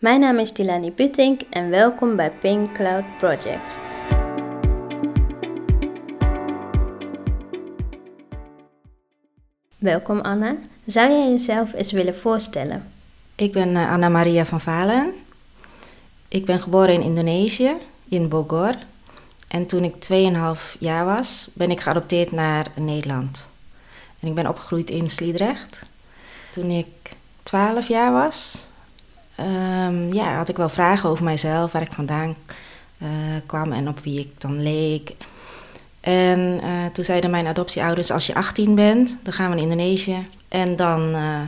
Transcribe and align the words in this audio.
Mijn 0.00 0.20
naam 0.20 0.38
is 0.38 0.52
Tilani 0.52 0.92
Puttink 0.92 1.40
en 1.50 1.70
welkom 1.70 2.16
bij 2.16 2.30
Pink 2.30 2.74
Cloud 2.74 3.04
Project. 3.18 3.76
Welkom 9.78 10.20
Anna. 10.20 10.56
Zou 10.86 11.10
jij 11.10 11.30
jezelf 11.30 11.72
eens 11.72 11.92
willen 11.92 12.16
voorstellen? 12.16 12.92
Ik 13.34 13.52
ben 13.52 13.68
uh, 13.68 13.92
Anna 13.92 14.08
Maria 14.08 14.44
van 14.44 14.60
Valen. 14.60 15.12
Ik 16.28 16.44
ben 16.44 16.60
geboren 16.60 16.94
in 16.94 17.02
Indonesië, 17.02 17.72
in 18.08 18.28
Bogor. 18.28 18.74
En 19.48 19.66
toen 19.66 19.84
ik 19.84 19.94
2,5 20.74 20.78
jaar 20.78 21.04
was, 21.04 21.48
ben 21.52 21.70
ik 21.70 21.80
geadopteerd 21.80 22.32
naar 22.32 22.66
Nederland. 22.74 23.48
En 24.20 24.28
ik 24.28 24.34
ben 24.34 24.46
opgegroeid 24.46 24.90
in 24.90 25.10
Sliedrecht. 25.10 25.82
Toen 26.50 26.70
ik 26.70 26.86
12 27.42 27.88
jaar 27.88 28.12
was, 28.12 28.68
um, 29.40 30.12
ja, 30.12 30.36
had 30.36 30.48
ik 30.48 30.56
wel 30.56 30.68
vragen 30.68 31.08
over 31.08 31.24
mijzelf, 31.24 31.72
waar 31.72 31.82
ik 31.82 31.92
vandaan 31.92 32.36
uh, 33.02 33.08
kwam 33.46 33.72
en 33.72 33.88
op 33.88 34.00
wie 34.00 34.20
ik 34.20 34.40
dan 34.40 34.62
leek. 34.62 35.12
En 36.00 36.38
uh, 36.38 36.86
toen 36.92 37.04
zeiden 37.04 37.30
mijn 37.30 37.46
adoptieouders, 37.46 38.10
als 38.10 38.26
je 38.26 38.34
18 38.34 38.74
bent, 38.74 39.18
dan 39.22 39.32
gaan 39.32 39.48
we 39.48 39.54
naar 39.54 39.64
Indonesië 39.64 40.26
en 40.48 40.76
dan 40.76 41.14
uh, 41.14 41.40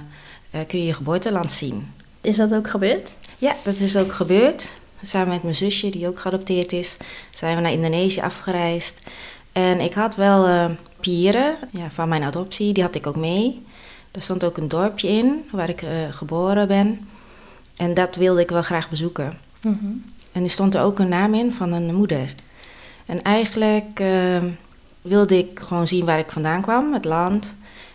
kun 0.67 0.79
je 0.79 0.87
je 0.87 0.95
geboorteland 0.95 1.53
zien. 1.53 1.93
Is 2.20 2.37
dat 2.37 2.55
ook 2.55 2.70
gebeurd? 2.70 3.12
Ja, 3.39 3.57
dat 3.62 3.75
is 3.75 3.97
ook 3.97 4.12
gebeurd. 4.12 4.73
Samen 5.03 5.29
met 5.29 5.43
mijn 5.43 5.55
zusje, 5.55 5.91
die 5.91 6.09
ook 6.09 6.19
geadopteerd 6.19 6.73
is, 6.73 6.97
zijn 7.31 7.56
we 7.56 7.62
naar 7.62 7.73
Indonesië 7.73 8.20
afgereisd. 8.20 9.01
En 9.53 9.81
ik 9.81 9.95
had 9.95 10.17
wel 10.17 10.70
papieren 10.97 11.56
ja, 11.70 11.91
van 11.91 12.09
mijn 12.09 12.23
adoptie, 12.23 12.73
die 12.73 12.83
had 12.83 12.95
ik 12.95 13.06
ook 13.06 13.17
mee. 13.17 13.62
Er 14.11 14.23
stond 14.23 14.45
ook 14.45 14.56
een 14.56 14.69
dorpje 14.69 15.09
in 15.09 15.48
waar 15.51 15.69
ik 15.69 15.84
geboren 16.11 16.69
ben. 16.69 17.09
En 17.83 17.95
dat 17.95 18.17
wilde 18.17 18.41
ik 18.41 18.51
wel 18.51 18.63
graag 18.63 18.91
bezoeken. 18.91 19.33
Mm 19.61 19.79
-hmm. 19.81 20.05
En 20.33 20.43
er 20.43 20.51
stond 20.51 20.75
er 20.75 20.83
ook 20.83 20.99
een 20.99 21.09
naam 21.09 21.35
in 21.35 21.53
van 21.53 21.73
een 21.73 21.95
moeder. 21.95 22.34
En 23.06 23.23
eigenlijk 23.23 24.01
uh, 24.01 24.43
wilde 25.01 25.39
ik 25.39 25.61
gewoon 25.61 25.87
zien 25.87 26.05
waar 26.05 26.19
ik 26.19 26.31
vandaan 26.31 26.62
kwam, 26.62 26.93
het 26.93 27.05
land 27.05 27.55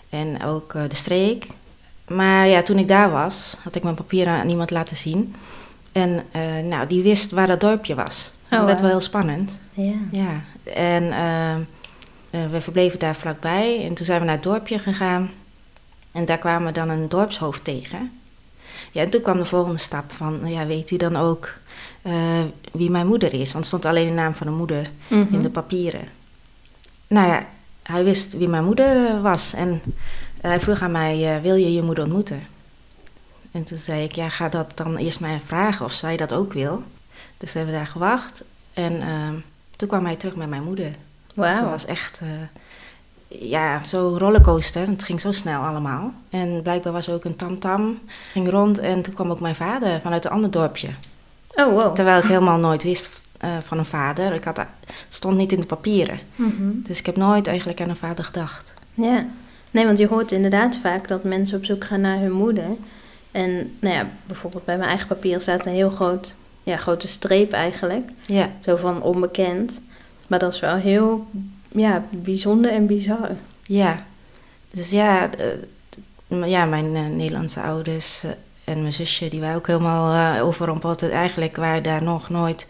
en 0.10 0.44
ook 0.44 0.74
uh, 0.74 0.82
de 0.88 0.96
streek. 0.96 1.48
Maar 2.08 2.48
ja, 2.48 2.62
toen 2.62 2.78
ik 2.78 2.88
daar 2.88 3.12
was, 3.12 3.58
had 3.64 3.76
ik 3.76 3.84
mijn 3.84 3.96
papieren 3.96 4.34
aan 4.34 4.50
iemand 4.50 4.72
laten 4.72 4.96
zien. 4.96 5.36
En 5.92 6.24
uh, 6.36 6.70
nou, 6.70 6.88
die 6.88 7.04
wist 7.04 7.32
waar 7.32 7.48
dat 7.48 7.62
dorpje 7.62 7.96
was. 7.96 8.32
Dus 8.42 8.52
oh, 8.52 8.58
dat 8.58 8.66
werd 8.66 8.82
wel 8.82 8.90
heel 8.90 9.00
spannend. 9.00 9.58
Ja. 9.74 9.96
ja. 10.12 10.42
En 10.74 11.10
we 12.30 12.62
verbleven 12.62 13.00
daar 13.00 13.16
vlakbij. 13.16 13.86
En 13.86 13.94
toen 13.94 14.06
zijn 14.06 14.20
we 14.20 14.26
naar 14.26 14.36
het 14.36 14.44
dorpje 14.44 14.80
gegaan. 14.80 15.30
En 16.12 16.26
daar 16.26 16.38
kwamen 16.38 16.68
we 16.68 16.74
dan 16.74 16.90
een 16.90 17.10
dorpshoofd 17.10 17.64
tegen. 17.64 18.12
Ja, 18.92 19.02
en 19.02 19.10
toen 19.10 19.22
kwam 19.22 19.38
de 19.38 19.46
volgende 19.46 19.78
stap 19.78 20.12
van, 20.12 20.40
ja, 20.50 20.66
weet 20.66 20.92
u 20.92 20.98
dan 20.98 21.16
ook 21.16 21.54
uh, 22.02 22.14
wie 22.72 22.90
mijn 22.90 23.08
moeder 23.08 23.34
is? 23.34 23.54
Want 23.54 23.66
stond 23.66 23.86
alleen 23.86 24.08
de 24.08 24.14
naam 24.14 24.34
van 24.34 24.48
de 24.48 24.54
moeder 24.54 24.90
mm 25.08 25.22
-hmm. 25.22 25.34
in 25.34 25.40
de 25.40 25.50
papieren. 25.50 26.08
Nou 27.08 27.28
ja, 27.28 27.46
hij 27.84 28.04
wist 28.04 28.38
wie 28.38 28.48
mijn 28.48 28.66
moeder 28.66 29.22
was 29.22 29.54
en 29.54 29.82
hij 30.42 30.60
vroeg 30.60 30.82
aan 30.82 30.92
mij, 30.92 31.42
wil 31.42 31.56
je 31.56 31.74
je 31.74 31.82
moeder 31.82 32.04
ontmoeten? 32.04 32.42
En 33.52 33.64
toen 33.64 33.78
zei 33.78 34.04
ik, 34.04 34.12
ja, 34.12 34.30
ga 34.30 34.50
dat 34.50 34.72
dan 34.76 34.98
eerst 34.98 35.20
maar 35.20 35.40
vragen 35.46 35.86
of 35.86 35.92
zij 35.92 36.18
dat 36.18 36.34
ook 36.34 36.54
wil. 36.54 36.84
Dus 37.38 37.54
hebben 37.54 37.74
we 37.74 37.78
daar 37.78 37.88
gewacht 37.88 38.44
en 38.74 38.94
uh, 38.94 39.30
toen 39.76 39.88
kwam 39.88 40.06
hij 40.06 40.16
terug 40.16 40.36
met 40.36 40.50
mijn 40.50 40.64
moeder. 40.64 40.92
Dus 41.34 41.60
dat 41.60 41.70
was 41.70 41.86
echt 41.86 42.22
ja, 43.28 43.84
zo 43.84 44.16
rollercoaster. 44.18 44.88
Het 44.88 45.04
ging 45.04 45.22
zo 45.22 45.32
snel 45.32 45.62
allemaal. 45.62 46.14
En 46.30 46.62
blijkbaar 46.62 46.94
was 46.94 47.08
er 47.08 47.14
ook 47.14 47.26
een 47.26 47.36
tamtam. 47.36 48.00
Ging 48.32 48.50
rond 48.50 48.80
en 48.80 49.02
toen 49.02 49.14
kwam 49.14 49.32
ook 49.32 49.40
mijn 49.40 49.56
vader 49.56 50.02
vanuit 50.02 50.26
een 50.26 50.32
ander 50.32 50.52
dorpje. 50.52 50.90
Oh, 51.56 51.74
wow. 51.74 51.96
Terwijl 51.96 52.20
ik 52.20 52.26
helemaal 52.26 52.58
nooit 52.58 52.84
wist 52.84 53.22
uh, 53.44 53.58
van 53.64 53.78
een 53.78 53.86
vader. 53.86 54.34
Ik 54.34 54.44
had, 54.44 54.58
het 54.58 54.68
stond 55.10 55.38
niet 55.38 55.52
in 55.52 55.60
de 55.60 55.66
papieren. 55.66 56.20
Mm 56.36 56.54
-hmm. 56.58 56.82
Dus 56.84 57.00
ik 57.00 57.06
heb 57.06 57.16
nooit 57.16 57.48
eigenlijk 57.48 57.82
aan 57.82 57.90
een 57.90 57.96
vader 57.96 58.26
gedacht. 58.26 58.74
Ja. 58.94 59.26
Nee, 59.72 59.86
want 59.86 59.98
je 59.98 60.08
hoort 60.08 60.32
inderdaad 60.32 60.78
vaak 60.82 61.08
dat 61.08 61.24
mensen 61.24 61.58
op 61.58 61.66
zoek 61.66 61.84
gaan 61.84 62.02
naar 62.02 62.20
hun 62.20 62.32
moeder. 62.32 62.70
En 63.32 63.78
nou 63.80 63.96
ja, 63.96 64.08
bijvoorbeeld 64.26 64.66
bij 64.66 64.78
mijn 64.78 64.90
eigen 64.90 65.08
papier 65.08 65.42
staat 65.42 65.66
een 65.66 65.74
heel 65.74 65.90
groot, 65.90 66.36
ja, 66.64 66.78
grote 66.78 67.08
streep 67.08 67.52
eigenlijk. 67.52 68.10
Ja. 68.26 68.50
Zo 68.60 68.76
van 68.76 69.02
onbekend. 69.02 69.82
Maar 70.28 70.40
dat 70.40 70.54
is 70.54 70.60
wel 70.60 70.76
heel 70.76 71.28
ja, 71.72 72.04
bijzonder 72.10 72.72
en 72.72 72.86
bizar. 72.86 73.30
Ja, 73.64 74.06
dus 74.72 74.90
ja, 74.90 75.30
uh, 76.30 76.48
ja 76.48 76.66
mijn 76.66 76.96
uh, 76.96 77.06
Nederlandse 77.06 77.62
ouders 77.62 78.24
uh, 78.26 78.32
en 78.64 78.82
mijn 78.82 78.94
zusje, 78.94 79.28
die 79.28 79.40
waren 79.40 79.56
ook 79.56 79.68
helemaal 79.68 80.40
overrompeld. 80.42 81.10
Eigenlijk 81.10 81.56
waren 81.56 81.84
daar 81.84 82.04
nog 82.04 82.30
nooit 82.30 82.68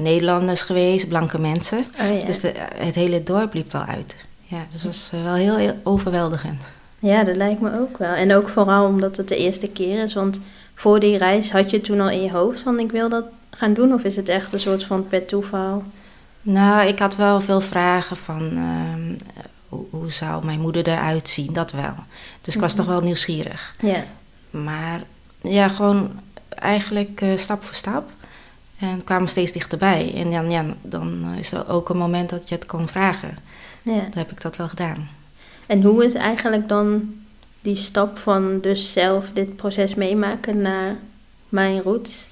Nederlanders 0.00 0.62
geweest, 0.62 1.08
blanke 1.08 1.38
mensen. 1.38 1.86
Oh, 2.00 2.18
ja. 2.18 2.24
Dus 2.24 2.40
de, 2.40 2.52
het 2.74 2.94
hele 2.94 3.22
dorp 3.22 3.54
liep 3.54 3.72
wel 3.72 3.82
uit. 3.84 4.16
Ja, 4.40 4.66
dus 4.72 4.84
was 4.84 5.10
wel 5.24 5.34
heel, 5.34 5.56
heel 5.56 5.76
overweldigend. 5.82 6.68
Ja, 6.98 7.24
dat 7.24 7.36
lijkt 7.36 7.60
me 7.60 7.80
ook 7.80 7.98
wel. 7.98 8.14
En 8.14 8.34
ook 8.34 8.48
vooral 8.48 8.86
omdat 8.86 9.16
het 9.16 9.28
de 9.28 9.36
eerste 9.36 9.68
keer 9.68 10.02
is. 10.02 10.14
Want 10.14 10.40
voor 10.74 11.00
die 11.00 11.16
reis 11.16 11.52
had 11.52 11.70
je 11.70 11.80
toen 11.80 12.00
al 12.00 12.10
in 12.10 12.22
je 12.22 12.30
hoofd 12.30 12.60
van 12.60 12.78
ik 12.78 12.90
wil 12.90 13.08
dat 13.08 13.24
gaan 13.50 13.74
doen? 13.74 13.94
Of 13.94 14.04
is 14.04 14.16
het 14.16 14.28
echt 14.28 14.52
een 14.52 14.60
soort 14.60 14.84
van 14.84 15.08
per 15.08 15.26
toeval? 15.26 15.82
Nou, 16.42 16.86
ik 16.86 16.98
had 16.98 17.16
wel 17.16 17.40
veel 17.40 17.60
vragen 17.60 18.16
van 18.16 18.50
uh, 18.56 19.16
hoe, 19.68 19.84
hoe, 19.90 20.10
zou 20.10 20.44
mijn 20.44 20.60
moeder 20.60 20.88
eruit 20.88 21.28
zien, 21.28 21.52
dat 21.52 21.72
wel. 21.72 21.94
Dus 22.40 22.54
ik 22.54 22.60
was 22.60 22.74
toch 22.74 22.86
wel 22.86 23.00
nieuwsgierig. 23.00 23.74
Ja. 23.80 24.04
Maar 24.50 25.02
ja, 25.42 25.68
gewoon 25.68 26.10
eigenlijk 26.48 27.20
uh, 27.20 27.36
stap 27.36 27.64
voor 27.64 27.74
stap. 27.74 28.10
En 28.78 29.04
kwamen 29.04 29.28
steeds 29.28 29.52
dichterbij. 29.52 30.14
En 30.14 30.30
dan, 30.30 30.50
ja, 30.50 30.64
dan 30.82 31.24
is 31.38 31.52
er 31.52 31.68
ook 31.68 31.88
een 31.88 31.98
moment 31.98 32.30
dat 32.30 32.48
je 32.48 32.54
het 32.54 32.66
kon 32.66 32.88
vragen. 32.88 33.36
Ja. 33.82 33.98
Dan 33.98 34.18
heb 34.18 34.30
ik 34.30 34.40
dat 34.40 34.56
wel 34.56 34.68
gedaan. 34.68 35.08
En 35.66 35.82
hoe 35.82 36.04
is 36.04 36.14
eigenlijk 36.14 36.68
dan 36.68 37.14
die 37.60 37.76
stap 37.76 38.18
van 38.18 38.60
dus 38.60 38.92
zelf 38.92 39.30
dit 39.32 39.56
proces 39.56 39.94
meemaken 39.94 40.60
naar 40.60 40.96
mijn 41.48 41.82
roots 41.82 42.26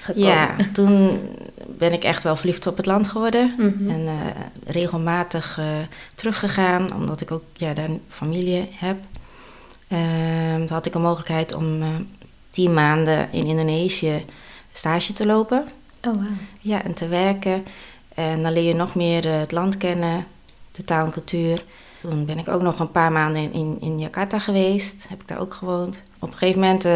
gekomen? 0.00 0.28
Ja, 0.28 0.56
toen 0.72 1.20
ben 1.66 1.92
ik 1.92 2.04
echt 2.04 2.22
wel 2.22 2.36
verliefd 2.36 2.66
op 2.66 2.76
het 2.76 2.86
land 2.86 3.08
geworden. 3.08 3.54
Mm 3.58 3.74
-hmm. 3.78 3.90
En 3.90 4.00
uh, 4.00 4.14
regelmatig 4.66 5.58
uh, 5.58 5.66
teruggegaan, 6.14 6.94
omdat 6.94 7.20
ik 7.20 7.30
ook 7.30 7.42
ja, 7.52 7.74
daar 7.74 7.88
familie 8.08 8.68
heb. 8.72 8.96
Uh, 9.88 10.54
toen 10.54 10.68
had 10.68 10.86
ik 10.86 10.94
een 10.94 11.02
mogelijkheid 11.02 11.54
om 11.54 11.82
tien 12.50 12.74
maanden 12.74 13.28
in 13.32 13.46
Indonesië 13.46 14.24
stage 14.72 15.12
te 15.12 15.26
lopen. 15.26 15.68
Oh, 16.06 16.14
wow. 16.14 16.24
Ja, 16.60 16.82
en 16.84 16.94
te 16.94 17.08
werken. 17.08 17.64
En 18.14 18.42
dan 18.42 18.52
leer 18.52 18.62
je 18.62 18.74
nog 18.74 18.94
meer 18.94 19.28
het 19.28 19.52
land 19.52 19.76
kennen, 19.76 20.26
de 20.72 20.84
taal 20.84 21.04
en 21.04 21.10
cultuur. 21.10 21.64
Toen 21.98 22.24
ben 22.24 22.38
ik 22.38 22.48
ook 22.48 22.62
nog 22.62 22.78
een 22.78 22.92
paar 22.92 23.12
maanden 23.12 23.42
in, 23.42 23.52
in, 23.52 23.76
in 23.80 23.98
Jakarta 23.98 24.38
geweest. 24.38 25.06
Heb 25.08 25.20
ik 25.20 25.28
daar 25.28 25.40
ook 25.40 25.54
gewoond. 25.54 26.02
Op 26.18 26.30
een 26.30 26.36
gegeven 26.36 26.60
moment, 26.60 26.88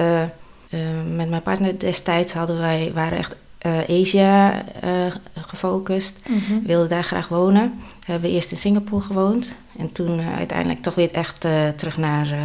met 1.14 1.28
mijn 1.28 1.42
partner 1.42 1.78
destijds, 1.78 2.32
hadden 2.32 2.58
wij, 2.58 2.90
waren 2.94 3.18
echt 3.18 3.36
uh, 3.66 4.00
Asia 4.00 4.64
uh, 4.84 4.90
gefocust. 5.34 6.18
Mm 6.28 6.38
-hmm. 6.38 6.62
Wilde 6.66 6.88
daar 6.88 7.04
graag 7.04 7.28
wonen. 7.28 7.80
Hebben 8.04 8.30
we 8.30 8.34
eerst 8.34 8.50
in 8.50 8.56
Singapore 8.56 9.02
gewoond. 9.02 9.56
En 9.78 9.92
toen 9.92 10.18
uh, 10.18 10.36
uiteindelijk 10.36 10.82
toch 10.82 10.94
weer 10.94 11.12
echt 11.12 11.40
terug 11.76 11.96
naar 11.96 12.36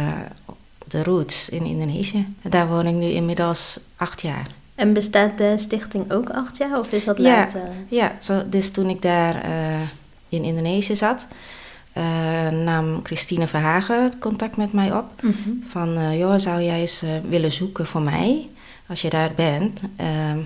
de 0.86 1.02
roots 1.02 1.48
in 1.48 1.64
Indonesië. 1.64 2.26
Daar 2.42 2.68
woon 2.68 2.86
ik 2.86 2.94
nu 2.94 3.06
inmiddels 3.06 3.80
acht 3.96 4.22
jaar. 4.22 4.46
En 4.74 4.92
bestaat 4.92 5.38
de 5.38 5.54
stichting 5.56 6.12
ook 6.12 6.30
acht 6.30 6.56
jaar 6.56 6.78
of 6.78 6.92
is 6.92 7.04
dat 7.04 7.16
ja, 7.16 7.22
later? 7.22 7.68
Ja, 7.88 8.12
zo, 8.20 8.42
dus 8.48 8.70
toen 8.70 8.88
ik 8.88 9.02
daar 9.02 9.46
in 10.28 10.44
Indonesië 10.44 10.96
zat... 10.96 11.26
nam 12.64 13.00
Christine 13.02 13.46
Verhagen 13.46 14.18
contact 14.18 14.56
met 14.56 14.72
mij 14.72 14.92
op. 14.92 15.22
Mm 15.22 15.34
-hmm. 15.44 15.64
Van, 15.68 16.16
joh, 16.16 16.34
zou 16.36 16.62
jij 16.62 16.80
eens 16.80 17.02
willen 17.28 17.52
zoeken 17.52 17.86
voor 17.86 18.02
mij... 18.02 18.48
als 18.86 19.00
je 19.00 19.10
daar 19.10 19.32
bent... 19.34 19.80
Ehm, 19.96 20.38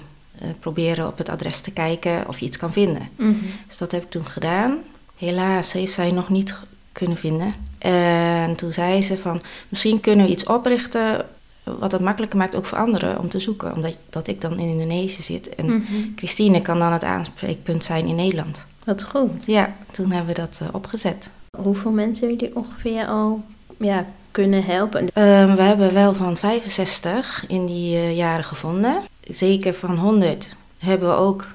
uh, 0.43 0.49
proberen 0.60 1.06
op 1.06 1.19
het 1.19 1.28
adres 1.28 1.60
te 1.60 1.70
kijken 1.70 2.28
of 2.28 2.38
je 2.38 2.46
iets 2.46 2.56
kan 2.56 2.72
vinden. 2.72 3.08
Mm 3.16 3.26
-hmm. 3.26 3.50
Dus 3.66 3.78
dat 3.78 3.93
heb 3.93 4.02
ik 4.02 4.10
toen 4.10 4.26
gedaan. 4.26 4.78
Helaas 5.16 5.72
heeft 5.72 5.93
zij 5.93 6.10
nog 6.10 6.28
niet 6.28 6.54
kunnen 6.93 7.16
vinden. 7.16 7.55
En 7.78 8.56
toen 8.56 8.72
zei 8.72 9.02
ze 9.02 9.19
van, 9.19 9.43
misschien 9.69 10.00
kunnen 10.00 10.26
we 10.26 10.32
iets 10.32 10.44
oprichten 10.44 11.26
wat 11.62 11.93
het 11.93 12.00
makkelijker 12.00 12.38
maakt 12.38 12.56
ook 12.56 12.66
voor 12.66 12.78
anderen 12.78 13.19
om 13.19 13.28
te 13.28 13.38
zoeken. 13.38 13.75
Omdat 13.75 13.98
dat 14.10 14.28
ik 14.28 14.40
dan 14.40 14.58
in 14.58 14.69
Indonesië 14.69 15.22
zit. 15.22 15.55
En 15.55 15.64
mm 15.64 15.84
-hmm. 15.87 16.12
Christine 16.16 16.62
kan 16.62 16.78
dan 16.78 16.93
het 16.93 17.05
aanspreekpunt 17.05 17.84
zijn 17.84 18.06
in 18.06 18.14
Nederland. 18.14 18.64
Wat 18.84 19.02
goed. 19.02 19.44
Ja, 19.46 19.75
toen 19.90 20.10
hebben 20.10 20.34
we 20.34 20.40
dat 20.40 20.60
uh, 20.62 20.69
opgezet. 20.72 21.28
Hoeveel 21.58 21.90
mensen 21.90 22.28
jullie 22.28 22.56
ongeveer 22.56 23.06
al 23.06 23.43
ja, 23.76 24.06
kunnen 24.31 24.64
helpen? 24.64 25.02
Uh, 25.02 25.54
we 25.54 25.62
hebben 25.62 25.94
wel 25.94 26.14
van 26.14 26.37
65 26.37 27.44
in 27.49 27.66
die 27.66 27.96
uh, 27.96 28.16
jaren 28.16 28.44
gevonden 28.44 29.02
zeker 29.20 29.75
van 29.75 29.96
100 29.99 30.49
hebben 30.78 31.08
we 31.08 31.14
ook 31.14 31.46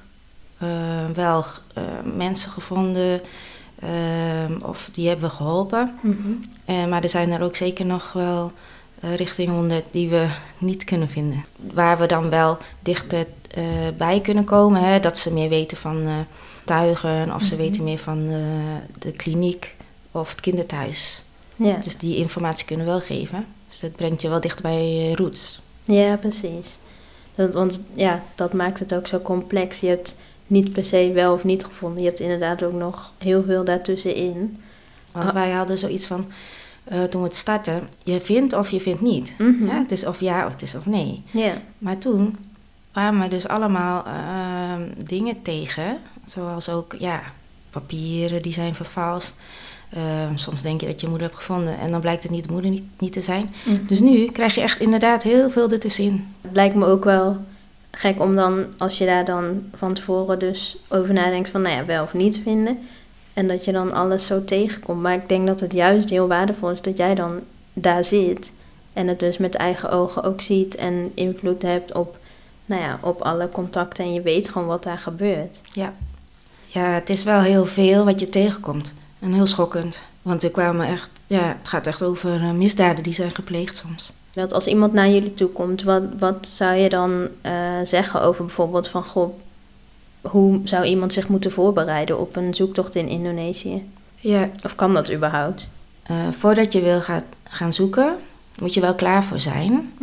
uh, 0.64 0.70
wel 1.14 1.46
mensen 2.16 2.52
gevonden 2.52 3.22
of 4.62 4.90
die 4.94 5.08
hebben 5.08 5.30
we 5.30 5.36
geholpen. 5.36 5.98
Mm 6.02 6.42
-hmm. 6.66 6.90
maar 6.90 7.04
er 7.04 7.10
zijn 7.10 7.32
er 7.32 7.44
ook 7.44 7.56
zeker 7.56 7.86
nog 7.86 8.14
wel 8.14 8.52
eh, 9.00 9.16
richting 9.16 9.50
100 9.50 9.86
die 9.92 10.10
we 10.10 10.28
niet 10.58 10.84
kunnen 10.84 11.10
vinden. 11.10 11.46
Waar 11.74 11.98
we 11.98 12.06
dan 12.06 12.30
wel 12.30 12.58
dichter 12.80 13.26
eh, 13.52 13.64
bij 13.98 14.20
kunnen 14.22 14.44
komen, 14.44 14.82
hè, 14.82 15.00
dat 15.00 15.18
ze 15.18 15.34
meer 15.34 15.50
weten 15.50 15.78
van 15.78 16.26
tuigen 16.64 17.34
of 17.36 17.44
ze 17.44 17.54
Mhm. 17.54 17.64
weten 17.64 17.84
meer 17.84 18.00
van 18.00 18.28
de 19.00 19.12
kliniek 19.16 19.76
of 20.20 20.30
het 20.30 20.42
kinderthuis. 20.42 21.24
Ja. 21.56 21.76
Dus 21.84 21.98
die 21.98 22.16
informatie 22.18 22.66
kunnen 22.66 22.86
we 22.86 22.92
wel 22.92 23.02
geven. 23.02 23.46
Dus 23.68 23.80
dat 23.80 23.96
brengt 23.96 24.22
je 24.22 24.30
wel 24.30 24.42
dicht 24.42 24.62
bij 24.62 25.12
roots. 25.16 25.60
Ja, 25.84 26.16
precies. 26.16 26.78
Dat, 27.36 27.54
want 27.54 27.82
ja, 27.94 28.24
dat 28.36 28.54
maakt 28.54 28.80
het 28.80 28.94
ook 28.94 29.08
zo 29.08 29.20
complex. 29.20 29.80
Je 29.80 29.88
hebt 29.88 30.16
niet 30.48 30.72
per 30.74 30.86
se 30.86 31.12
wel 31.14 31.34
of 31.34 31.44
niet 31.44 31.66
gevonden. 31.66 32.02
Je 32.02 32.08
hebt 32.08 32.20
inderdaad 32.20 32.64
ook 32.64 32.74
nog 32.74 33.12
heel 33.18 33.44
veel 33.44 33.64
daartussenin. 33.64 34.62
Want 35.12 35.30
Ah. 35.30 35.34
wij 35.36 35.52
hadden 35.52 35.78
zoiets 35.78 36.08
van, 36.08 36.28
eh, 36.84 37.04
toen 37.04 37.22
we 37.22 37.28
het 37.28 37.36
starten, 37.36 37.88
je 38.04 38.22
vindt 38.22 38.54
of 38.54 38.70
je 38.70 38.80
vindt 38.82 39.02
niet. 39.02 39.34
Mhm. 39.38 39.66
Ja, 39.66 39.78
het 39.78 39.92
is 39.92 40.06
of 40.06 40.20
ja 40.20 40.46
of 40.46 40.52
het 40.52 40.62
is 40.62 40.76
of 40.76 40.86
nee. 40.86 41.24
Ja. 41.32 41.54
Maar 41.78 41.98
toen 41.98 42.38
kwamen 42.92 43.22
we 43.22 43.28
dus 43.28 43.48
allemaal 43.48 44.06
ehm, 44.06 44.82
dingen 45.06 45.42
tegen, 45.42 45.98
zoals 46.26 46.70
ook 46.70 46.96
ja, 47.00 47.22
papieren 47.70 48.42
die 48.42 48.54
zijn 48.54 48.76
vervalst. 48.76 49.36
Ehm, 49.90 50.36
soms 50.36 50.62
denk 50.62 50.82
je 50.82 50.88
dat 50.88 50.96
je 50.96 51.06
je 51.06 51.10
moeder 51.10 51.28
hebt 51.28 51.40
gevonden 51.40 51.80
en 51.80 51.92
dan 51.92 52.02
blijkt 52.02 52.24
het 52.24 52.32
niet 52.32 52.48
de 52.48 52.52
moeder 52.52 52.70
niet, 52.70 52.84
niet 53.00 53.14
te 53.14 53.22
zijn. 53.22 53.54
Dus 53.88 54.00
nu 54.00 54.26
krijg 54.26 54.56
je 54.56 54.62
echt 54.62 54.80
inderdaad 54.80 55.24
heel 55.24 55.50
veel 55.50 55.70
ertussenin. 55.70 56.28
Het 56.42 56.56
lijkt 56.56 56.76
me 56.76 56.86
ook 56.86 57.04
wel 57.04 57.38
gek 57.92 58.22
om 58.22 58.36
dan, 58.36 58.66
als 58.78 58.98
je 58.98 59.06
daar 59.06 59.26
dan 59.26 59.62
van 59.76 59.94
tevoren 59.94 60.40
dus 60.40 60.78
over 60.88 61.14
nadenkt 61.14 61.50
van, 61.50 61.62
nou 61.62 61.76
ja, 61.76 61.86
wel 61.86 62.04
of 62.04 62.14
niet 62.14 62.40
vinden. 62.44 62.80
En 63.34 63.48
dat 63.48 63.66
je 63.66 63.72
dan 63.72 63.94
alles 63.94 64.26
zo 64.26 64.44
tegenkomt. 64.44 65.02
Maar 65.02 65.14
ik 65.14 65.30
denk 65.30 65.48
dat 65.48 65.60
het 65.60 65.74
juist 65.74 66.10
heel 66.10 66.28
waardevol 66.28 66.72
is 66.72 66.82
dat 66.82 66.98
jij 66.98 67.16
dan 67.16 67.40
daar 67.74 68.06
zit. 68.06 68.52
En 68.94 69.08
het 69.08 69.20
dus 69.20 69.38
met 69.38 69.56
eigen 69.56 69.90
ogen 69.90 70.24
ook 70.24 70.42
ziet 70.42 70.76
en 70.76 71.12
invloed 71.14 71.62
hebt 71.62 71.94
op, 71.94 72.18
nou 72.66 72.82
ja, 72.82 73.00
op 73.02 73.22
alle 73.22 73.50
contacten. 73.50 74.04
En 74.04 74.14
je 74.14 74.22
weet 74.22 74.50
gewoon 74.50 74.68
wat 74.68 74.84
daar 74.84 74.98
gebeurt. 74.98 75.62
Ja. 75.72 75.94
ja, 76.66 76.90
het 76.90 77.10
is 77.10 77.24
wel 77.24 77.42
heel 77.42 77.66
veel 77.66 78.06
wat 78.06 78.20
je 78.20 78.30
tegenkomt. 78.30 78.94
En 79.20 79.34
heel 79.34 79.46
schokkend. 79.46 80.02
Want 80.22 80.44
er 80.44 80.52
kwamen 80.52 80.88
echt, 80.88 81.10
ja, 81.28 81.56
het 81.60 81.68
gaat 81.68 81.88
echt 81.88 82.04
over 82.04 82.34
eh, 82.42 82.52
misdaden 82.52 83.04
die 83.04 83.14
zijn 83.14 83.32
gepleegd 83.36 83.76
soms. 83.78 84.12
Dat 84.34 84.54
als 84.54 84.68
iemand 84.68 84.94
naar 84.94 85.10
jullie 85.10 85.34
toe 85.34 85.50
komt, 85.50 85.84
wat, 85.84 86.04
wat 86.20 86.48
zou 86.48 86.76
je 86.76 86.90
dan 86.90 87.28
eh, 87.42 87.52
zeggen 87.84 88.22
over 88.22 88.46
bijvoorbeeld 88.46 88.88
van, 88.88 89.04
goh, 89.06 89.34
hoe 90.22 90.62
zou 90.64 90.86
iemand 90.86 91.14
zich 91.14 91.28
moeten 91.28 91.52
voorbereiden 91.52 92.20
op 92.20 92.36
een 92.36 92.54
zoektocht 92.54 92.96
in 92.96 93.08
Indonesië? 93.08 93.84
Ja, 94.20 94.50
Of 94.64 94.76
kan 94.76 94.94
dat 94.94 95.12
überhaupt? 95.12 95.70
eh, 96.04 96.16
voordat 96.38 96.74
je 96.74 96.82
wil 96.82 97.02
gaat, 97.02 97.24
gaan 97.44 97.74
zoeken, 97.74 98.16
moet 98.60 98.74
je 98.74 98.82
wel 98.82 98.96
klaar 98.96 99.24
voor 99.24 99.40
zijn. 99.40 99.94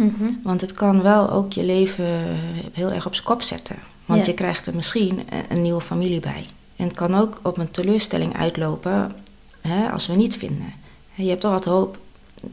Want 0.42 0.60
het 0.60 0.74
kan 0.74 1.02
wel 1.02 1.30
ook 1.30 1.52
je 1.52 1.64
leven 1.64 2.38
heel 2.72 2.90
erg 2.90 3.06
op 3.06 3.14
zijn 3.14 3.26
kop 3.26 3.42
zetten. 3.42 3.76
Want 4.06 4.24
Ja. 4.26 4.30
je 4.30 4.36
krijgt 4.38 4.66
er 4.66 4.74
misschien 4.74 5.18
een- 5.30 5.44
een 5.48 5.62
nieuwe 5.62 5.80
familie 5.80 6.20
bij. 6.20 6.46
En 6.76 6.86
het 6.86 6.96
kan 6.96 7.14
ook 7.14 7.40
op 7.42 7.58
een 7.58 7.70
teleurstelling 7.70 8.36
uitlopen 8.36 9.12
hè, 9.60 9.88
als 9.88 10.06
we 10.06 10.14
niet 10.14 10.36
vinden. 10.36 10.72
Je 11.14 11.28
hebt 11.28 11.40
toch 11.40 11.52
altijd 11.52 11.74
hoop 11.74 11.98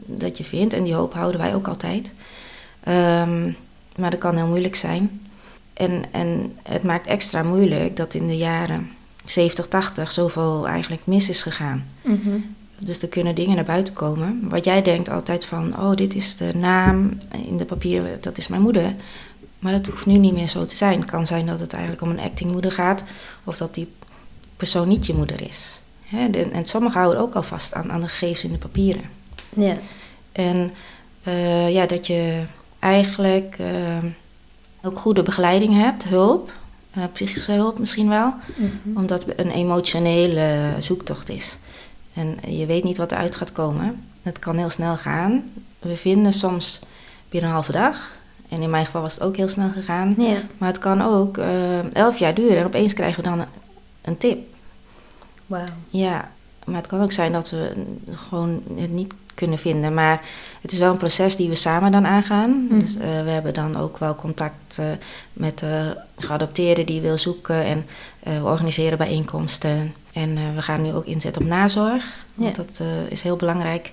dat 0.04 0.38
je 0.38 0.44
vindt 0.44 0.74
en 0.74 0.82
die 0.82 0.94
hoop 0.94 1.14
houden 1.14 1.40
wij 1.40 1.54
ook 1.54 1.68
altijd. 1.68 2.12
Ehm, 2.80 3.50
maar 3.96 4.10
dat 4.10 4.20
kan 4.20 4.36
heel 4.36 4.46
moeilijk 4.46 4.76
zijn. 4.76 5.20
En, 5.72 6.04
en 6.10 6.56
het 6.62 6.82
maakt 6.82 7.06
extra 7.06 7.42
moeilijk 7.42 7.96
dat 7.96 8.14
in 8.14 8.26
de 8.26 8.36
jaren 8.36 8.90
70, 9.26 9.68
80 9.68 10.12
zoveel 10.12 10.68
eigenlijk 10.68 11.06
mis 11.06 11.28
is 11.28 11.42
gegaan. 11.42 11.86
Mhm. 12.02 12.38
Dus 12.78 13.02
er 13.02 13.08
kunnen 13.08 13.34
dingen 13.34 13.54
naar 13.54 13.64
buiten 13.64 13.94
komen. 13.94 14.48
Wat 14.48 14.64
jij 14.64 14.82
denkt 14.82 15.10
altijd 15.10 15.44
van, 15.44 15.78
oh, 15.78 15.94
dit 15.94 16.14
is 16.14 16.36
de 16.36 16.52
naam 16.54 17.20
in 17.46 17.56
de 17.56 17.64
papieren, 17.64 18.18
dat 18.20 18.38
is 18.38 18.48
mijn 18.48 18.62
moeder. 18.62 18.94
Maar 19.58 19.72
dat 19.72 19.86
hoeft 19.86 20.06
nu 20.06 20.18
niet 20.18 20.32
meer 20.32 20.48
zo 20.48 20.66
te 20.66 20.76
zijn. 20.76 21.00
Het 21.00 21.10
kan 21.10 21.26
zijn 21.26 21.46
dat 21.46 21.60
het 21.60 21.72
eigenlijk 21.72 22.02
om 22.02 22.10
een 22.10 22.20
actingmoeder 22.20 22.72
gaat, 22.72 23.04
of 23.44 23.56
dat 23.56 23.74
die 23.74 23.88
persoon 24.62 24.88
niet 24.88 25.06
je 25.06 25.14
moeder 25.14 25.40
is. 25.48 25.80
Hè, 26.02 26.30
de- 26.30 26.48
en 26.50 26.66
sommigen 26.66 27.00
houden 27.00 27.22
ook 27.22 27.34
al 27.34 27.42
vast 27.42 27.74
aan, 27.74 27.92
aan 27.92 28.00
de 28.00 28.08
gegevens 28.08 28.44
in 28.44 28.52
de 28.52 28.58
papieren. 28.58 29.02
Ja. 29.54 29.74
En 30.32 30.70
eh, 31.22 31.72
ja, 31.72 31.86
dat 31.86 32.06
je 32.06 32.42
eigenlijk 32.78 33.56
eh, 33.58 34.04
ook 34.82 34.98
goede 34.98 35.22
begeleiding 35.22 35.74
hebt, 35.82 36.04
hulp, 36.04 36.52
eh, 36.94 37.02
psychische 37.12 37.52
hulp 37.52 37.78
misschien 37.78 38.08
wel 38.08 38.34
Mhm. 38.56 38.96
omdat 38.98 39.24
het 39.24 39.38
een 39.38 39.50
emotionele 39.50 40.74
zoektocht 40.78 41.28
is. 41.30 41.58
En 42.14 42.38
je 42.48 42.66
weet 42.66 42.84
niet 42.84 42.96
wat 42.96 43.12
eruit 43.12 43.36
gaat 43.36 43.52
komen. 43.52 44.04
Het 44.22 44.38
kan 44.38 44.56
heel 44.56 44.70
snel 44.70 44.96
gaan. 44.96 45.52
We 45.78 45.96
vinden 45.96 46.32
soms 46.32 46.80
binnen 47.28 47.48
een 47.48 47.54
halve 47.56 47.72
dag. 47.72 48.10
En 48.48 48.62
in 48.62 48.70
mijn 48.70 48.84
geval 48.86 49.02
was 49.02 49.14
het 49.14 49.22
ook 49.22 49.36
heel 49.36 49.48
snel 49.48 49.68
gegaan. 49.70 50.14
Ja. 50.18 50.36
Maar 50.58 50.68
het 50.68 50.78
kan 50.78 51.02
ook 51.02 51.38
eh, 51.38 51.94
elf 51.94 52.18
jaar 52.18 52.34
duren 52.34 52.56
en 52.58 52.64
opeens 52.66 52.92
krijgen 52.94 53.22
we 53.22 53.28
dan 53.30 53.44
een, 54.02 54.18
tip. 54.18 54.38
Wauw. 55.46 55.64
Ja, 55.88 56.30
maar 56.64 56.76
het 56.76 56.86
kan 56.86 57.02
ook 57.02 57.12
zijn 57.12 57.32
dat 57.32 57.50
we 57.50 57.72
gewoon 58.10 58.62
het 58.76 58.90
niet 58.90 59.12
kunnen 59.34 59.58
vinden. 59.58 59.94
Maar 59.94 60.20
het 60.60 60.72
is 60.72 60.78
wel 60.78 60.90
een 60.90 60.96
proces 60.96 61.36
die 61.36 61.48
we 61.48 61.54
samen 61.54 61.92
dan 61.92 62.06
aangaan. 62.06 62.66
Mhm. 62.68 62.78
Dus 62.78 62.96
eh, 62.96 63.22
we 63.22 63.30
hebben 63.30 63.54
dan 63.54 63.76
ook 63.76 63.98
wel 63.98 64.14
contact 64.14 64.78
eh, 64.78 64.86
met 65.32 65.58
de 65.58 65.96
geadopteerde 66.16 66.84
die 66.84 67.00
wil 67.00 67.18
zoeken. 67.18 67.64
En 67.64 67.86
eh, 68.20 68.38
we 68.38 68.44
organiseren 68.44 68.98
bijeenkomsten. 68.98 69.94
En 70.12 70.54
we 70.54 70.62
gaan 70.62 70.82
nu 70.82 70.92
ook 70.92 71.06
inzetten 71.06 71.42
op 71.42 71.48
nazorg. 71.48 72.04
Want 72.34 72.56
Ja. 72.56 72.62
dat 72.62 72.82
is 73.08 73.22
heel 73.22 73.36
belangrijk. 73.36 73.92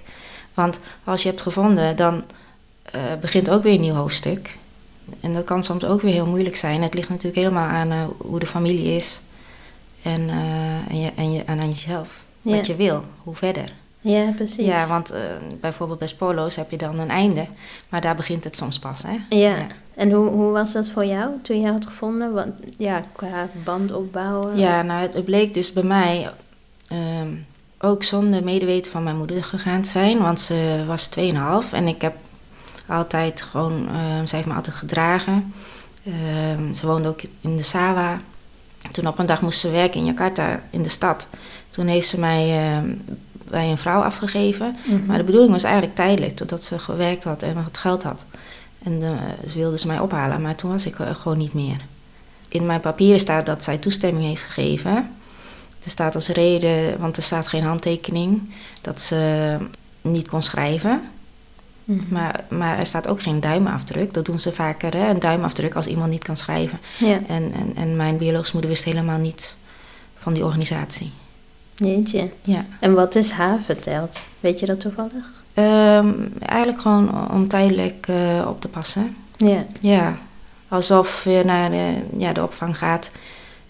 Want 0.54 0.80
als 1.04 1.22
je 1.24 1.30
hebt 1.30 1.42
gevonden, 1.42 1.96
dan 1.96 2.24
begint 3.22 3.50
ook 3.50 3.64
weer 3.64 3.74
een 3.74 3.82
nieuw 3.82 3.94
hoofdstuk. 3.94 4.56
En 5.20 5.34
dat 5.34 5.44
kan 5.44 5.64
soms 5.64 5.86
ook 5.86 6.02
weer 6.02 6.14
heel 6.14 6.26
moeilijk 6.26 6.56
zijn. 6.56 6.82
Het 6.82 6.94
ligt 6.94 7.10
natuurlijk 7.10 7.36
helemaal 7.36 7.68
aan 7.68 8.14
hoe 8.18 8.40
de 8.40 8.46
familie 8.46 8.96
is. 8.96 9.22
En, 10.04 10.30
eh, 10.30 10.92
en, 10.92 11.00
je, 11.01 11.12
en, 11.16 11.31
je, 11.34 11.44
en 11.44 11.60
aan 11.60 11.68
jezelf. 11.68 12.24
Ja. 12.42 12.56
Wat 12.56 12.68
je 12.68 12.75
wil, 12.75 13.04
hoe 13.24 13.36
verder. 13.36 13.74
Ja, 14.01 14.31
precies. 14.36 14.66
Ja, 14.66 14.88
want 14.88 15.12
eh, 15.12 15.22
bijvoorbeeld 15.62 16.00
bij 16.00 16.07
spoorloos 16.07 16.56
heb 16.56 16.72
je 16.72 16.78
dan 16.78 17.00
een 17.00 17.10
einde. 17.10 17.46
Maar 17.90 18.01
daar 18.01 18.16
begint 18.16 18.44
het 18.44 18.56
soms 18.56 18.80
pas, 18.80 19.04
hè? 19.07 19.38
Ja. 19.38 19.68
En 19.96 20.12
hoe, 20.12 20.30
hoe 20.30 20.51
was 20.51 20.72
dat 20.72 20.90
voor 20.90 21.06
jou 21.06 21.30
toen 21.42 21.62
je 21.62 21.72
had 21.72 21.86
gevonden? 21.86 22.34
Want 22.34 22.54
ja, 22.78 23.04
qua 23.12 23.48
band 23.63 23.92
opbouwen. 23.92 24.57
Ja, 24.57 24.81
nou, 24.81 25.01
het- 25.01 25.25
bleek 25.25 25.54
dus 25.54 25.74
bij 25.74 25.84
mij 25.84 26.30
ehm, 26.88 27.28
ook 27.80 28.04
zonder 28.04 28.44
medeweten 28.44 28.92
van 28.92 29.04
mijn 29.04 29.18
moeder 29.18 29.44
gegaan 29.44 29.81
te 29.81 29.90
zijn. 29.90 30.19
Want 30.22 30.40
ze 30.40 30.84
was 30.88 31.07
2,5 31.07 31.74
en 31.74 31.88
ik 31.88 32.02
heb 32.02 32.16
altijd 32.88 33.42
gewoon, 33.42 33.88
ehm, 33.90 34.25
ze 34.25 34.36
heeft 34.36 34.48
me 34.48 34.54
altijd 34.54 34.75
gedragen. 34.75 35.54
Ehm, 36.06 36.74
ze 36.74 36.88
woonde 36.88 37.07
ook 37.07 37.22
in 37.42 37.56
de 37.56 37.64
Sawa. 37.64 38.19
Toen 38.92 39.07
op 39.07 39.19
een 39.19 39.26
dag 39.26 39.42
moest 39.42 39.59
ze 39.59 39.69
werken 39.71 40.00
in 40.00 40.06
Jakarta, 40.06 40.62
in 40.69 40.83
de 40.83 40.90
stad. 40.90 41.28
Toen 41.69 41.88
heeft 41.88 42.07
ze 42.07 42.19
mij 42.19 42.74
ehm, 42.74 42.95
bij 43.50 43.69
een 43.69 43.78
vrouw 43.78 44.02
afgegeven. 44.02 44.78
Mhm. 44.86 45.06
Maar 45.06 45.18
de 45.18 45.24
bedoeling 45.24 45.52
was 45.52 45.64
eigenlijk 45.64 45.95
tijdelijk, 45.95 46.36
totdat 46.36 46.64
ze 46.64 46.80
gewerkt 46.80 47.24
had 47.24 47.44
en 47.44 47.57
het 47.57 47.78
geld 47.78 48.04
had. 48.04 48.26
En 48.83 49.04
eh, 49.04 49.50
ze 49.50 49.57
wilde 49.57 49.78
ze 49.78 49.88
mij 49.88 50.00
ophalen, 50.00 50.42
maar 50.42 50.56
toen 50.56 50.71
was 50.71 50.86
ik 50.86 51.00
er 51.00 51.16
gewoon 51.16 51.38
niet 51.38 51.54
meer. 51.54 51.78
In 52.48 52.66
mijn 52.66 52.80
papieren 52.80 53.19
staat 53.19 53.45
dat 53.45 53.64
zij 53.64 53.78
toestemming 53.78 54.26
heeft 54.26 54.44
gegeven. 54.44 55.09
Er 55.83 55.90
staat 55.90 56.16
als 56.16 56.28
reden, 56.28 57.00
want 57.00 57.18
er 57.18 57.24
staat 57.24 57.48
geen 57.48 57.64
handtekening, 57.64 58.54
dat 58.81 59.02
ze 59.02 59.56
niet 60.02 60.28
kon 60.28 60.44
schrijven. 60.44 61.02
Mhm. 61.90 62.14
Maar, 62.14 62.44
maar 62.50 62.78
er 62.80 62.86
staat 62.86 63.08
ook 63.08 63.22
geen 63.22 63.40
duimafdruk. 63.40 64.14
Dat 64.14 64.26
doen 64.26 64.40
ze 64.40 64.52
vaker, 64.52 64.94
hè? 64.98 65.10
een 65.10 65.19
duimafdruk 65.19 65.76
als 65.76 65.88
iemand 65.88 66.10
niet 66.10 66.24
kan 66.24 66.38
schrijven. 66.38 66.80
Ja, 66.98 67.19
En, 67.28 67.54
en, 67.54 67.72
en 67.76 67.96
mijn 67.96 68.18
biologische 68.18 68.54
moeder 68.54 68.72
wist 68.72 68.84
helemaal 68.84 69.18
niets 69.18 69.56
van 70.18 70.34
die 70.34 70.46
organisatie. 70.46 71.12
jeetje. 71.76 72.30
Ja. 72.42 72.66
En 72.80 72.94
wat 72.94 73.16
is 73.16 73.31
haar 73.31 73.60
verteld? 73.66 74.26
Weet 74.40 74.60
je 74.60 74.66
dat 74.66 74.80
toevallig? 74.80 75.26
Ehm, 75.54 76.14
eigenlijk 76.40 76.81
gewoon 76.81 77.31
om 77.31 77.48
tijdelijk 77.48 78.08
eh, 78.08 78.46
op 78.48 78.62
te 78.62 78.68
passen. 78.68 79.16
Ja. 79.38 79.66
Ja, 79.80 80.18
alsof 80.68 81.24
je 81.24 81.42
naar 81.46 81.69
de, 81.69 81.94
ja, 82.18 82.34
de 82.34 82.44
opvang 82.44 82.78
gaat, 82.78 83.12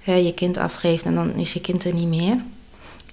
je 0.03 0.33
kind 0.35 0.57
afgeeft 0.57 1.05
en 1.05 1.15
dan 1.15 1.33
is 1.35 1.53
je 1.53 1.61
kind 1.61 1.83
er 1.83 1.93
niet 1.93 2.07
meer. 2.07 2.37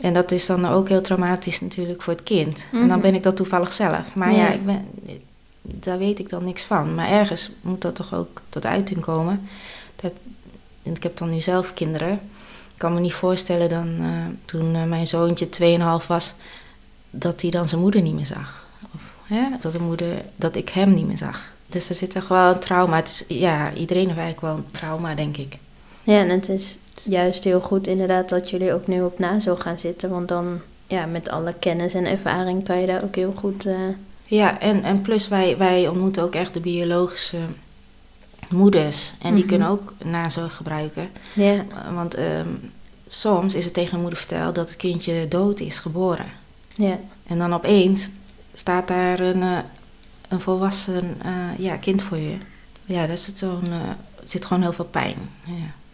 En 0.00 0.12
dat 0.12 0.30
is 0.32 0.46
dan 0.46 0.66
ook 0.66 0.88
heel 0.88 1.00
traumatisch 1.00 1.60
natuurlijk 1.60 2.02
voor 2.02 2.12
het 2.12 2.22
kind. 2.22 2.68
En 2.72 2.78
dan 2.78 2.86
Mhm. 2.88 3.00
ben 3.00 3.14
ik 3.14 3.22
dat 3.22 3.36
toevallig 3.36 3.72
zelf. 3.72 4.14
Maar 4.14 4.32
Ja. 4.32 4.36
ja, 4.36 4.50
ik 4.50 4.64
ben, 4.66 4.84
daar 5.62 5.98
weet 5.98 6.18
ik 6.18 6.28
dan 6.28 6.44
niks 6.44 6.62
van. 6.64 6.94
Maar 6.94 7.08
ergens 7.08 7.50
moet 7.60 7.80
dat 7.80 7.94
toch 7.94 8.14
ook 8.14 8.40
tot 8.48 8.66
uiting 8.66 9.00
komen. 9.00 9.48
Dat, 9.96 10.12
ik 10.82 11.02
heb 11.02 11.16
dan 11.16 11.30
nu 11.30 11.40
zelf 11.40 11.74
kinderen. 11.74 12.12
Ik 12.72 12.82
kan 12.82 12.94
me 12.94 13.00
niet 13.00 13.14
voorstellen 13.14 13.68
dan 13.68 13.96
eh, 14.00 14.08
toen 14.44 14.74
eh, 14.74 14.84
mijn 14.84 15.06
zoontje 15.06 15.48
2,5 16.00 16.06
was, 16.06 16.34
dat 17.10 17.40
hij 17.42 17.50
dan 17.50 17.68
zijn 17.68 17.80
moeder 17.80 18.02
niet 18.02 18.14
meer 18.14 18.26
zag. 18.26 18.64
Of 18.94 19.00
hè, 19.24 19.42
dat, 19.60 19.72
de 19.72 19.78
moeder, 19.80 20.08
dat 20.36 20.56
ik 20.56 20.68
hem 20.68 20.94
niet 20.94 21.06
meer 21.06 21.16
zag. 21.16 21.40
Dus 21.66 21.88
er 21.88 21.94
zit 21.94 22.10
toch 22.10 22.28
wel 22.28 22.52
een 22.52 22.58
trauma. 22.58 23.02
Is, 23.02 23.24
ja, 23.28 23.72
iedereen 23.72 24.06
heeft 24.06 24.18
eigenlijk 24.18 24.40
wel 24.40 24.56
een 24.56 24.70
trauma, 24.70 25.14
denk 25.14 25.36
ik. 25.36 25.56
Ja, 26.06 26.18
en 26.20 26.28
het 26.28 26.48
is 26.48 26.78
juist 27.02 27.44
heel 27.44 27.60
goed 27.60 27.86
inderdaad 27.86 28.28
dat 28.28 28.50
jullie 28.50 28.74
ook 28.74 28.86
nu 28.86 29.02
op 29.02 29.18
nazorg 29.18 29.62
gaan 29.62 29.78
zitten. 29.78 30.10
Want 30.10 30.28
dan, 30.28 30.60
ja, 30.86 31.06
met 31.06 31.28
alle 31.28 31.54
kennis 31.58 31.94
en 31.94 32.06
ervaring 32.06 32.64
kan 32.64 32.80
je 32.80 32.86
daar 32.86 33.02
ook 33.02 33.14
heel 33.14 33.32
goed 33.36 33.66
eh, 33.66 33.74
Ja, 34.24 34.60
en, 34.60 34.82
en 34.82 35.02
plus 35.02 35.28
wij, 35.28 35.56
wij 35.56 35.88
ontmoeten 35.88 36.22
ook 36.22 36.34
echt 36.34 36.54
de 36.54 36.60
biologische 36.60 37.38
moeders. 38.50 39.12
En 39.22 39.30
die 39.34 39.38
Mhm. 39.44 39.48
kunnen 39.52 39.68
ook 39.68 39.92
nazorg 40.04 40.56
gebruiken. 40.56 41.08
Ja, 41.34 41.52
Uh, 41.54 41.94
Want 41.94 42.14
ehm, 42.14 42.48
soms 43.08 43.54
is 43.54 43.64
het 43.64 43.74
tegen 43.74 43.94
de 43.94 44.00
moeder 44.00 44.18
verteld 44.18 44.54
dat 44.54 44.68
het 44.68 44.76
kindje 44.78 45.28
dood 45.28 45.60
is 45.60 45.78
geboren. 45.78 46.26
ja, 46.74 46.98
En 47.26 47.38
dan 47.38 47.54
opeens 47.54 48.10
staat 48.54 48.88
daar 48.88 49.20
een, 49.20 49.42
eh, 49.42 49.58
een 50.28 50.40
volwassen 50.40 51.16
eh, 51.22 51.58
ja, 51.58 51.76
kind 51.76 52.02
voor 52.02 52.18
je. 52.18 52.36
Ja, 52.84 53.06
daar 53.06 53.18
zit, 53.18 53.38
zo'n, 53.38 53.62
eh, 53.70 53.78
zit 54.24 54.44
gewoon 54.46 54.62
heel 54.62 54.72
veel 54.72 54.84
pijn. 54.84 55.16
Ja. 55.44 55.52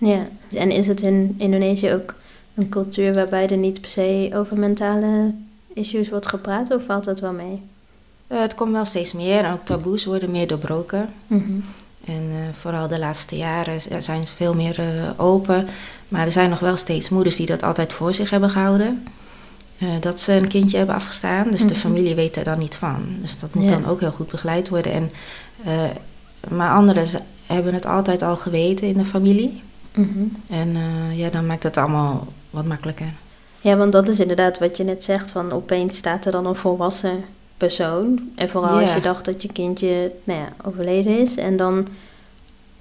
Ja. 0.09 0.27
En 0.53 0.71
is 0.71 0.87
het 0.87 1.01
in 1.01 1.35
Indonesië 1.39 1.93
ook 1.93 2.15
een 2.55 2.69
cultuur 2.69 3.15
waarbij 3.15 3.49
er 3.49 3.57
niet 3.57 3.81
per 3.81 3.91
se 3.91 4.31
over 4.35 4.59
mentale 4.59 5.33
issues 5.75 6.09
wordt 6.11 6.27
gepraat 6.27 6.71
of 6.71 6.83
valt 6.87 7.05
dat 7.05 7.21
wel 7.21 7.33
mee? 7.33 7.63
Eh, 8.27 8.41
het 8.41 8.55
komt 8.55 8.73
wel 8.73 8.85
steeds 8.85 9.13
meer 9.13 9.45
en 9.45 9.53
ook 9.53 9.65
taboes 9.65 10.05
worden 10.05 10.31
meer 10.31 10.47
doorbroken. 10.47 11.09
Mhm. 11.27 11.53
En 12.05 12.23
eh, 12.31 12.39
vooral 12.61 12.89
de 12.89 12.99
laatste 12.99 13.37
jaren 13.37 13.81
zijn 14.03 14.27
ze 14.27 14.35
veel 14.35 14.55
meer 14.55 14.79
eh, 14.79 15.21
open. 15.21 15.67
Maar 16.09 16.25
er 16.25 16.33
zijn 16.33 16.51
nog 16.51 16.59
wel 16.59 16.77
steeds 16.77 17.09
moeders 17.09 17.37
die 17.37 17.47
dat 17.47 17.63
altijd 17.63 17.93
voor 17.93 18.15
zich 18.15 18.31
hebben 18.31 18.51
gehouden. 18.51 19.05
Eh, 19.79 19.89
dat 20.01 20.21
ze 20.21 20.33
een 20.33 20.49
kindje 20.49 20.77
hebben 20.77 20.95
afgestaan. 20.95 21.51
Dus 21.51 21.61
de 21.61 21.67
Mhm. 21.67 21.75
familie 21.77 22.15
weet 22.15 22.37
er 22.37 22.45
dan 22.45 22.59
niet 22.59 22.77
van. 22.77 23.03
Dus 23.21 23.39
dat 23.39 23.55
moet 23.55 23.69
Ja. 23.69 23.79
dan 23.79 23.87
ook 23.87 24.01
heel 24.01 24.11
goed 24.13 24.31
begeleid 24.31 24.69
worden. 24.69 24.93
En, 24.93 25.11
maar 26.49 26.71
anderen 26.71 27.07
hebben 27.47 27.75
het 27.75 27.87
altijd 27.87 28.23
al 28.23 28.37
geweten 28.37 28.87
in 28.87 28.97
de 28.97 29.05
familie. 29.05 29.63
Mhm. 29.95 30.25
En 30.49 30.77
eh, 30.77 31.19
ja, 31.19 31.31
dan 31.31 31.47
maakt 31.47 31.63
het 31.63 31.77
allemaal 31.77 32.27
wat 32.51 32.65
makkelijker. 32.65 33.13
Ja, 33.61 33.77
want 33.77 33.93
dat 33.93 34.09
is 34.09 34.21
inderdaad 34.21 34.59
wat 34.59 34.77
je 34.77 34.85
net 34.85 35.05
zegt, 35.05 35.31
van 35.31 35.53
opeens 35.53 35.97
staat 35.97 36.25
er 36.25 36.33
dan 36.33 36.47
een 36.47 36.55
volwassen 36.55 37.25
persoon. 37.57 38.31
En 38.35 38.49
vooral 38.49 38.81
als 38.81 38.95
je 38.95 39.01
dacht 39.01 39.25
dat 39.25 39.43
je 39.43 39.53
kindje 39.53 40.13
nou 40.25 40.41
ja, 40.41 40.49
overleden 40.65 41.19
is. 41.19 41.37
En 41.37 41.57
dan, 41.57 41.87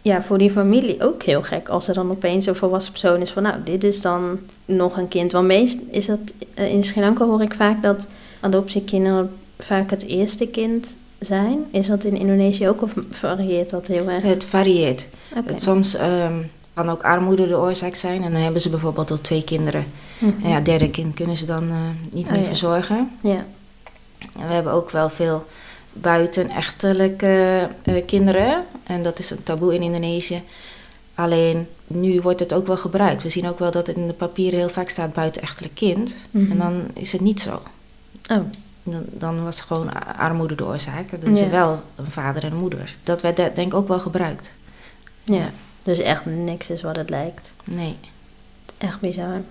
ja, 0.02 0.24
voor 0.24 0.38
die 0.38 0.52
familie 0.52 1.04
ook 1.04 1.24
heel 1.24 1.42
gek 1.42 1.70
als 1.70 1.88
er 1.88 1.94
dan 1.94 2.12
opeens 2.12 2.46
een 2.46 2.56
volwassen 2.56 2.92
persoon 2.92 3.22
is 3.22 3.32
van, 3.32 3.44
nou, 3.44 3.56
dit 3.64 3.84
is 3.84 4.02
dan 4.02 4.40
nog 4.66 4.98
een 4.98 5.08
kind. 5.08 5.32
Want 5.32 5.48
meest 5.48 5.80
is 5.90 6.06
dat, 6.06 6.20
eh, 6.54 6.74
in 6.74 6.84
Sri 6.84 7.02
Lanka 7.02 7.26
hoor 7.26 7.42
ik 7.42 7.54
vaak 7.54 7.82
dat 7.82 8.06
adoptiekinderen 8.40 9.32
vaak 9.60 9.90
het 9.90 10.06
eerste 10.06 10.48
kind 10.48 10.88
zijn. 11.20 11.66
Is 11.72 11.88
dat 11.88 12.04
in 12.04 12.18
Indonesië 12.18 12.68
ook 12.68 12.82
of 12.82 12.94
varieert 13.10 13.70
dat 13.70 13.88
heel 13.88 14.10
erg? 14.10 14.24
Het 14.24 14.46
varieert. 14.46 15.08
Het, 15.34 15.62
soms 15.62 15.96
ehm, 15.96 16.40
kan 16.74 16.90
ook 16.90 17.04
armoede 17.04 17.48
de 17.48 17.58
oorzaak 17.58 17.96
zijn. 17.96 18.24
En 18.24 18.32
dan 18.32 18.42
hebben 18.42 18.62
ze 18.62 18.70
bijvoorbeeld 18.70 19.12
al 19.12 19.22
twee 19.22 19.44
kinderen. 19.44 19.86
Mhm. 20.20 20.44
En 20.44 20.50
ja, 20.50 20.56
het 20.56 20.66
derde 20.66 20.90
kind 20.90 21.14
kunnen 21.14 21.38
ze 21.38 21.46
dan 21.46 21.70
eh, 21.70 21.76
niet 22.12 22.26
Oh, 22.26 22.32
meer 22.32 22.40
ja. 22.42 22.46
verzorgen. 22.46 23.12
Ja. 23.22 23.46
En 24.40 24.48
we 24.48 24.54
hebben 24.54 24.74
ook 24.74 24.90
wel 24.92 25.10
veel 25.10 25.46
buitenechtelijke 25.94 27.68
eh, 27.84 28.06
kinderen. 28.06 28.66
En 28.84 29.04
dat 29.04 29.20
is 29.20 29.30
een 29.30 29.44
taboe 29.44 29.74
in 29.76 29.82
Indonesië. 29.82 30.42
Alleen 31.16 31.68
nu 31.88 32.22
wordt 32.22 32.40
het 32.40 32.54
ook 32.54 32.68
wel 32.68 32.78
gebruikt. 32.78 33.24
We 33.24 33.30
zien 33.30 33.48
ook 33.50 33.60
wel 33.60 33.72
dat 33.72 33.88
het 33.88 33.98
in 33.98 34.08
de 34.08 34.14
papieren 34.14 34.60
heel 34.60 34.70
vaak 34.70 34.90
staat 34.90 35.14
buitenechtelijk 35.14 35.76
kind. 35.76 36.16
Mhm. 36.32 36.52
En 36.52 36.58
dan 36.58 36.84
is 36.94 37.12
het 37.12 37.22
niet 37.22 37.42
zo. 37.42 37.62
Oh, 38.32 38.38
Dan, 38.84 39.04
dan 39.10 39.44
was 39.44 39.62
gewoon 39.62 40.16
armoede 40.18 40.56
de 40.56 40.66
oorzaak. 40.66 41.22
Dan 41.22 41.32
is 41.32 41.40
Ja. 41.40 41.46
er 41.46 41.52
wel 41.52 41.82
een 41.96 42.12
vader 42.12 42.44
en 42.44 42.52
een 42.52 42.58
moeder. 42.58 42.96
Dat 43.04 43.22
werd 43.22 43.36
de- 43.36 43.52
denk 43.56 43.72
ik 43.72 43.78
ook 43.78 43.88
wel 43.88 44.00
gebruikt. 44.00 44.52
ja. 45.24 45.50
Dus 45.84 46.00
echt 46.00 46.26
niks 46.26 46.70
is 46.70 46.82
wat 46.82 46.96
het 46.96 47.10
lijkt. 47.10 47.54
Nee. 47.64 47.96
Echt 48.78 49.00
bizar. 49.00 49.42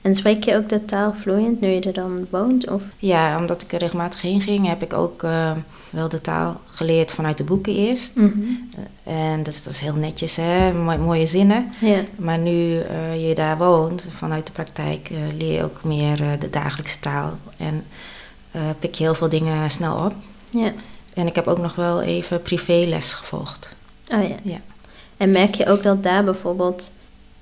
En 0.00 0.14
spreek 0.14 0.44
je 0.44 0.56
ook 0.56 0.68
de 0.68 0.84
taal 0.84 1.14
vloeiend 1.14 1.60
nu 1.60 1.68
je 1.68 1.80
er 1.80 1.92
dan 1.92 2.26
woont? 2.30 2.70
Of? 2.70 2.82
Ja, 2.98 3.38
omdat 3.38 3.62
ik 3.62 3.72
er 3.72 3.78
regelmatig 3.78 4.20
heen 4.20 4.40
ging, 4.40 4.66
heb 4.66 4.82
ik 4.82 4.92
ook 4.92 5.22
eh, 5.22 5.50
wel 5.90 6.08
de 6.08 6.20
taal 6.20 6.60
geleerd 6.66 7.10
vanuit 7.12 7.38
de 7.38 7.44
boeken 7.44 7.74
eerst. 7.74 8.12
En 9.02 9.42
dus 9.42 9.62
dat 9.62 9.72
is 9.72 9.80
heel 9.80 9.94
netjes, 9.94 10.36
hè? 10.36 10.72
Mooi- 10.72 10.98
mooie 10.98 11.26
zinnen. 11.26 11.72
Ja. 11.80 12.00
Maar 12.16 12.38
nu 12.38 12.78
eh, 12.80 13.28
je 13.28 13.34
daar 13.34 13.58
woont, 13.58 14.06
vanuit 14.10 14.46
de 14.46 14.52
praktijk, 14.52 15.10
eh, 15.10 15.18
leer 15.38 15.52
je 15.52 15.64
ook 15.64 15.84
meer 15.84 16.22
eh, 16.22 16.28
de 16.40 16.50
dagelijkse 16.50 16.98
taal. 17.00 17.32
En 17.56 17.84
eh, 18.50 18.60
pik 18.78 18.94
je 18.94 19.02
heel 19.04 19.14
veel 19.14 19.28
dingen 19.28 19.70
snel 19.70 19.96
op. 20.04 20.14
ja. 20.50 20.72
En 21.14 21.26
ik 21.26 21.34
heb 21.34 21.46
ook 21.46 21.58
nog 21.58 21.74
wel 21.74 22.02
even 22.02 22.42
privéles 22.42 23.14
gevolgd. 23.14 23.68
Oh 24.08 24.28
ja. 24.28 24.36
Ja. 24.42 24.58
En 25.22 25.30
merk 25.30 25.54
je 25.54 25.66
ook 25.66 25.82
dat 25.82 26.02
daar 26.02 26.24
bijvoorbeeld, 26.24 26.90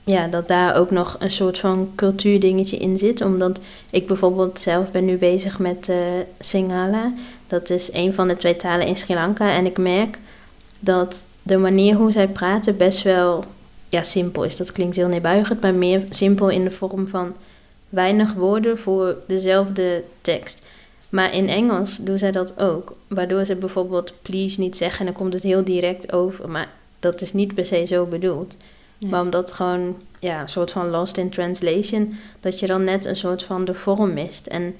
ja, 0.05 0.27
dat 0.27 0.49
daar 0.49 0.77
ook 0.77 0.91
nog 0.91 1.17
een 1.19 1.31
soort 1.31 1.59
van 1.59 1.93
cultuurdingetje 1.97 2.77
in 2.77 2.99
zit? 2.99 3.21
Omdat 3.21 3.59
ik 3.91 4.07
bijvoorbeeld 4.07 4.61
zelf 4.61 4.91
ben 4.91 5.05
nu 5.05 5.17
bezig 5.17 5.59
met 5.59 5.89
eh 5.89 5.97
Singhala. 6.39 7.13
Dat 7.47 7.71
is 7.71 7.93
een 7.93 8.15
van 8.15 8.29
de 8.29 8.37
twee 8.37 8.57
talen 8.57 8.87
in 8.87 8.97
Sri 8.97 9.15
Lanka. 9.15 9.53
En 9.53 9.67
ik 9.67 9.79
merk 9.79 10.19
dat 10.79 11.27
de 11.43 11.57
manier 11.57 11.95
hoe 11.95 12.13
zij 12.13 12.29
praten 12.29 12.77
best 12.77 13.03
wel 13.03 13.45
ja, 13.89 14.03
simpel 14.03 14.45
is. 14.45 14.57
Dat 14.57 14.73
klinkt 14.73 14.97
heel 14.97 15.09
neerbuigend, 15.09 15.61
maar 15.61 15.75
meer 15.75 16.03
simpel 16.11 16.49
in 16.49 16.65
de 16.65 16.71
vorm 16.71 17.09
van 17.09 17.35
weinig 17.89 18.33
woorden 18.33 18.79
voor 18.79 19.17
dezelfde 19.27 20.03
tekst. 20.21 20.67
Maar 21.09 21.35
in 21.35 21.49
Engels 21.49 21.97
doen 21.97 22.19
zij 22.19 22.31
dat 22.31 22.59
ook. 22.59 22.95
Waardoor 23.09 23.45
ze 23.45 23.55
bijvoorbeeld 23.55 24.13
please 24.23 24.61
niet 24.61 24.77
zeggen 24.77 24.99
en 24.99 25.07
dan 25.07 25.15
komt 25.15 25.33
het 25.33 25.43
heel 25.43 25.65
direct 25.65 26.13
over. 26.13 26.49
Maar 26.49 26.69
dat 27.01 27.21
is 27.21 27.33
niet 27.33 27.55
per 27.55 27.67
se 27.67 27.85
zo 27.87 28.05
bedoeld. 28.05 28.57
Maar 29.09 29.21
omdat 29.21 29.51
gewoon, 29.51 29.97
ja, 30.19 30.41
een 30.41 30.49
soort 30.49 30.71
van 30.71 30.89
lost 30.89 31.17
in 31.17 31.31
translation, 31.31 32.15
dat 32.41 32.61
je 32.61 32.67
dan 32.67 32.85
net 32.85 33.05
een 33.05 33.17
soort 33.17 33.43
van 33.43 33.65
de 33.65 33.75
vorm 33.75 34.13
mist. 34.13 34.47
En 34.47 34.75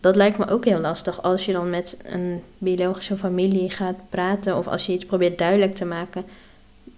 dat 0.00 0.16
lijkt 0.16 0.38
me 0.38 0.48
ook 0.48 0.64
heel 0.64 0.80
lastig 0.80 1.22
als 1.22 1.44
je 1.44 1.52
dan 1.52 1.70
met 1.70 1.96
een 2.02 2.42
biologische 2.58 3.16
familie 3.16 3.70
gaat 3.70 3.96
praten 4.08 4.56
of 4.56 4.66
als 4.66 4.86
je 4.86 4.92
iets 4.92 5.06
probeert 5.06 5.38
duidelijk 5.38 5.74
te 5.74 5.84
maken 5.84 6.24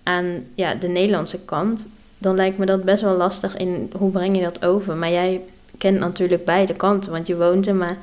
aan 0.03 0.45
ja, 0.55 0.75
de 0.75 0.89
Nederlandse 0.89 1.41
kant. 1.41 1.89
Dan 2.19 2.35
lijkt 2.35 2.59
me 2.59 2.67
dat 2.67 2.85
best 2.85 3.03
wel 3.03 3.17
lastig 3.17 3.57
in 3.57 3.91
hoe 3.97 4.11
breng 4.11 4.37
je 4.37 4.43
dat 4.43 4.65
over. 4.65 4.97
Maar 4.97 5.11
jij 5.11 5.41
kent 5.79 5.99
natuurlijk 5.99 6.45
beide 6.45 6.75
kanten, 6.75 7.13
want 7.13 7.27
je 7.27 7.37
woont 7.37 7.67
er, 7.67 7.75
maar 7.75 7.97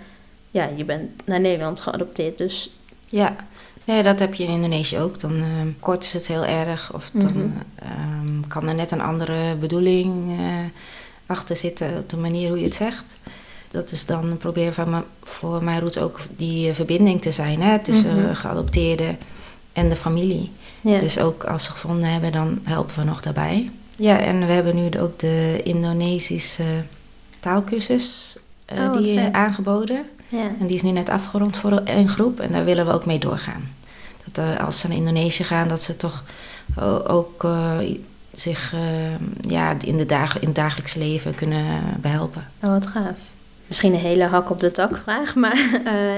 ja, 0.52 0.70
je 0.76 0.84
bent 0.84 1.12
naar 1.26 1.40
Nederland 1.40 1.82
geadopteerd. 1.82 2.38
Dus 2.38 2.70
Ja, 3.10 3.36
nee, 3.86 4.04
dat 4.04 4.20
heb 4.20 4.34
je 4.34 4.44
in 4.44 4.50
Indonesië 4.50 5.00
ook. 5.00 5.20
Dan 5.20 5.32
eh, 5.36 5.46
kort 5.80 6.04
is 6.04 6.14
het 6.14 6.28
heel 6.28 6.46
erg. 6.46 6.94
Of 6.94 7.10
dan 7.14 7.32
Mhm. 7.32 7.48
ehm, 7.76 8.48
kan 8.48 8.68
er 8.70 8.76
net 8.76 8.92
een 8.92 9.02
andere 9.02 9.56
bedoeling 9.56 10.40
eh, 10.40 10.46
achter 11.26 11.56
zitten 11.56 11.98
op 11.98 12.10
de 12.10 12.18
manier 12.18 12.48
hoe 12.50 12.58
je 12.60 12.64
het 12.66 12.76
zegt. 12.76 13.16
Dat 13.72 13.92
is 13.92 14.06
dan 14.06 14.38
proberen 14.38 14.74
van 14.74 15.04
voor 15.24 15.64
mijn 15.64 15.80
roots 15.80 15.98
ook 15.98 16.20
die 16.38 16.70
eh, 16.70 16.76
verbinding 16.76 17.22
te 17.22 17.32
zijn 17.32 17.62
hè, 17.62 17.80
tussen 17.80 18.16
Mhm. 18.20 18.30
eh, 18.30 18.36
geadopteerden 18.36 19.18
en 19.74 19.90
de 19.90 19.96
familie. 19.96 20.52
ja. 20.82 21.00
Dus 21.00 21.20
ook 21.20 21.44
als 21.44 21.64
ze 21.64 21.72
gevonden 21.72 22.10
hebben, 22.10 22.32
dan 22.32 22.60
helpen 22.64 22.96
we 22.96 23.04
nog 23.04 23.22
daarbij. 23.22 23.72
Ja, 23.96 24.20
en 24.20 24.40
we 24.40 24.54
hebben 24.54 24.76
nu 24.76 25.00
ook 25.00 25.20
de 25.20 25.62
Indonesische 25.64 26.64
taalkursus 27.40 28.38
Oh, 28.78 28.94
die 28.94 29.20
aangeboden. 29.20 30.06
Ja. 30.28 30.52
En 30.60 30.68
die 30.68 30.76
is 30.76 30.82
nu 30.82 30.92
net 30.92 31.10
afgerond 31.10 31.58
voor 31.58 31.82
een 31.86 32.10
groep 32.10 32.40
en 32.40 32.52
daar 32.52 32.66
willen 32.66 32.86
we 32.86 32.92
ook 32.92 33.06
mee 33.06 33.20
doorgaan. 33.20 33.62
Dat 34.32 34.46
eh, 34.46 34.66
als 34.66 34.80
ze 34.80 34.88
naar 34.88 34.98
Indonesië 34.98 35.44
gaan, 35.44 35.68
dat 35.68 35.82
ze 35.82 35.98
toch 35.98 36.24
ook 37.08 37.44
eh, 37.44 37.78
zich 38.32 38.74
eh, 38.74 39.50
ja, 39.52 39.76
in, 39.82 39.98
de 39.98 40.06
dag, 40.06 40.40
in 40.40 40.48
het 40.48 40.56
dagelijks 40.56 40.94
leven 40.94 41.36
kunnen 41.36 41.84
behelpen. 42.02 42.48
Oh, 42.64 42.70
wat 42.70 42.88
gaaf. 42.88 43.16
Misschien 43.68 43.94
een 43.94 44.00
hele 44.00 44.24
hak 44.24 44.50
op 44.50 44.60
de 44.60 44.72
tak 44.72 45.00
vraag, 45.04 45.36
maar 45.46 45.58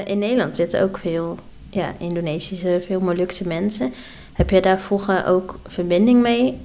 in 0.05 0.19
Nederland 0.19 0.55
zitten 0.55 0.81
ook 0.81 0.97
veel 0.97 1.37
ja, 1.69 1.93
Indonesische, 1.97 2.83
veel 2.85 2.99
Molukse 2.99 3.47
mensen. 3.47 3.93
Heb 4.33 4.49
jij 4.49 4.61
daar 4.61 4.79
vroeger 4.79 5.25
ook 5.25 5.59
verbinding 5.67 6.21
mee 6.21 6.59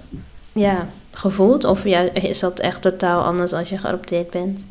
ja, 0.53 0.89
gevoeld? 1.11 1.65
Of 1.65 1.85
ja, 1.85 2.01
is 2.01 2.39
dat 2.39 2.59
echt 2.59 2.83
totaal 2.83 3.25
anders 3.25 3.53
als 3.53 3.69
je 3.69 3.79
geadopteerd 3.79 4.31
bent? 4.31 4.65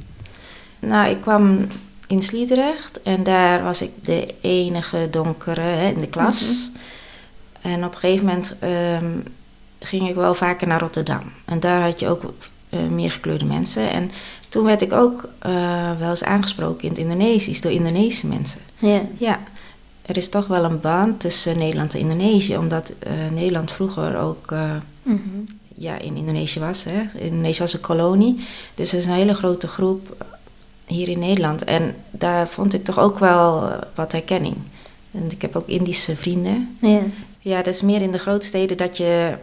Nou, 0.80 1.10
ik 1.10 1.22
kwam 1.22 1.68
in 2.12 2.22
Sliedrecht 2.22 3.01
en 3.03 3.24
daar 3.24 3.63
was 3.63 3.82
ik 3.82 3.91
de 4.03 4.34
enige 4.41 5.08
donkere 5.12 5.62
hè, 5.62 5.88
in 5.89 6.00
de 6.00 6.08
klas. 6.08 6.70
En 7.62 7.86
op 7.86 7.94
een 7.94 7.98
gegeven 8.00 8.25
moment 8.25 8.56
ehm, 8.60 9.10
ging 9.80 10.10
ik 10.10 10.15
wel 10.15 10.34
vaker 10.34 10.68
naar 10.68 10.80
Rotterdam. 10.80 11.22
En 11.46 11.60
daar 11.60 11.82
had 11.82 12.00
je 12.00 12.08
ook 12.08 12.22
eh, 12.70 12.80
meer 12.80 13.12
gekleurde 13.12 13.46
mensen. 13.46 13.89
En 13.91 14.12
toen 14.50 14.63
werd 14.63 14.82
ik 14.82 14.94
ook 14.94 15.27
eh, 15.39 15.51
wel 16.00 16.10
eens 16.10 16.24
aangesproken 16.24 16.84
in 16.84 16.89
het 16.89 16.98
Indonesisch 16.98 17.62
door 17.62 17.72
Indonesische 17.72 18.27
mensen. 18.27 18.60
Ja, 18.80 19.01
Ja, 19.18 19.39
er 20.01 20.18
is 20.18 20.30
toch 20.30 20.48
wel 20.48 20.63
een 20.63 20.80
band 20.82 21.20
tussen 21.20 21.58
Nederland 21.58 21.94
en 21.94 22.00
Indonesië, 22.00 22.58
omdat 22.58 22.94
eh, 23.00 23.12
Nederland 23.34 23.72
vroeger 23.72 24.18
ook 24.18 24.53
Mhm. 25.03 25.20
ja, 25.75 25.98
in 26.00 26.15
Indonesië 26.15 26.60
was. 26.60 26.84
Hè. 26.84 27.20
Indonesië 27.20 27.60
was 27.62 27.74
een 27.74 27.80
kolonie, 27.80 28.46
dus 28.75 28.91
er 28.91 28.98
is 28.98 29.06
een 29.06 29.12
hele 29.13 29.34
grote 29.34 29.68
groep 29.68 30.25
hier 30.91 31.07
in 31.07 31.19
Nederland. 31.19 31.63
En 31.63 31.95
daar 32.12 32.48
vond 32.48 32.74
ik 32.74 32.83
toch 32.83 33.00
ook 33.00 33.19
wel 33.19 33.62
eh, 33.67 33.77
wat 33.95 34.12
herkenning. 34.12 34.55
En 35.12 35.24
ik 35.29 35.41
heb 35.41 35.55
ook 35.55 35.67
Indische 35.67 36.15
vrienden. 36.15 36.77
ja. 36.81 37.00
Ja, 37.43 37.57
dat 37.62 37.74
is 37.74 37.81
meer 37.81 38.01
in 38.01 38.12
de 38.12 38.17
grootsteden 38.17 38.77
dat 38.77 38.98
je 38.98 39.36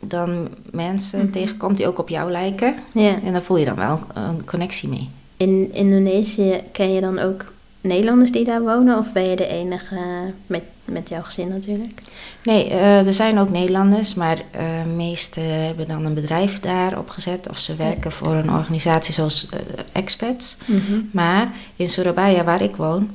dan 0.00 0.48
mensen 0.70 1.18
Mhm. 1.18 1.30
tegenkomt 1.30 1.76
die 1.76 1.86
ook 1.86 1.98
op 1.98 2.08
jou 2.08 2.30
lijken. 2.30 2.74
ja. 2.92 3.18
En 3.24 3.32
daar 3.32 3.42
voel 3.42 3.56
je 3.56 3.64
dan 3.64 3.74
wel 3.76 4.00
een 4.14 4.44
connectie 4.44 4.88
mee. 4.88 5.08
In 5.36 5.74
Indonesië 5.74 6.60
ken 6.72 6.92
je 6.92 7.00
dan 7.00 7.18
ook 7.18 7.52
Nederlanders 7.82 8.32
die 8.32 8.44
daar 8.44 8.62
wonen? 8.62 8.98
Of 8.98 9.12
ben 9.12 9.28
je 9.28 9.36
de 9.36 9.46
enige 9.46 10.00
met, 10.46 10.62
met 10.84 11.08
jouw 11.08 11.22
gezin 11.22 11.48
natuurlijk? 11.48 12.02
Nee, 12.44 12.68
eh, 12.68 13.06
er 13.06 13.14
zijn 13.14 13.38
ook 13.38 13.50
Nederlanders, 13.50 14.14
maar 14.14 14.36
de 14.36 14.42
uh, 14.58 14.94
meesten 14.94 15.64
hebben 15.64 15.88
dan 15.88 16.04
een 16.04 16.14
bedrijf 16.14 16.60
daar 16.60 16.98
opgezet. 16.98 17.48
Of 17.48 17.58
ze 17.58 17.76
werken 17.76 18.12
voor 18.12 18.34
een 18.34 18.50
organisatie 18.50 19.14
zoals 19.14 19.48
uh, 19.54 19.60
expats. 19.92 20.56
Mhm. 20.66 21.00
Maar 21.10 21.52
in 21.76 21.90
Surabaya, 21.90 22.44
waar 22.44 22.62
ik 22.62 22.76
woon, 22.76 23.10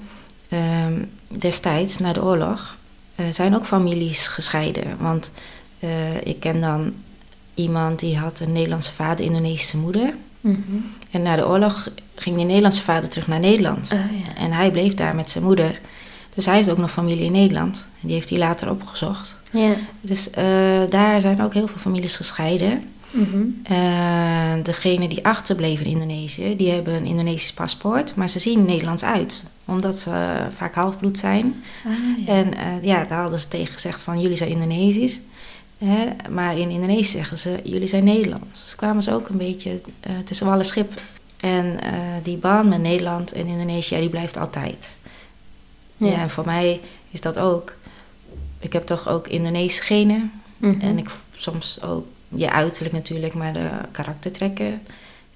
ehm, 0.50 1.04
destijds, 1.28 1.98
na 1.98 2.14
de 2.14 2.24
oorlog, 2.24 2.78
eh, 3.16 3.26
zijn 3.32 3.56
ook 3.56 3.66
families 3.66 4.28
gescheiden. 4.28 4.98
Want 5.00 5.32
ik 6.24 6.40
ken 6.40 6.62
dan 6.62 6.94
iemand 7.54 8.00
die 8.00 8.18
had 8.18 8.40
een 8.40 8.52
Nederlandse 8.52 8.94
vader, 8.94 9.26
Indonesische 9.26 9.78
moeder. 9.78 10.14
Mhm. 10.42 10.78
En 11.12 11.22
na 11.22 11.36
de 11.36 11.48
oorlog 11.48 11.90
ging 12.16 12.36
die 12.36 12.46
Nederlandse 12.46 12.82
vader 12.82 13.10
terug 13.10 13.28
naar 13.28 13.40
Nederland. 13.40 13.92
Oh, 13.94 14.00
ja. 14.26 14.42
En 14.42 14.52
hij 14.52 14.72
bleef 14.72 14.94
daar 14.94 15.16
met 15.16 15.30
zijn 15.30 15.44
moeder. 15.44 15.80
Dus 16.34 16.46
hij 16.46 16.56
heeft 16.56 16.70
ook 16.70 16.78
nog 16.78 16.92
familie 16.92 17.26
in 17.26 17.32
Nederland. 17.32 17.86
En 18.02 18.08
die 18.08 18.16
heeft 18.16 18.30
hij 18.30 18.40
later 18.40 18.70
opgezocht. 18.70 19.36
Ja. 19.50 19.74
Dus 20.02 20.30
eh, 20.30 20.46
daar 20.90 21.22
zijn 21.22 21.42
ook 21.42 21.54
heel 21.54 21.68
veel 21.68 21.80
families 21.80 22.16
gescheiden. 22.16 22.84
Uh, 23.72 24.54
degene 24.64 25.08
die 25.08 25.26
achterbleven 25.26 25.86
in 25.86 25.92
Indonesië, 25.92 26.56
die 26.56 26.72
hebben 26.72 26.94
een 26.94 27.06
Indonesisch 27.06 27.54
paspoort, 27.54 28.16
maar 28.16 28.30
ze 28.30 28.40
zien 28.40 28.66
Nederlands 28.66 29.04
uit, 29.04 29.46
omdat 29.66 30.00
ze 30.00 30.10
uh, 30.10 30.46
vaak 30.56 30.76
halfbloed 30.76 31.18
zijn. 31.18 31.64
Ah, 31.86 32.26
ja. 32.26 32.34
En 32.34 32.54
ja, 32.82 33.04
daar 33.04 33.22
hadden 33.22 33.40
ze 33.40 33.48
tegen 33.48 33.74
gezegd 33.74 34.02
van 34.02 34.22
jullie 34.22 34.38
zijn 34.38 34.50
Indonesisch. 34.50 35.20
Hè? 35.78 36.08
Maar 36.30 36.58
in 36.58 36.70
Indonesië 36.70 37.18
zeggen 37.18 37.38
ze 37.38 37.60
jullie 37.64 37.88
zijn 37.88 38.04
Nederlands. 38.04 38.64
Dus 38.64 38.76
kwamen 38.76 39.04
ze 39.04 39.14
ook 39.14 39.30
een 39.30 39.38
beetje 39.38 39.82
tussen 40.26 40.48
wal 40.48 40.60
en 40.60 40.66
schip. 40.66 41.02
En 41.38 41.80
die 42.24 42.38
band 42.38 42.70
met 42.70 42.82
Nederland 42.82 43.32
en 43.32 43.48
Indonesië, 43.48 44.00
die 44.00 44.10
blijft 44.10 44.38
altijd. 44.38 44.90
Ja. 45.98 46.08
Ja. 46.08 46.18
en 46.18 46.30
voor 46.30 46.46
mij 46.46 46.80
is 47.10 47.22
dat 47.22 47.38
ook. 47.38 47.74
Ik 48.60 48.74
heb 48.74 48.86
toch 48.86 49.08
ook 49.08 49.28
Indonesische 49.28 49.84
genen. 49.84 50.32
Mhm. 50.58 50.82
En 50.82 50.98
ik 50.98 51.10
soms 51.36 51.82
ook 51.82 52.06
je 52.28 52.52
uiterlijk 52.52 52.94
natuurlijk, 52.94 53.34
maar 53.34 53.54
de 53.54 53.70
karaktertrekken. 53.92 54.82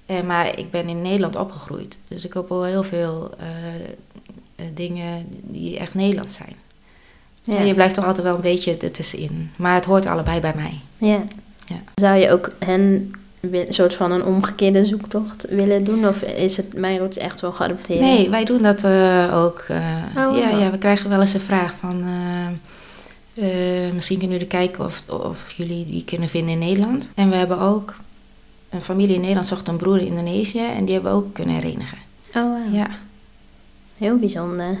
Eh, 0.06 0.22
maar 0.22 0.58
ik 0.58 0.70
ben 0.70 0.88
in 0.88 1.02
Nederland 1.02 1.36
opgegroeid. 1.36 1.98
Dus 2.08 2.24
ik 2.24 2.32
heb 2.32 2.50
al 2.50 2.64
heel 2.64 2.82
veel 2.82 3.30
uh, 3.40 4.66
dingen 4.74 5.26
die 5.28 5.78
echt 5.78 5.94
Nederlands 5.94 6.34
zijn. 6.34 6.56
Ja. 7.42 7.56
En 7.56 7.66
je 7.66 7.74
blijft 7.74 7.94
toch 7.94 8.04
altijd 8.04 8.26
wel 8.26 8.34
een 8.34 8.40
beetje 8.40 8.76
ertussenin. 8.76 9.50
Maar 9.56 9.74
het 9.74 9.84
hoort 9.84 10.06
allebei 10.06 10.40
bij 10.40 10.52
mij. 10.56 10.80
Ja. 10.96 11.22
Ja. 11.66 11.76
Zou 11.94 12.16
je 12.16 12.30
ook 12.30 12.50
hen 12.58 13.12
een 13.40 13.66
soort 13.68 13.94
van 13.94 14.12
een 14.12 14.24
omgekeerde 14.24 14.84
zoektocht 14.84 15.46
willen 15.48 15.84
doen? 15.84 16.08
Of 16.08 16.22
is 16.22 16.56
het 16.56 16.74
mijn 16.76 16.98
roots 16.98 17.16
echt 17.16 17.40
wel 17.40 17.52
geadopteerd? 17.52 18.00
Nee, 18.00 18.30
wij 18.30 18.44
doen 18.44 18.62
dat 18.62 18.84
uh, 18.84 19.36
ook. 19.36 19.64
Uh, 19.70 19.76
oh, 20.16 20.36
ja, 20.36 20.50
wow. 20.50 20.60
ja, 20.60 20.70
we 20.70 20.78
krijgen 20.78 21.10
wel 21.10 21.20
eens 21.20 21.34
een 21.34 21.40
vraag 21.40 21.74
van... 21.78 22.04
Uh, 23.34 23.92
misschien 23.94 24.18
kunnen 24.18 24.36
jullie 24.36 24.52
kijken 24.52 24.84
of, 24.84 25.02
of 25.06 25.52
jullie 25.52 25.86
die 25.86 26.04
kunnen 26.04 26.28
vinden 26.28 26.52
in 26.52 26.58
Nederland. 26.58 27.08
En 27.14 27.30
we 27.30 27.36
hebben 27.36 27.58
ook 27.58 27.96
een 28.70 28.82
familie 28.82 29.14
in 29.14 29.20
Nederland 29.20 29.46
zocht 29.46 29.68
een 29.68 29.76
broer 29.76 29.98
in 29.98 30.06
Indonesië 30.06 30.66
en 30.66 30.84
die 30.84 30.94
hebben 30.94 31.12
we 31.12 31.18
ook 31.18 31.34
kunnen 31.34 31.54
herenigen. 31.54 31.98
Oh, 32.34 32.42
wow. 32.42 32.74
Ja. 32.74 32.88
Heel 33.98 34.18
bijzonder. 34.18 34.78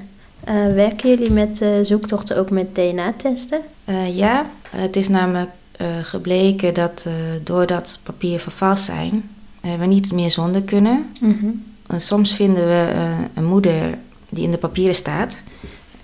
Uh, 0.48 0.74
werken 0.74 1.08
jullie 1.08 1.30
met 1.30 1.60
uh, 1.60 1.68
zoektochten 1.82 2.36
ook 2.36 2.50
met 2.50 2.74
DNA-testen? 2.74 3.60
Uh, 3.84 4.16
ja, 4.16 4.46
het 4.70 4.96
is 4.96 5.08
namelijk 5.08 5.50
eh, 5.76 5.86
gebleken 6.02 6.74
dat 6.74 7.06
doordat 7.42 8.00
papieren 8.02 8.40
vervast 8.40 8.84
zijn, 8.84 9.30
we 9.60 9.86
niet 9.86 10.12
meer 10.12 10.30
zonder 10.30 10.62
kunnen. 10.62 11.06
-hmm. 11.20 11.64
soms 11.96 12.34
vinden 12.34 12.66
we 12.66 12.92
een 13.34 13.44
moeder 13.44 13.98
die 14.28 14.44
in 14.44 14.50
de 14.50 14.58
papieren 14.58 14.94
staat 14.94 15.42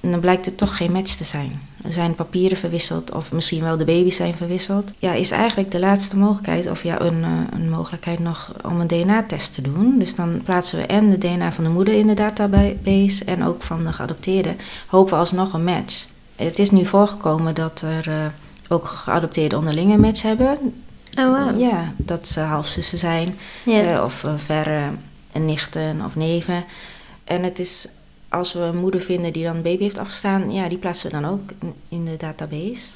en 0.00 0.11
dan 0.11 0.21
blijkt 0.21 0.45
het 0.45 0.57
toch 0.57 0.76
geen 0.76 0.92
match 0.92 1.16
te 1.16 1.25
zijn. 1.25 1.61
Zijn 1.88 2.14
papieren 2.14 2.58
verwisseld 2.58 3.14
of 3.14 3.32
misschien 3.32 3.62
wel 3.62 3.76
de 3.76 3.85
baby's 3.85 4.16
zijn 4.16 4.35
verwisseld. 4.35 4.92
Ja, 4.99 5.12
is 5.12 5.30
eigenlijk 5.30 5.70
de 5.70 5.78
laatste 5.78 6.16
mogelijkheid, 6.16 6.70
of 6.70 6.82
ja, 6.82 7.00
een, 7.00 7.25
een 7.52 7.70
mogelijkheid 7.70 8.18
nog 8.18 8.52
om 8.64 8.80
een 8.80 8.87
DNA-test 8.87 9.52
te 9.52 9.62
doen. 9.62 9.99
Dus 9.99 10.14
dan 10.14 10.41
plaatsen 10.45 10.78
we 10.78 10.86
en 10.86 11.10
de 11.10 11.19
DNA 11.19 11.52
van 11.52 11.64
de 11.64 11.71
moeder 11.71 11.95
in 11.95 12.06
de 12.06 12.14
database 12.14 13.25
en 13.25 13.45
ook 13.45 13.62
van 13.62 13.84
de 13.84 13.93
geadopteerde. 13.93 14.56
Hopen 14.86 15.12
we 15.12 15.19
alsnog 15.19 15.52
een 15.52 15.64
match. 15.64 16.06
Het 16.36 16.58
is 16.58 16.71
nu 16.71 16.84
voorgekomen 16.84 17.54
dat 17.54 17.80
er 17.80 18.08
uh, 18.08 18.26
ook 18.69 18.86
geadopteerde 18.86 19.56
onderling 19.56 19.93
een 19.93 20.00
match 20.00 20.23
hebben. 20.23 20.58
Oh, 21.19 21.45
wow. 21.45 21.60
Ja, 21.60 21.93
dat 21.97 22.28
ze 22.28 22.41
halfzussen 22.41 22.99
zijn 22.99 23.38
uh, 23.67 24.02
of 24.04 24.23
uh, 24.23 24.32
verre 24.36 24.91
nichten 25.32 26.02
of 26.04 26.14
neven. 26.14 26.64
En 27.25 27.43
het 27.43 27.58
is 27.58 27.88
als 28.28 28.52
we 28.52 28.58
een 28.60 28.76
moeder 28.78 29.00
vinden 29.00 29.32
die 29.32 29.45
dan 29.45 29.56
een 29.56 29.62
baby 29.62 29.82
heeft 29.82 29.99
afgestaan, 29.99 30.50
ja, 30.52 30.69
die 30.69 30.78
plaatsen 30.78 31.10
we 31.10 31.21
dan 31.21 31.30
ook 31.30 31.41
in 31.88 32.04
de 32.04 32.17
database. 32.17 32.86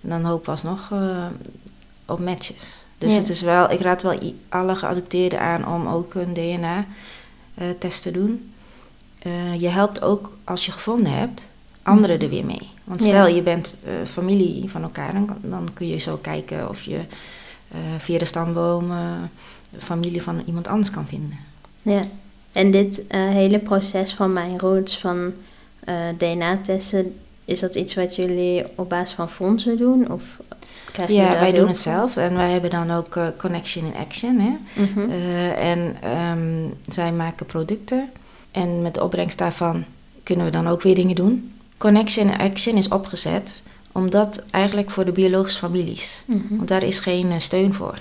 En 0.00 0.08
dan 0.08 0.24
hopen 0.24 0.44
we 0.44 0.50
alsnog 0.50 0.90
uh, 0.92 1.26
op 2.06 2.18
matches. 2.18 2.84
Dus 2.98 3.12
Ja. 3.12 3.18
het 3.18 3.28
is 3.28 3.40
wel, 3.40 3.70
ik 3.70 3.80
raad 3.80 4.02
wel 4.02 4.32
alle 4.48 4.76
geadopteerden 4.76 5.40
aan 5.40 5.66
om 5.68 5.86
ook 5.88 6.14
een 6.14 6.34
DNA-test 6.34 8.02
te 8.02 8.10
doen. 8.10 8.52
Uh, 9.26 9.60
je 9.60 9.68
helpt 9.68 10.02
ook 10.02 10.36
als 10.44 10.66
je 10.66 10.72
gevonden 10.72 11.12
hebt, 11.12 11.50
anderen 11.82 12.20
er 12.20 12.28
weer 12.28 12.44
mee. 12.44 12.68
Want 12.84 13.00
Ja. 13.04 13.06
stel 13.06 13.26
je 13.26 13.42
bent 13.42 13.76
familie 14.06 14.70
van 14.70 14.82
elkaar, 14.82 15.12
dan, 15.12 15.36
dan 15.42 15.68
kun 15.74 15.88
je 15.88 15.98
zo 15.98 16.16
kijken 16.16 16.68
of 16.68 16.82
je 16.82 17.00
via 17.98 18.18
de 18.18 18.24
stamboom 18.24 18.88
de 19.70 19.80
familie 19.80 20.22
van 20.22 20.42
iemand 20.46 20.66
anders 20.68 20.90
kan 20.90 21.06
vinden. 21.06 21.38
Ja. 21.82 22.02
En 22.56 22.70
dit 22.70 23.06
eh, 23.06 23.20
hele 23.20 23.58
proces 23.58 24.14
van 24.14 24.32
mijn 24.32 24.58
roots, 24.58 24.98
van 24.98 25.32
eh, 25.84 25.94
DNA-testen, 26.18 27.14
is 27.44 27.60
dat 27.60 27.74
iets 27.74 27.94
wat 27.94 28.16
jullie 28.16 28.64
op 28.74 28.88
basis 28.88 29.14
van 29.14 29.30
fondsen 29.30 29.76
doen? 29.76 30.10
Of 30.10 30.22
krijgen 30.92 31.14
Ja, 31.14 31.40
wij 31.40 31.52
doen 31.52 31.66
het 31.66 31.76
zelf 31.76 32.16
en 32.16 32.36
wij 32.36 32.50
hebben 32.50 32.70
dan 32.70 32.90
ook 32.90 33.16
eh, 33.16 33.26
Connection 33.38 33.84
in 33.84 34.00
Action. 34.00 34.38
Hè? 34.38 34.82
Mhm. 34.82 35.10
En 35.50 35.96
ehm, 36.00 36.68
zij 36.88 37.12
maken 37.12 37.46
producten 37.46 38.10
en 38.50 38.82
met 38.82 38.94
de 38.94 39.02
opbrengst 39.02 39.38
daarvan 39.38 39.84
kunnen 40.22 40.44
we 40.44 40.50
dan 40.50 40.68
ook 40.68 40.82
weer 40.82 40.94
dingen 40.94 41.16
doen. 41.16 41.52
Connection 41.78 42.28
in 42.28 42.38
Action 42.38 42.76
is 42.76 42.88
opgezet 42.88 43.62
omdat 43.92 44.44
eigenlijk 44.50 44.90
voor 44.90 45.04
de 45.04 45.12
biologische 45.12 45.58
families. 45.58 46.22
Mhm. 46.26 46.56
Want 46.56 46.68
daar 46.68 46.82
is 46.82 46.98
geen 46.98 47.40
steun 47.40 47.74
voor. 47.74 48.00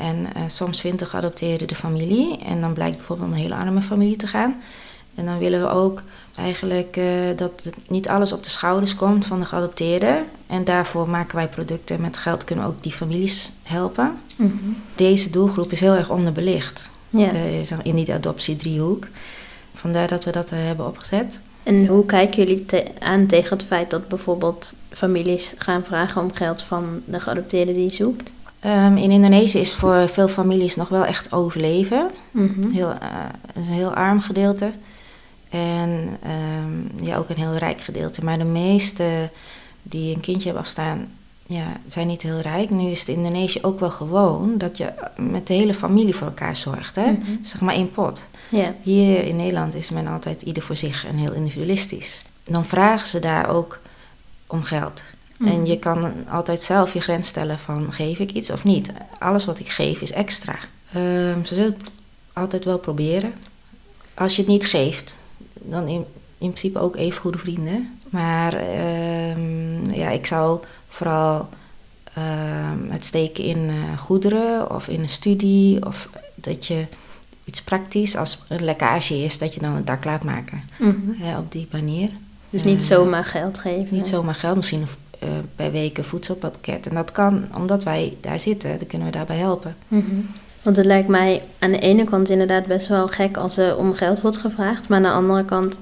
En 0.00 0.26
eh, 0.34 0.42
soms 0.46 0.80
vindt 0.80 0.98
de 0.98 1.06
geadopteerde 1.06 1.64
de 1.66 1.74
familie 1.74 2.38
en 2.38 2.60
dan 2.60 2.72
blijkt 2.72 2.96
bijvoorbeeld 2.96 3.30
een 3.30 3.36
hele 3.36 3.54
arme 3.54 3.82
familie 3.82 4.16
te 4.16 4.26
gaan. 4.26 4.62
En 5.14 5.24
dan 5.26 5.38
willen 5.38 5.60
we 5.60 5.68
ook 5.68 6.02
eigenlijk 6.36 6.96
eh, 6.96 7.04
dat 7.36 7.60
het 7.64 7.74
niet 7.88 8.08
alles 8.08 8.32
op 8.32 8.42
de 8.44 8.50
schouders 8.50 8.94
komt 8.94 9.26
van 9.26 9.40
de 9.40 9.46
geadopteerde. 9.46 10.22
En 10.46 10.64
daarvoor 10.64 11.08
maken 11.08 11.36
wij 11.36 11.48
producten. 11.48 12.00
Met 12.00 12.16
geld 12.16 12.44
kunnen 12.44 12.64
we 12.64 12.70
ook 12.70 12.82
die 12.82 12.92
families 12.92 13.52
helpen. 13.62 14.18
Mhm. 14.36 14.50
Deze 14.96 15.30
doelgroep 15.30 15.72
is 15.72 15.80
heel 15.80 15.94
erg 15.94 16.10
onderbelicht 16.10 16.90
Ja. 17.10 17.30
zeg, 17.62 17.82
in 17.82 17.94
die 17.94 18.12
adoptiedriehoek. 18.12 19.06
Vandaar 19.74 20.08
dat 20.08 20.24
we 20.24 20.30
dat 20.32 20.50
hebben 20.50 20.86
opgezet. 20.86 21.40
En 21.62 21.86
hoe 21.86 22.06
kijken 22.06 22.36
jullie 22.36 22.64
te- 22.66 22.86
aan 22.98 23.26
tegen 23.26 23.56
het 23.56 23.66
feit 23.66 23.90
dat 23.90 24.08
bijvoorbeeld 24.08 24.74
families 24.90 25.54
gaan 25.58 25.84
vragen 25.84 26.22
om 26.22 26.32
geld 26.32 26.62
van 26.62 27.02
de 27.04 27.20
geadopteerde 27.20 27.72
die 27.72 27.90
zoekt? 27.90 28.30
Ehm, 28.62 28.96
in 28.96 29.10
Indonesië 29.10 29.58
is 29.58 29.74
voor 29.74 30.08
veel 30.08 30.28
families 30.28 30.76
nog 30.76 30.88
wel 30.88 31.04
echt 31.04 31.32
overleven. 31.32 32.10
Mhm. 32.30 32.70
Heel, 32.70 32.90
eh, 32.90 33.08
is 33.54 33.68
een 33.68 33.74
heel 33.74 33.94
arm 33.94 34.20
gedeelte. 34.20 34.72
En 35.50 36.18
ehm, 36.22 37.04
ja, 37.04 37.16
ook 37.16 37.28
een 37.28 37.36
heel 37.36 37.56
rijk 37.56 37.80
gedeelte. 37.80 38.24
Maar 38.24 38.38
de 38.38 38.44
meeste 38.44 39.30
die 39.82 40.14
een 40.14 40.20
kindje 40.20 40.44
hebben 40.44 40.62
afstaan, 40.62 41.08
ja, 41.46 41.76
zijn 41.86 42.06
niet 42.06 42.22
heel 42.22 42.40
rijk. 42.40 42.70
Nu 42.70 42.90
is 42.90 42.98
het 42.98 43.08
in 43.08 43.16
Indonesië 43.16 43.58
ook 43.62 43.80
wel 43.80 43.90
gewoon 43.90 44.58
dat 44.58 44.76
je 44.76 44.92
met 45.16 45.46
de 45.46 45.54
hele 45.54 45.74
familie 45.74 46.14
voor 46.14 46.26
elkaar 46.26 46.56
zorgt. 46.56 46.96
Hè? 46.96 47.10
Mhm. 47.10 47.30
Zeg 47.42 47.60
maar 47.60 47.74
één 47.74 47.90
pot. 47.90 48.26
Hier 48.82 49.24
in 49.24 49.36
Nederland 49.36 49.74
is 49.74 49.90
men 49.90 50.06
altijd 50.06 50.42
ieder 50.42 50.62
voor 50.62 50.76
zich 50.76 51.06
en 51.06 51.16
heel 51.16 51.32
individualistisch. 51.32 52.24
Dan 52.44 52.64
vragen 52.64 53.06
ze 53.06 53.18
daar 53.18 53.48
ook 53.48 53.80
om 54.46 54.62
geld. 54.62 55.02
Mhm. 55.42 55.50
En 55.50 55.66
je 55.66 55.78
kan 55.78 56.12
altijd 56.28 56.62
zelf 56.62 56.92
je 56.92 57.00
grens 57.00 57.28
stellen 57.28 57.58
van 57.58 57.92
geef 57.92 58.18
ik 58.18 58.30
iets 58.30 58.50
of 58.50 58.64
niet. 58.64 58.92
Alles 59.18 59.44
wat 59.44 59.58
ik 59.58 59.68
geef 59.68 60.00
is 60.00 60.12
extra. 60.12 60.54
Ehm, 60.92 61.44
ze 61.44 61.54
zullen 61.54 61.72
het 61.78 61.90
altijd 62.32 62.64
wel 62.64 62.78
proberen. 62.78 63.32
Als 64.14 64.36
je 64.36 64.42
het 64.42 64.50
niet 64.50 64.66
geeft, 64.66 65.16
dan 65.52 65.86
in, 65.88 66.04
in 66.38 66.48
principe 66.48 66.78
ook 66.78 66.96
even 66.96 67.20
goede 67.20 67.38
vrienden. 67.38 67.98
Maar 68.10 68.54
ehm, 68.54 69.90
ja, 69.92 70.08
ik 70.10 70.26
zou 70.26 70.60
vooral 70.88 71.48
ehm, 72.14 72.88
het 72.90 73.04
steken 73.04 73.44
in 73.44 73.68
eh, 73.70 73.98
goederen 73.98 74.70
of 74.74 74.88
in 74.88 75.00
een 75.00 75.08
studie. 75.08 75.86
Of 75.86 76.08
dat 76.34 76.66
je 76.66 76.84
iets 77.44 77.62
praktisch, 77.62 78.16
als 78.16 78.38
een 78.48 78.64
lekkage 78.64 79.24
is, 79.24 79.38
dat 79.38 79.54
je 79.54 79.60
dan 79.60 79.72
het 79.74 79.86
dak 79.86 80.04
laat 80.04 80.22
maken. 80.24 80.62
Mhm. 80.78 81.36
Op 81.38 81.52
die 81.52 81.68
manier. 81.70 82.10
Dus 82.50 82.64
niet 82.64 82.80
Eh, 82.80 82.86
zomaar 82.86 83.24
geld 83.24 83.58
geven. 83.58 83.88
Niet 83.90 84.06
zomaar 84.06 84.34
geld, 84.34 84.56
misschien 84.56 84.86
uh, 85.22 85.28
per 85.56 85.70
week 85.72 85.98
een 85.98 86.04
voedselpakket. 86.04 86.86
En 86.86 86.94
dat 86.94 87.12
kan, 87.12 87.44
omdat 87.56 87.84
wij 87.84 88.16
daar 88.20 88.40
zitten, 88.40 88.78
dan 88.78 88.86
kunnen 88.88 89.06
we 89.06 89.12
daarbij 89.12 89.36
helpen. 89.36 89.76
Mhm. 89.88 90.14
Want 90.62 90.76
het 90.76 90.86
lijkt 90.86 91.08
mij 91.08 91.42
aan 91.58 91.70
de 91.70 91.78
ene 91.78 92.04
kant 92.04 92.28
inderdaad 92.28 92.66
best 92.66 92.86
wel 92.86 93.08
gek 93.08 93.36
als 93.36 93.56
er 93.56 93.76
om 93.76 93.94
geld 93.94 94.20
wordt 94.20 94.36
gevraagd. 94.36 94.88
Maar 94.88 94.96
aan 94.98 95.04
de 95.04 95.10
andere 95.10 95.44
kant 95.44 95.78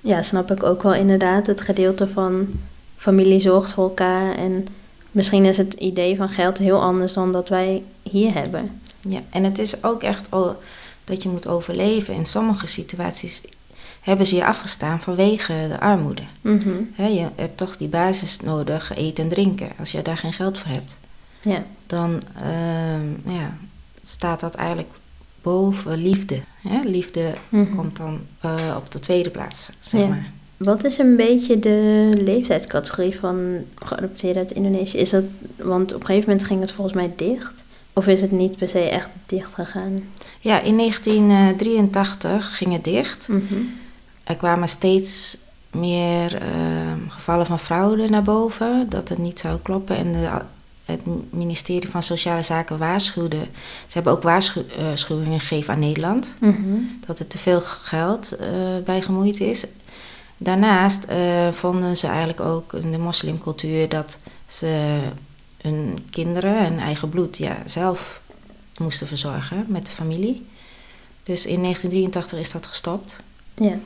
ja, 0.00 0.22
snap 0.22 0.50
ik 0.50 0.62
ook 0.62 0.82
wel 0.82 0.94
inderdaad 0.94 1.46
het 1.46 1.60
gedeelte 1.60 2.08
van 2.08 2.48
familie 2.96 3.40
zorgt 3.40 3.72
voor 3.72 3.84
elkaar. 3.84 4.34
En 4.34 4.66
misschien 5.10 5.44
is 5.44 5.56
het 5.56 5.72
idee 5.74 6.16
van 6.16 6.28
geld 6.28 6.58
heel 6.58 6.80
anders 6.82 7.12
dan 7.12 7.32
dat 7.32 7.48
wij 7.48 7.82
hier 8.02 8.34
hebben. 8.34 8.80
Ja, 9.00 9.20
en 9.30 9.44
het 9.44 9.58
is 9.58 9.84
ook 9.84 10.02
echt 10.02 10.26
o- 10.32 10.56
dat 11.04 11.22
je 11.22 11.28
moet 11.28 11.48
overleven. 11.48 12.14
In 12.14 12.26
sommige 12.26 12.66
situaties 12.66 13.42
hebben 14.00 14.26
ze 14.26 14.34
je 14.36 14.44
afgestaan 14.46 15.00
vanwege 15.00 15.66
de 15.68 15.80
armoede. 15.80 16.22
Mhm. 16.40 16.70
Je 16.96 17.26
hebt 17.34 17.56
toch 17.56 17.76
die 17.76 17.88
basis 17.88 18.36
nodig, 18.40 18.96
eten 18.96 19.24
en 19.24 19.30
drinken. 19.30 19.68
Als 19.78 19.90
je 19.92 20.02
daar 20.02 20.16
geen 20.18 20.32
geld 20.32 20.58
voor 20.58 20.70
hebt, 20.70 20.96
Ja, 21.42 21.62
dan 21.86 22.22
ehm, 22.42 23.32
ja, 23.34 23.56
staat 24.02 24.40
dat 24.40 24.54
eigenlijk 24.54 24.88
boven 25.42 25.96
liefde. 26.02 26.40
Hè? 26.68 26.78
Liefde 26.82 27.32
Mhm. 27.48 27.74
komt 27.74 27.96
dan 27.96 28.20
eh, 28.40 28.54
op 28.76 28.92
de 28.92 29.00
tweede 29.00 29.30
plaats, 29.30 29.70
zeg 29.80 30.00
Ja. 30.00 30.06
maar. 30.06 30.30
Wat 30.56 30.84
is 30.84 30.98
een 30.98 31.16
beetje 31.16 31.58
de 31.58 32.10
leeftijdscategorie 32.24 33.18
van 33.18 33.64
geadopteerden 33.74 34.42
uit 34.42 34.52
Indonesië? 34.52 34.98
Is 34.98 35.10
dat, 35.10 35.24
want 35.56 35.94
op 35.94 36.00
een 36.00 36.06
gegeven 36.06 36.28
moment 36.28 36.46
ging 36.46 36.60
het 36.60 36.72
volgens 36.72 36.96
mij 36.96 37.12
dicht. 37.16 37.64
Of 37.92 38.06
is 38.06 38.20
het 38.20 38.30
niet 38.30 38.56
per 38.56 38.68
se 38.68 38.78
echt 38.78 39.08
dicht 39.26 39.54
gegaan? 39.54 39.98
Ja, 40.40 40.60
in 40.60 40.76
1983 40.76 42.56
ging 42.56 42.72
het 42.72 42.84
dicht. 42.84 43.28
Mhm. 43.28 43.54
Er 44.30 44.36
kwamen 44.36 44.68
steeds 44.68 45.38
meer 45.70 46.42
ehm, 46.42 47.08
gevallen 47.08 47.46
van 47.46 47.58
fraude 47.58 48.08
naar 48.08 48.22
boven, 48.22 48.86
dat 48.88 49.08
het 49.08 49.18
niet 49.18 49.38
zou 49.38 49.58
kloppen. 49.62 49.96
En 49.96 50.12
de, 50.12 50.28
het 50.84 51.00
ministerie 51.30 51.90
van 51.90 52.02
Sociale 52.02 52.42
Zaken 52.42 52.78
waarschuwde. 52.78 53.46
Ze 53.86 53.92
hebben 53.92 54.12
ook 54.12 54.22
waarschuwingen 54.22 55.40
gegeven 55.40 55.74
aan 55.74 55.80
Nederland. 55.80 56.32
Mhm. 56.38 56.78
dat 57.06 57.18
er 57.18 57.26
te 57.26 57.38
veel 57.38 57.60
geld 57.60 58.36
eh, 58.36 58.48
bij 58.84 59.02
gemoeid 59.02 59.40
is. 59.40 59.64
Daarnaast 60.36 61.04
eh, 61.04 61.48
vonden 61.52 61.96
ze 61.96 62.06
eigenlijk 62.06 62.40
ook 62.40 62.72
in 62.72 62.90
de 62.90 62.98
moslimcultuur 62.98 63.88
dat 63.88 64.18
ze 64.46 64.98
hun 65.60 65.98
kinderen 66.10 66.56
en 66.56 66.78
eigen 66.78 67.08
bloed 67.08 67.38
ja, 67.38 67.56
zelf 67.66 68.20
moesten 68.78 69.06
verzorgen 69.06 69.64
met 69.68 69.86
de 69.86 69.92
familie. 69.92 70.46
Dus 71.22 71.46
in 71.46 71.62
1983 71.62 72.38
is 72.38 72.50
dat 72.50 72.66
gestopt. 72.66 73.16
Ja. 73.54 73.78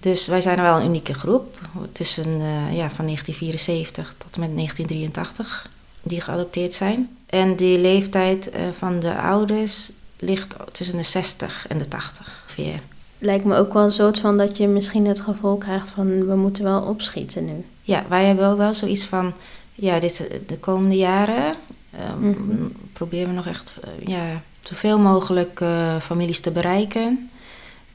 Dus 0.00 0.26
wij 0.26 0.40
zijn 0.40 0.60
wel 0.62 0.76
een 0.78 0.86
unieke 0.86 1.14
groep, 1.14 1.58
tussen, 1.92 2.24
eh, 2.40 2.76
ja, 2.76 2.90
van 2.90 3.04
1974 3.04 4.14
tot 4.18 4.34
en 4.34 4.40
met 4.40 4.54
1983, 4.54 5.68
die 6.02 6.20
geadopteerd 6.20 6.74
zijn. 6.74 7.16
En 7.26 7.56
die 7.56 7.78
leeftijd 7.78 8.50
eh, 8.50 8.62
van 8.72 9.00
de 9.00 9.14
ouders 9.14 9.90
ligt 10.18 10.54
tussen 10.72 10.96
de 10.96 11.02
60 11.02 11.66
en 11.68 11.78
de 11.78 11.88
80 11.88 12.42
ongeveer. 12.46 12.80
Lijkt 13.18 13.44
me 13.44 13.56
ook 13.56 13.72
wel 13.72 13.84
een 13.84 13.92
soort 13.92 14.18
van 14.18 14.38
dat 14.38 14.56
je 14.56 14.66
misschien 14.66 15.06
het 15.06 15.20
gevoel 15.20 15.56
krijgt 15.56 15.90
van 15.90 16.26
we 16.26 16.34
moeten 16.36 16.64
wel 16.64 16.80
opschieten 16.80 17.44
nu. 17.44 17.64
Ja, 17.82 18.04
wij 18.08 18.24
hebben 18.24 18.46
ook 18.46 18.56
wel 18.58 18.74
zoiets 18.74 19.04
van, 19.04 19.32
ja, 19.74 19.98
dit, 20.00 20.28
de 20.46 20.58
komende 20.58 20.96
jaren 20.96 21.54
eh, 21.90 22.14
Mhm. 22.20 22.66
proberen 22.92 23.28
we 23.28 23.34
nog 23.34 23.46
echt 23.46 23.74
ja, 24.06 24.42
zoveel 24.62 24.98
mogelijk 24.98 25.62
families 26.00 26.40
te 26.40 26.50
bereiken 26.50 27.30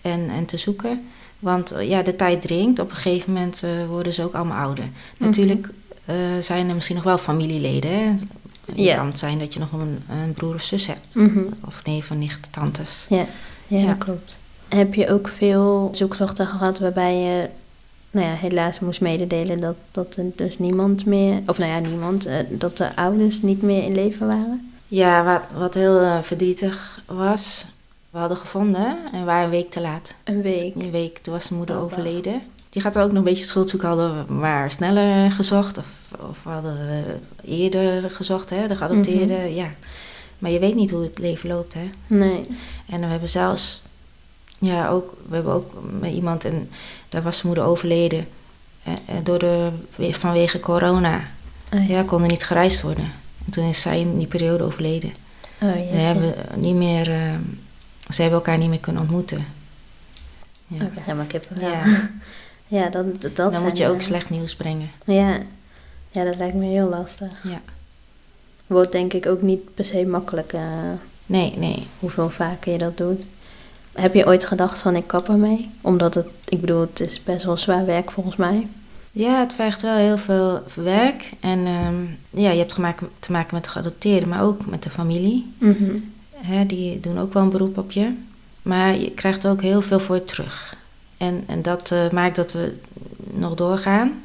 en, 0.01 0.29
en 0.29 0.45
te 0.45 0.57
zoeken. 0.57 1.07
Want 1.43 1.71
eh, 1.71 1.89
ja, 1.89 2.01
de 2.03 2.15
tijd 2.15 2.41
dringt. 2.41 2.79
Op 2.79 2.89
een 2.89 2.95
gegeven 2.95 3.33
moment 3.33 3.63
eh, 3.63 3.69
worden 3.87 4.13
ze 4.13 4.23
ook 4.23 4.33
allemaal 4.33 4.63
ouder. 4.65 4.83
Mhm. 4.83 5.25
Natuurlijk 5.29 5.69
eh, 6.05 6.15
zijn 6.41 6.67
er 6.69 6.75
misschien 6.75 6.95
nog 6.95 7.05
wel 7.05 7.17
familieleden. 7.17 7.91
Hè? 7.91 8.05
Het 8.05 8.23
Ja. 8.75 8.95
kan 8.95 9.15
zijn 9.17 9.39
dat 9.39 9.53
je 9.53 9.59
nog 9.59 9.71
een, 9.71 9.99
een 10.09 10.33
broer 10.33 10.53
of 10.55 10.61
zus 10.61 10.87
hebt. 10.87 11.15
Of 11.67 11.83
neef 11.85 12.11
of 12.11 12.17
nicht, 12.17 12.47
tantes. 12.51 13.05
Ja, 13.09 13.25
ja, 13.67 13.77
Ja. 13.79 13.85
dat 13.87 13.97
klopt. 13.97 14.37
Heb 14.67 14.93
je 14.93 15.09
ook 15.09 15.31
veel 15.37 15.89
zoektochten 15.93 16.47
gehad 16.47 16.79
waarbij 16.79 17.17
je, 17.17 17.47
nou 18.11 18.27
ja, 18.27 18.33
helaas 18.33 18.79
moest 18.79 19.01
mededelen 19.01 19.59
dat, 19.59 19.75
dat 19.91 20.15
er 20.15 20.25
dus 20.35 20.57
niemand 20.59 21.05
meer, 21.05 21.41
of 21.45 21.57
nou 21.57 21.71
ja, 21.71 21.79
niemand, 21.79 22.27
dat 22.49 22.77
de 22.77 22.95
ouders 22.95 23.41
niet 23.41 23.61
meer 23.61 23.83
in 23.83 23.95
leven 23.95 24.27
waren? 24.27 24.71
Ja, 24.87 25.23
wat, 25.23 25.59
wat 25.59 25.73
heel 25.73 26.21
verdrietig 26.23 27.01
was, 27.05 27.65
we 28.13 28.19
hadden 28.19 28.37
gevonden 28.37 28.97
en 29.13 29.25
waren 29.25 29.43
een 29.43 29.49
week 29.49 29.69
te 29.71 29.81
laat. 29.81 30.13
Een 30.23 30.41
week. 30.41 30.75
Een 30.75 30.91
week, 30.91 31.17
toen 31.17 31.33
was 31.33 31.47
de 31.47 31.53
moeder 31.55 31.75
Oh, 31.77 31.83
overleden. 31.83 32.41
Die 32.69 32.81
gaat 32.81 32.97
ook 32.97 33.07
nog 33.07 33.17
een 33.17 33.23
beetje 33.23 33.45
schuld 33.45 33.69
zoeken, 33.69 33.87
hadden 33.87 34.25
we 34.27 34.33
maar 34.33 34.71
sneller 34.71 35.31
gezocht. 35.31 35.77
Of, 35.77 35.85
of 36.19 36.37
we 36.43 36.49
hadden 36.49 36.77
we 36.77 37.03
eerder 37.43 38.09
gezocht, 38.09 38.49
hè, 38.49 38.67
de 38.67 38.75
geadopteerde, 38.75 39.33
Mhm. 39.33 39.53
ja. 39.53 39.67
Maar 40.39 40.51
je 40.51 40.59
weet 40.59 40.75
niet 40.75 40.91
hoe 40.91 41.03
het 41.03 41.17
leven 41.19 41.49
loopt, 41.49 41.73
hè. 41.73 41.89
Nee. 42.07 42.47
En 42.89 42.99
we 42.99 43.05
hebben 43.05 43.29
zelfs, 43.29 43.81
ja, 44.59 44.87
ook, 44.89 45.13
we 45.29 45.35
hebben 45.35 45.53
ook 45.53 45.73
met 45.99 46.11
iemand, 46.13 46.45
en 46.45 46.69
daar 47.09 47.21
was 47.21 47.35
zijn 47.35 47.47
moeder 47.47 47.65
overleden. 47.65 48.27
eh, 48.83 48.93
eh, 48.93 49.15
door 49.23 49.39
de, 49.39 49.69
vanwege 50.11 50.59
corona. 50.59 51.21
Oh, 51.73 51.87
ja. 51.87 51.95
Ja, 51.95 52.03
kon 52.03 52.21
er 52.21 52.27
niet 52.27 52.43
gereisd 52.45 52.81
worden. 52.81 53.11
En 53.45 53.51
toen 53.51 53.67
is 53.69 53.81
zij 53.81 53.99
in 53.99 54.17
die 54.17 54.27
periode 54.27 54.63
overleden. 54.63 55.13
Oh, 55.61 55.71
We 55.71 55.97
hebben 55.97 56.33
niet 56.55 56.75
meer, 56.75 57.11
eh, 57.11 57.17
ze 58.09 58.21
hebben 58.21 58.39
elkaar 58.39 58.57
niet 58.57 58.69
meer 58.69 58.79
kunnen 58.79 59.01
ontmoeten. 59.01 59.45
Ja. 60.67 60.83
Oh, 60.83 60.89
helemaal 60.93 61.25
kippenvel. 61.25 61.69
Ja. 61.69 61.83
Ja, 62.67 62.89
dat, 62.89 63.21
dat, 63.21 63.35
Dan 63.35 63.51
zijn, 63.51 63.63
moet 63.63 63.77
je 63.77 63.87
ook 63.87 64.01
slecht 64.01 64.29
nieuws 64.29 64.55
brengen. 64.55 64.91
Ja. 65.05 65.39
ja, 66.11 66.23
dat 66.23 66.35
lijkt 66.35 66.55
me 66.55 66.65
heel 66.65 66.89
lastig. 66.89 67.43
Ja. 67.43 67.61
Wordt 68.67 68.91
denk 68.91 69.13
ik 69.13 69.25
ook 69.25 69.41
niet 69.41 69.73
per 69.73 69.85
se 69.85 70.05
makkelijk 70.05 70.53
eh, 70.53 70.61
Nee, 71.25 71.53
nee. 71.57 71.87
hoeveel 71.99 72.29
vaker 72.29 72.71
je 72.71 72.77
dat 72.77 72.97
doet. 72.97 73.25
Heb 73.93 74.13
je 74.13 74.25
ooit 74.25 74.45
gedacht 74.45 74.79
van 74.79 74.95
ik 74.95 75.07
kap 75.07 75.29
ermee? 75.29 75.69
Omdat 75.81 76.13
het, 76.13 76.27
ik 76.49 76.61
bedoel, 76.61 76.81
het 76.81 76.99
is 76.99 77.23
best 77.23 77.45
wel 77.45 77.57
zwaar 77.57 77.85
werk 77.85 78.11
volgens 78.11 78.35
mij. 78.35 78.67
Ja, 79.11 79.39
het 79.39 79.53
vergt 79.53 79.81
wel 79.81 79.95
heel 79.95 80.17
veel 80.17 80.63
werk. 80.75 81.31
En 81.39 81.65
ehm, 81.65 81.95
ja, 82.41 82.51
je 82.51 82.57
hebt 82.57 82.73
gemaakt, 82.73 83.03
te 83.19 83.31
maken 83.31 83.55
met 83.55 83.63
de 83.63 83.69
geadopteerden, 83.69 84.29
maar 84.29 84.43
ook 84.43 84.65
met 84.65 84.83
de 84.83 84.89
familie. 84.89 85.53
Mhm. 85.57 85.95
Hè, 86.43 86.65
die 86.65 86.99
doen 86.99 87.19
ook 87.19 87.33
wel 87.33 87.43
een 87.43 87.49
beroep 87.49 87.77
op 87.77 87.91
je. 87.91 88.13
Maar 88.61 88.97
je 88.97 89.11
krijgt 89.11 89.47
ook 89.47 89.61
heel 89.61 89.81
veel 89.81 89.99
voor 89.99 90.23
terug. 90.23 90.75
En, 91.17 91.43
en 91.47 91.61
dat 91.61 91.91
eh, 91.91 92.09
maakt 92.09 92.35
dat 92.35 92.51
we 92.51 92.75
nog 93.33 93.55
doorgaan. 93.55 94.21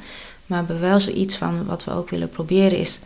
Maar 0.46 0.66
we 0.66 0.78
wel 0.78 1.00
zoiets 1.00 1.37
van 1.37 1.64
wat 1.64 1.85
we 1.85 1.90
ook 1.92 2.11
willen 2.11 2.31
proberen 2.31 2.78
is... 2.78 3.00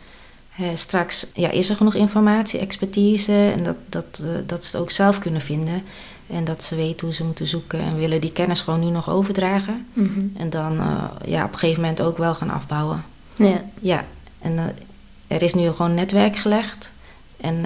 hè, 0.49 0.75
straks 0.75 1.27
ja, 1.33 1.49
is 1.49 1.69
er 1.69 1.75
genoeg 1.75 1.93
informatie, 1.93 2.59
expertise... 2.59 3.51
en 3.55 3.63
dat, 3.63 3.75
dat, 3.89 4.21
eh, 4.23 4.29
dat 4.45 4.63
ze 4.63 4.71
het 4.71 4.81
ook 4.81 4.91
zelf 4.91 5.19
kunnen 5.19 5.41
vinden. 5.41 5.83
En 6.27 6.43
dat 6.43 6.63
ze 6.63 6.75
weten 6.75 7.07
hoe 7.07 7.15
ze 7.15 7.23
moeten 7.23 7.47
zoeken. 7.47 7.79
En 7.79 7.97
willen 7.97 8.21
die 8.21 8.31
kennis 8.31 8.61
gewoon 8.61 8.79
nu 8.79 8.89
nog 8.89 9.09
overdragen. 9.09 9.87
Mhm. 9.93 10.27
En 10.37 10.49
dan 10.49 10.79
eh, 10.79 11.03
ja, 11.25 11.45
op 11.45 11.53
een 11.53 11.59
gegeven 11.59 11.81
moment 11.81 12.01
ook 12.01 12.17
wel 12.17 12.33
gaan 12.35 12.49
afbouwen. 12.49 13.03
Ja. 13.35 13.63
Ja, 13.79 14.05
en 14.39 14.75
er 15.27 15.41
is 15.41 15.53
nu 15.53 15.71
gewoon 15.71 15.93
netwerk 15.93 16.35
gelegd. 16.37 16.91
En 17.37 17.65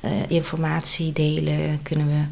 eh, 0.00 0.30
informatie 0.30 1.12
delen 1.12 1.82
kunnen 1.82 2.06
we 2.06 2.24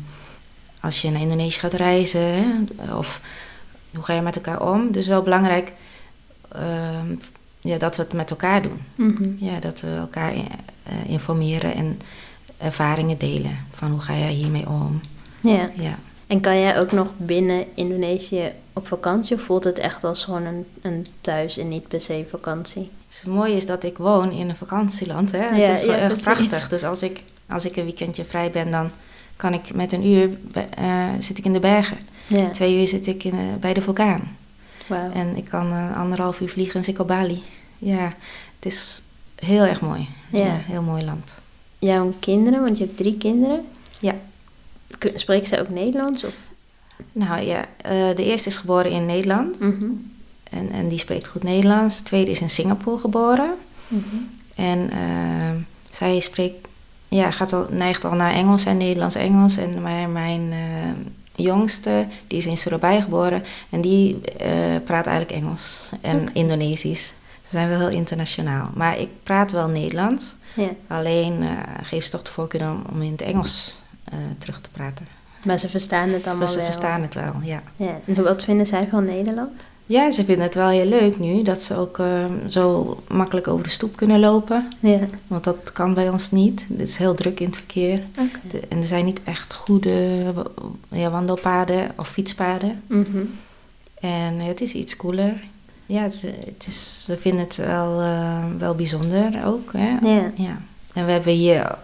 als 0.80 1.02
je 1.02 1.10
naar 1.10 1.20
Indonesië 1.20 1.58
gaat 1.58 1.72
reizen. 1.72 2.20
Hè, 2.20 2.94
of 2.94 3.20
hoe 3.94 4.04
ga 4.04 4.12
je 4.12 4.20
met 4.20 4.36
elkaar 4.36 4.72
om. 4.72 4.92
Dus 4.92 5.06
wel 5.06 5.22
belangrijk 5.22 5.72
ehm, 6.52 7.14
ja, 7.60 7.78
dat 7.78 7.96
we 7.96 8.02
het 8.02 8.12
met 8.12 8.30
elkaar 8.30 8.62
doen. 8.62 8.80
Mhm. 8.94 9.28
Ja, 9.38 9.60
dat 9.60 9.80
we 9.80 9.88
elkaar 9.88 10.32
eh, 10.32 10.42
informeren 11.06 11.74
en 11.74 12.00
ervaringen 12.58 13.18
delen. 13.18 13.58
Van 13.72 13.90
hoe 13.90 14.00
ga 14.00 14.16
jij 14.16 14.32
hiermee 14.32 14.68
om. 14.68 15.00
ja. 15.40 15.70
Ja. 15.74 15.98
En 16.26 16.40
kan 16.40 16.60
jij 16.60 16.78
ook 16.78 16.92
nog 16.92 17.12
binnen 17.16 17.64
Indonesië 17.74 18.52
op 18.72 18.86
vakantie? 18.86 19.36
Of 19.36 19.42
voelt 19.42 19.64
het 19.64 19.78
echt 19.78 20.04
als 20.04 20.24
gewoon 20.24 20.44
een, 20.44 20.66
een 20.82 21.06
thuis 21.20 21.58
en 21.58 21.68
niet 21.68 21.88
per 21.88 22.00
se 22.00 22.26
vakantie? 22.30 22.90
Het 23.08 23.24
mooie 23.26 23.56
is 23.56 23.66
dat 23.66 23.84
ik 23.84 23.98
woon 23.98 24.32
in 24.32 24.48
een 24.48 24.56
vakantieland. 24.56 25.32
Hè? 25.32 25.48
Ja, 25.48 25.52
het 25.52 25.76
is 25.76 25.82
ja, 25.82 25.96
echt 25.96 26.22
prachtig. 26.22 26.68
Dus 26.68 26.84
als 26.84 27.02
ik, 27.02 27.22
als 27.48 27.64
ik 27.64 27.76
een 27.76 27.84
weekendje 27.84 28.24
vrij 28.24 28.50
ben, 28.50 28.70
dan 28.70 28.90
kan 29.36 29.52
ik 29.52 29.74
met 29.74 29.92
een 29.92 30.06
uur 30.06 30.38
eh, 30.70 31.08
zit 31.18 31.38
ik 31.38 31.44
in 31.44 31.52
de 31.52 31.60
bergen. 31.60 31.98
Ja, 32.26 32.50
Twee 32.50 32.80
uur 32.80 32.88
zit 32.88 33.06
ik 33.06 33.24
in, 33.24 33.32
eh, 33.32 33.54
bij 33.60 33.74
de 33.74 33.80
vulkaan. 33.80 34.36
En 35.12 35.36
ik 35.36 35.44
kan 35.44 35.72
eh, 35.72 35.96
anderhalf 35.96 36.40
uur 36.40 36.48
vliegen 36.48 36.74
en 36.74 36.84
zit 36.84 36.94
ik 36.94 37.00
op 37.00 37.06
Bali. 37.06 37.42
Ja, 37.78 38.14
het 38.56 38.72
is 38.72 39.02
heel 39.34 39.62
erg 39.62 39.80
mooi. 39.80 40.08
Ja. 40.30 40.60
heel 40.62 40.82
mooi 40.82 41.04
land. 41.04 41.34
Jouw 41.78 42.14
kinderen, 42.18 42.60
want 42.60 42.78
je 42.78 42.84
hebt 42.84 42.96
drie 42.96 43.16
kinderen. 43.16 43.64
Ja. 43.98 44.14
Spreken 45.14 45.46
zij 45.46 45.60
ook 45.60 45.68
Nederlands? 45.68 46.24
Of? 46.24 46.34
Nou 47.12 47.40
ja, 47.40 47.68
de 48.14 48.24
eerste 48.24 48.48
is 48.48 48.56
geboren 48.56 48.90
in 48.90 49.06
Nederland. 49.06 49.60
Mhm. 49.60 49.84
En, 50.50 50.70
en 50.70 50.88
die 50.88 50.98
spreekt 50.98 51.28
goed 51.28 51.42
Nederlands. 51.42 51.96
De 51.96 52.02
tweede 52.02 52.30
is 52.30 52.40
in 52.40 52.50
Singapore 52.50 52.98
geboren. 52.98 53.50
Mhm. 53.88 54.16
En 54.54 54.90
zij 55.90 56.20
spreekt, 56.20 56.65
ja, 57.08 57.30
gaat 57.30 57.52
al, 57.52 57.66
neigt 57.70 58.04
al 58.04 58.14
naar 58.14 58.32
Engels 58.32 58.64
en 58.64 58.76
Nederlands-Engels. 58.76 59.56
En 59.56 59.82
maar 59.82 60.08
mijn 60.08 60.52
eh, 60.52 61.44
jongste, 61.44 62.06
die 62.26 62.38
is 62.38 62.46
in 62.46 62.58
Surabaya 62.58 63.00
geboren. 63.00 63.44
En 63.70 63.80
die 63.80 64.20
eh, 64.20 64.50
praat 64.84 65.06
eigenlijk 65.06 65.40
Engels 65.40 65.90
en. 66.00 66.28
Indonesisch. 66.32 67.14
Ze 67.42 67.52
zijn 67.52 67.68
wel 67.68 67.78
heel 67.78 67.88
internationaal. 67.88 68.70
Maar 68.74 68.98
ik 68.98 69.08
praat 69.22 69.52
wel 69.52 69.68
Nederlands. 69.68 70.34
Ja, 70.54 70.68
Alleen 70.86 71.42
eh, 71.42 71.48
geef 71.82 72.04
ze 72.04 72.10
toch 72.10 72.22
de 72.22 72.30
voorkeur 72.30 72.70
om, 72.70 72.82
om 72.92 73.02
in 73.02 73.12
het 73.12 73.22
Engels 73.22 73.80
terug 74.38 74.60
te 74.60 74.68
praten. 74.70 75.06
Maar 75.44 75.58
ze 75.58 75.68
verstaan 75.68 76.08
het 76.08 76.26
allemaal 76.26 76.48
ze 76.48 76.56
wel. 76.56 76.64
verstaan 76.64 77.02
het 77.02 77.14
wel, 77.14 77.32
ja. 77.42 77.62
Ja. 77.76 78.00
En 78.04 78.22
wat 78.22 78.44
vinden 78.44 78.66
zij 78.66 78.88
van 78.90 79.04
Nederland? 79.04 79.68
Ja, 79.86 80.10
ze 80.10 80.24
vinden 80.24 80.44
het 80.44 80.54
wel 80.54 80.68
heel 80.68 80.84
leuk 80.86 81.18
nu 81.18 81.42
dat 81.42 81.62
ze 81.62 81.76
ook 81.76 81.98
eh, 81.98 82.24
zo 82.48 82.96
makkelijk 83.08 83.48
over 83.48 83.64
de 83.64 83.70
stoep 83.70 83.96
kunnen 83.96 84.20
lopen. 84.20 84.68
Ja. 84.80 84.98
Want 85.26 85.44
dat 85.44 85.72
kan 85.72 85.94
bij 85.94 86.08
ons 86.08 86.30
niet. 86.30 86.66
Het 86.68 86.88
is 86.88 86.96
heel 86.96 87.14
druk 87.14 87.40
in 87.40 87.46
het 87.46 87.56
verkeer. 87.56 88.02
De- 88.50 88.60
en 88.68 88.78
er 88.80 88.86
zijn 88.86 89.04
niet 89.04 89.20
echt 89.24 89.54
goede 89.54 90.24
ja, 90.88 91.10
wandelpaden 91.10 91.90
of 91.96 92.08
fietspaden. 92.08 92.82
Mhm. 92.86 93.22
En 94.00 94.38
het 94.40 94.60
is 94.60 94.72
iets 94.72 94.96
cooler. 94.96 95.40
Ja, 95.86 96.02
het, 96.02 96.12
is- 96.14 96.22
het 96.22 96.64
is, 96.66 97.04
ze 97.04 97.16
vinden 97.16 97.40
het 97.44 97.56
wel, 97.56 98.00
eh, 98.00 98.44
wel 98.58 98.74
bijzonder 98.74 99.44
ook. 99.46 99.72
Hè? 99.72 99.96
Ja. 100.02 100.32
Ja. 100.36 100.54
En 100.94 101.04
we 101.06 101.12
hebben 101.12 101.32
hier 101.32 101.74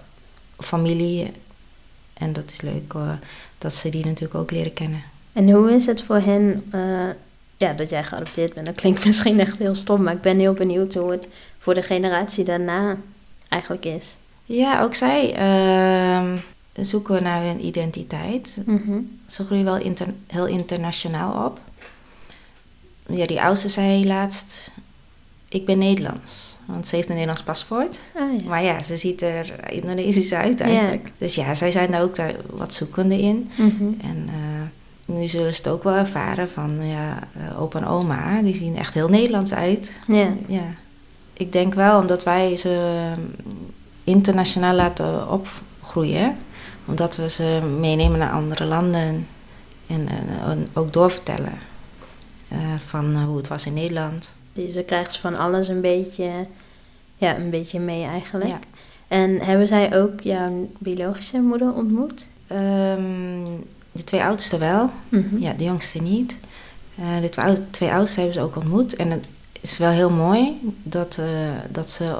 familie. 0.59 1.33
En 2.15 2.33
dat 2.33 2.51
is 2.53 2.61
leuk 2.61 2.93
hoor, 2.93 3.19
dat 3.59 3.75
ze 3.75 3.91
die 3.91 4.05
natuurlijk 4.07 4.35
ook 4.35 4.51
leren 4.51 4.73
kennen. 4.73 5.03
En 5.33 5.51
hoe 5.51 5.73
is 5.75 5.87
het 5.87 6.03
voor 6.03 6.21
hen, 6.21 6.65
eh, 6.71 6.81
ja, 7.63 7.73
dat 7.73 7.91
jij 7.91 8.05
geadopteerd 8.05 8.55
bent? 8.55 8.67
Dat 8.67 8.75
klinkt 8.75 9.05
misschien 9.11 9.41
echt 9.41 9.59
heel 9.59 9.75
stom, 9.75 10.03
maar 10.03 10.13
ik 10.15 10.21
ben 10.21 10.39
heel 10.39 10.53
benieuwd 10.53 10.95
hoe 10.95 11.11
het 11.11 11.29
voor 11.59 11.75
de 11.75 11.83
generatie 11.83 12.45
daarna 12.45 12.97
eigenlijk 13.49 13.85
is. 13.85 14.17
Ja, 14.45 14.83
ook 14.83 14.95
zij 14.95 15.35
ehm, 15.35 16.37
zoeken 16.85 17.23
naar 17.23 17.43
hun 17.43 17.65
identiteit. 17.65 18.57
Mhm. 18.67 18.99
Ze 19.27 19.45
groeien 19.45 19.65
wel 19.65 19.77
inter- 19.77 20.15
heel 20.27 20.47
internationaal 20.47 21.47
op. 21.47 21.61
Ja, 23.07 23.27
die 23.27 23.43
oudste 23.43 23.69
zei 23.69 24.07
laatst, 24.07 24.71
ik 25.49 25.65
ben 25.67 25.79
Nederlands. 25.79 26.57
Want 26.65 26.87
ze 26.87 26.95
heeft 26.97 27.09
een 27.09 27.15
Nederlands 27.15 27.43
paspoort. 27.43 27.99
Ah, 28.15 28.41
ja. 28.41 28.49
Maar 28.49 28.65
ja, 28.65 28.83
ze 28.83 28.97
ziet 28.97 29.23
er 29.23 29.73
Indonesisch 29.73 30.33
uit 30.33 30.61
eigenlijk. 30.61 31.11
Dus 31.19 31.35
ja, 31.35 31.55
zij 31.55 31.71
zijn 31.71 31.91
daar 31.91 32.03
ook 32.03 32.17
daar 32.17 32.35
wat 32.51 32.75
zoekende 32.75 33.21
in. 33.21 33.51
Mhm. 33.57 33.85
En 34.01 34.29
eh, 34.29 34.52
nu 35.05 35.27
zullen 35.27 35.55
ze 35.55 35.63
het 35.63 35.73
ook 35.73 35.83
wel 35.83 35.95
ervaren 35.95 36.49
van, 36.49 36.87
ja, 36.87 37.19
eh, 37.33 37.63
opa 37.63 37.79
en 37.79 37.87
oma, 37.87 38.43
die 38.43 38.55
zien 38.55 38.77
echt 38.77 38.95
heel 38.95 39.09
Nederlands 39.09 39.55
uit. 39.55 39.93
Ja. 40.07 40.29
Ja. 40.47 40.65
Ik 41.33 41.53
denk 41.53 41.75
wel, 41.75 42.01
omdat 42.01 42.23
wij 42.23 42.57
ze 42.57 43.13
internationaal 44.05 44.75
laten 44.75 45.31
opgroeien, 45.31 46.37
omdat 46.85 47.17
we 47.17 47.29
ze 47.29 47.61
meenemen 47.81 48.19
naar 48.19 48.33
andere 48.33 48.65
landen 48.65 49.27
en 49.87 50.09
eh, 50.09 50.57
ook 50.73 50.93
doorvertellen 50.93 51.59
eh, 52.49 52.59
van 52.87 53.15
eh, 53.15 53.25
hoe 53.25 53.37
het 53.37 53.49
was 53.49 53.67
in 53.67 53.75
Nederland. 53.75 54.33
Dus 54.53 54.75
ze 54.75 54.83
krijgt 54.83 55.17
van 55.17 55.37
alles 55.37 55.69
een 55.69 55.81
beetje, 55.81 56.47
ja, 57.17 57.37
een 57.37 57.51
beetje 57.51 57.81
mee 57.81 58.05
eigenlijk. 58.05 58.51
Ja. 58.51 58.59
En 59.09 59.41
hebben 59.41 59.67
zij 59.67 60.01
ook 60.01 60.21
jouw 60.21 60.71
biologische 60.79 61.41
moeder 61.41 61.75
ontmoet? 61.75 62.27
Ehm, 62.47 63.45
de 63.93 64.05
twee 64.05 64.23
oudste 64.23 64.59
wel, 64.59 64.91
Mhm. 65.09 65.39
ja, 65.39 65.53
de 65.53 65.65
jongste 65.65 66.03
niet. 66.03 66.37
Eh, 66.99 67.21
de 67.21 67.29
twee, 67.29 67.71
twee 67.71 67.93
oudste 67.93 68.17
hebben 68.21 68.35
ze 68.39 68.45
ook 68.45 68.57
ontmoet. 68.57 68.97
En 68.97 69.11
het 69.11 69.25
is 69.61 69.79
wel 69.79 69.91
heel 69.91 70.11
mooi 70.11 70.61
dat, 70.83 71.17
eh, 71.19 71.27
dat 71.69 71.91
ze 71.91 72.17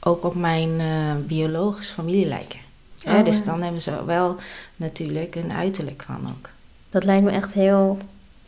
ook 0.00 0.24
op 0.24 0.34
mijn 0.34 0.80
eh 0.80 1.14
biologische 1.26 1.94
familie 1.94 2.26
lijken. 2.26 2.58
Hè, 3.04 3.18
Oh, 3.18 3.24
dus 3.24 3.44
dan 3.44 3.62
hebben 3.62 3.80
ze 3.82 4.04
wel 4.04 4.36
natuurlijk 4.76 5.34
een 5.34 5.52
uiterlijk 5.52 6.02
van 6.06 6.28
ook. 6.36 6.48
Dat 6.90 7.04
lijkt 7.04 7.24
me 7.24 7.30
echt 7.30 7.52
heel 7.52 7.98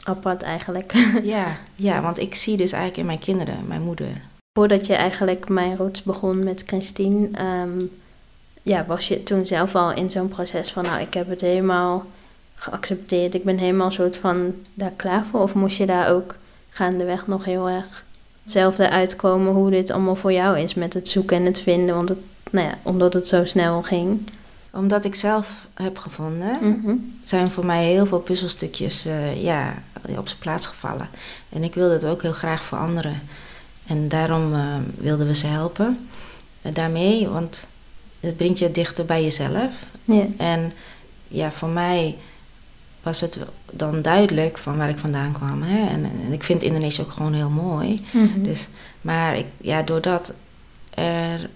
apart 0.02 0.42
eigenlijk. 0.42 0.92
ja, 1.22 1.56
ja, 1.74 2.00
want 2.02 2.18
ik 2.18 2.34
zie 2.34 2.56
dus 2.56 2.72
eigenlijk 2.72 3.00
in 3.00 3.06
mijn 3.06 3.18
kinderen, 3.18 3.66
mijn 3.66 3.82
moeder. 3.82 4.20
Voordat 4.58 4.86
je 4.86 4.94
eigenlijk 4.94 5.48
mijn 5.48 5.76
roots 5.76 6.02
begon 6.02 6.44
met 6.44 6.62
Christine, 6.66 7.28
ehm, 7.32 7.80
ja, 8.62 8.84
was 8.86 9.08
je 9.08 9.22
toen 9.22 9.46
zelf 9.46 9.74
al 9.74 9.92
in 9.92 10.10
zo'n 10.10 10.28
proces 10.28 10.70
van, 10.72 10.84
nou, 10.84 11.00
ik 11.00 11.14
heb 11.14 11.28
het 11.28 11.40
helemaal 11.40 12.04
geaccepteerd, 12.58 13.34
ik 13.34 13.44
ben 13.44 13.58
helemaal 13.58 13.90
soort 13.90 14.16
van 14.16 14.54
daar 14.74 14.92
klaar 14.96 15.24
voor? 15.24 15.40
Of 15.40 15.54
moest 15.54 15.76
je 15.76 15.86
daar 15.86 16.10
ook 16.10 16.34
gaandeweg 16.70 17.26
nog 17.26 17.44
heel 17.44 17.68
erg 17.68 18.04
zelf 18.44 18.78
eruit 18.78 19.16
komen 19.16 19.52
hoe 19.52 19.70
dit 19.70 19.90
allemaal 19.90 20.16
voor 20.16 20.32
jou 20.32 20.58
is 20.58 20.74
met 20.74 20.94
het 20.94 21.08
zoeken 21.08 21.36
en 21.36 21.44
het 21.44 21.60
vinden? 21.60 21.94
Want 21.94 22.08
het, 22.08 22.18
nou 22.50 22.66
ja, 22.66 22.78
omdat 22.82 23.12
het 23.14 23.26
zo 23.28 23.44
snel 23.44 23.82
ging. 23.82 24.20
Omdat 24.72 25.04
ik 25.04 25.14
zelf 25.14 25.66
heb 25.74 25.98
gevonden, 25.98 26.58
Mhm. 26.60 26.94
zijn 27.24 27.50
voor 27.50 27.66
mij 27.66 27.84
heel 27.84 28.06
veel 28.06 28.18
puzzelstukjes 28.20 29.04
eh, 29.06 29.42
ja, 29.42 29.74
op 30.16 30.28
zijn 30.28 30.40
plaats 30.40 30.66
gevallen. 30.66 31.08
En 31.48 31.62
ik 31.62 31.74
wilde 31.74 31.92
het 31.92 32.04
ook 32.04 32.22
heel 32.22 32.32
graag 32.32 32.62
voor 32.62 32.78
anderen. 32.78 33.20
En 33.86 34.08
daarom 34.08 34.54
eh, 34.54 34.74
wilden 34.96 35.26
we 35.26 35.34
ze 35.34 35.46
helpen 35.46 36.08
daarmee, 36.72 37.28
want 37.28 37.66
het 38.20 38.36
brengt 38.36 38.58
je 38.58 38.72
dichter 38.72 39.04
bij 39.04 39.22
jezelf. 39.22 39.70
En 40.36 40.72
ja, 41.28 41.50
voor 41.52 41.68
mij 41.68 42.16
was 43.08 43.20
het 43.20 43.38
dan 43.70 44.02
duidelijk 44.02 44.58
van 44.58 44.76
waar 44.76 44.88
ik 44.88 44.98
vandaan 44.98 45.32
kwam. 45.32 45.62
Hè? 45.62 45.88
En, 45.88 46.04
en 46.04 46.32
ik 46.32 46.42
vind 46.42 46.62
Indonesië 46.62 47.02
ook 47.02 47.10
gewoon 47.10 47.32
heel 47.32 47.50
mooi. 47.50 48.06
Mhm. 48.12 48.42
Dus, 48.42 48.68
maar 49.00 49.36
ik, 49.36 49.46
ja, 49.56 49.82
doordat 49.82 50.34
er 50.94 51.50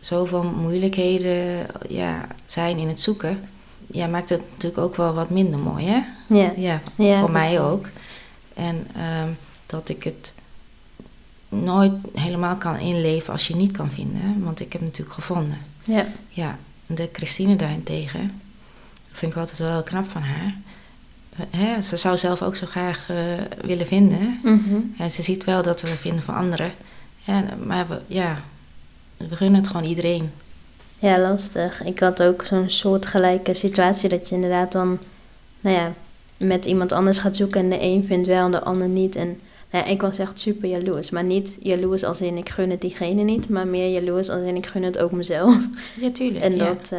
zoveel 0.00 0.42
moeilijkheden 0.42 1.66
ja, 1.88 2.26
zijn 2.46 2.78
in 2.78 2.88
het 2.88 3.00
zoeken, 3.00 3.48
ja, 3.86 4.06
maakt 4.06 4.28
het 4.28 4.42
natuurlijk 4.50 4.82
ook 4.82 4.96
wel 4.96 5.14
wat 5.14 5.30
minder 5.30 5.58
mooi. 5.58 5.86
Hè? 5.86 6.00
ja. 6.26 6.52
Ja, 6.56 6.80
Ja, 6.94 7.20
voor 7.20 7.30
mij 7.30 7.60
ook. 7.60 7.88
En 8.54 8.86
ehm, 8.96 9.28
dat 9.66 9.88
ik 9.88 10.04
het 10.04 10.32
nooit 11.48 11.92
helemaal 12.14 12.56
kan 12.56 12.78
inleven 12.78 13.32
als 13.32 13.46
je 13.46 13.56
niet 13.56 13.72
kan 13.72 13.90
vinden. 13.90 14.44
Want 14.44 14.60
ik 14.60 14.72
heb 14.72 14.80
het 14.80 14.90
natuurlijk 14.90 15.14
gevonden. 15.14 15.58
Ja. 15.82 16.06
Ja, 16.28 16.58
de 16.86 17.08
Christine 17.12 17.56
daarentegen, 17.56 18.40
vind 19.10 19.32
ik 19.32 19.38
altijd 19.38 19.58
wel 19.58 19.70
heel 19.70 19.82
knap 19.82 20.10
van 20.10 20.22
haar. 20.22 20.54
Hè, 21.36 21.82
ze 21.82 21.96
zou 21.96 22.16
zelf 22.16 22.42
ook 22.42 22.56
zo 22.56 22.66
graag 22.66 23.06
eh, 23.10 23.16
willen 23.64 23.86
vinden. 23.86 24.40
Mhm. 24.42 24.76
En 24.98 25.10
ze 25.10 25.22
ziet 25.22 25.44
wel 25.44 25.62
dat 25.62 25.80
we 25.80 25.88
vinden 25.88 26.22
van 26.22 26.34
anderen. 26.34 26.72
Ja, 27.22 27.44
maar 27.66 27.88
we, 27.88 28.00
ja, 28.06 28.40
we 29.16 29.36
gunnen 29.36 29.60
het 29.60 29.68
gewoon 29.68 29.88
iedereen. 29.88 30.30
Ja, 30.98 31.18
lastig. 31.18 31.84
Ik 31.84 31.98
had 31.98 32.22
ook 32.22 32.44
zo'n 32.44 32.70
soortgelijke 32.70 33.54
situatie 33.54 34.08
dat 34.08 34.28
je 34.28 34.34
inderdaad 34.34 34.72
dan, 34.72 34.98
nou 35.60 35.76
ja, 35.76 35.92
met 36.36 36.64
iemand 36.64 36.92
anders 36.92 37.18
gaat 37.18 37.36
zoeken 37.36 37.60
en 37.60 37.70
de 37.70 37.82
een 37.82 38.04
vindt 38.06 38.26
wel 38.26 38.44
en 38.44 38.50
de 38.50 38.62
ander 38.62 38.88
niet. 38.88 39.16
En 39.16 39.26
nou 39.70 39.84
ja, 39.84 39.90
ik 39.90 40.00
was 40.00 40.18
echt 40.18 40.38
super 40.38 40.68
jaloers. 40.68 41.10
Maar 41.10 41.24
niet 41.24 41.56
jaloers 41.60 42.04
als 42.04 42.20
in 42.20 42.36
ik 42.36 42.48
gun 42.48 42.70
het 42.70 42.80
diegene 42.80 43.22
niet, 43.22 43.48
maar 43.48 43.66
meer 43.66 43.88
jaloers 43.88 44.28
als 44.28 44.42
in 44.42 44.56
ik 44.56 44.66
gun 44.66 44.82
het 44.82 44.98
ook 44.98 45.12
mezelf. 45.12 45.56
Ja, 46.00 46.10
tuurlijk. 46.10 46.44
En 46.44 46.56
ja. 46.56 46.64
dat, 46.64 46.92
eh, 46.92 46.98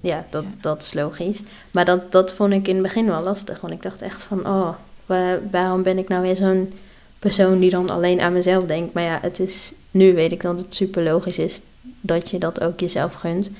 ja, 0.00 0.24
dat, 0.30 0.42
Ja. 0.42 0.48
dat 0.60 0.82
is 0.82 0.94
logisch. 0.94 1.42
Maar 1.70 1.84
dat, 1.84 2.12
dat 2.12 2.34
vond 2.34 2.52
ik 2.52 2.68
in 2.68 2.74
het 2.74 2.82
begin 2.82 3.06
wel 3.06 3.22
lastig. 3.22 3.60
Want 3.60 3.72
ik 3.72 3.82
dacht 3.82 4.02
echt 4.02 4.24
van, 4.24 4.46
oh, 4.46 4.68
waar- 5.06 5.40
waarom 5.50 5.82
ben 5.82 5.98
ik 5.98 6.08
nou 6.08 6.22
weer 6.22 6.36
zo'n 6.36 6.72
persoon 7.18 7.58
die 7.58 7.70
dan 7.70 7.90
alleen 7.90 8.20
aan 8.20 8.32
mezelf 8.32 8.66
denkt? 8.66 8.92
Maar 8.94 9.02
ja, 9.02 9.18
het 9.22 9.38
is, 9.40 9.72
nu 9.90 10.14
weet 10.14 10.32
ik 10.32 10.40
dat 10.42 10.60
het 10.60 10.74
super 10.74 11.02
logisch 11.02 11.38
is 11.38 11.60
dat 12.00 12.30
je 12.30 12.38
dat 12.38 12.60
ook 12.60 12.80
jezelf 12.80 13.14
gunt. 13.14 13.50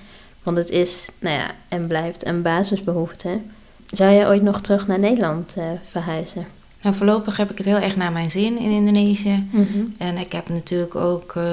Want 0.42 0.57
het 0.57 0.70
is, 0.70 1.09
nou 1.18 1.37
ja, 1.37 1.51
en 1.68 1.87
blijft 1.87 2.27
een 2.27 2.42
basisbehoefte. 2.42 3.38
Zou 3.90 4.12
jij 4.14 4.29
ooit 4.29 4.42
nog 4.42 4.61
terug 4.61 4.87
naar 4.87 4.98
Nederland 4.98 5.53
eh, 5.57 5.64
verhuizen? 5.90 6.46
Nou, 6.83 6.94
voorlopig 6.96 7.37
heb 7.37 7.51
ik 7.51 7.57
het 7.59 7.66
heel 7.66 7.77
erg 7.79 7.96
naar 7.96 8.12
mijn 8.12 8.31
zin 8.31 8.59
in 8.59 8.70
Indonesië. 8.70 9.48
Mhm. 9.53 9.85
En 9.98 10.16
ik 10.16 10.33
heb 10.33 10.48
natuurlijk 10.48 10.94
ook 10.94 11.33
eh, 11.37 11.44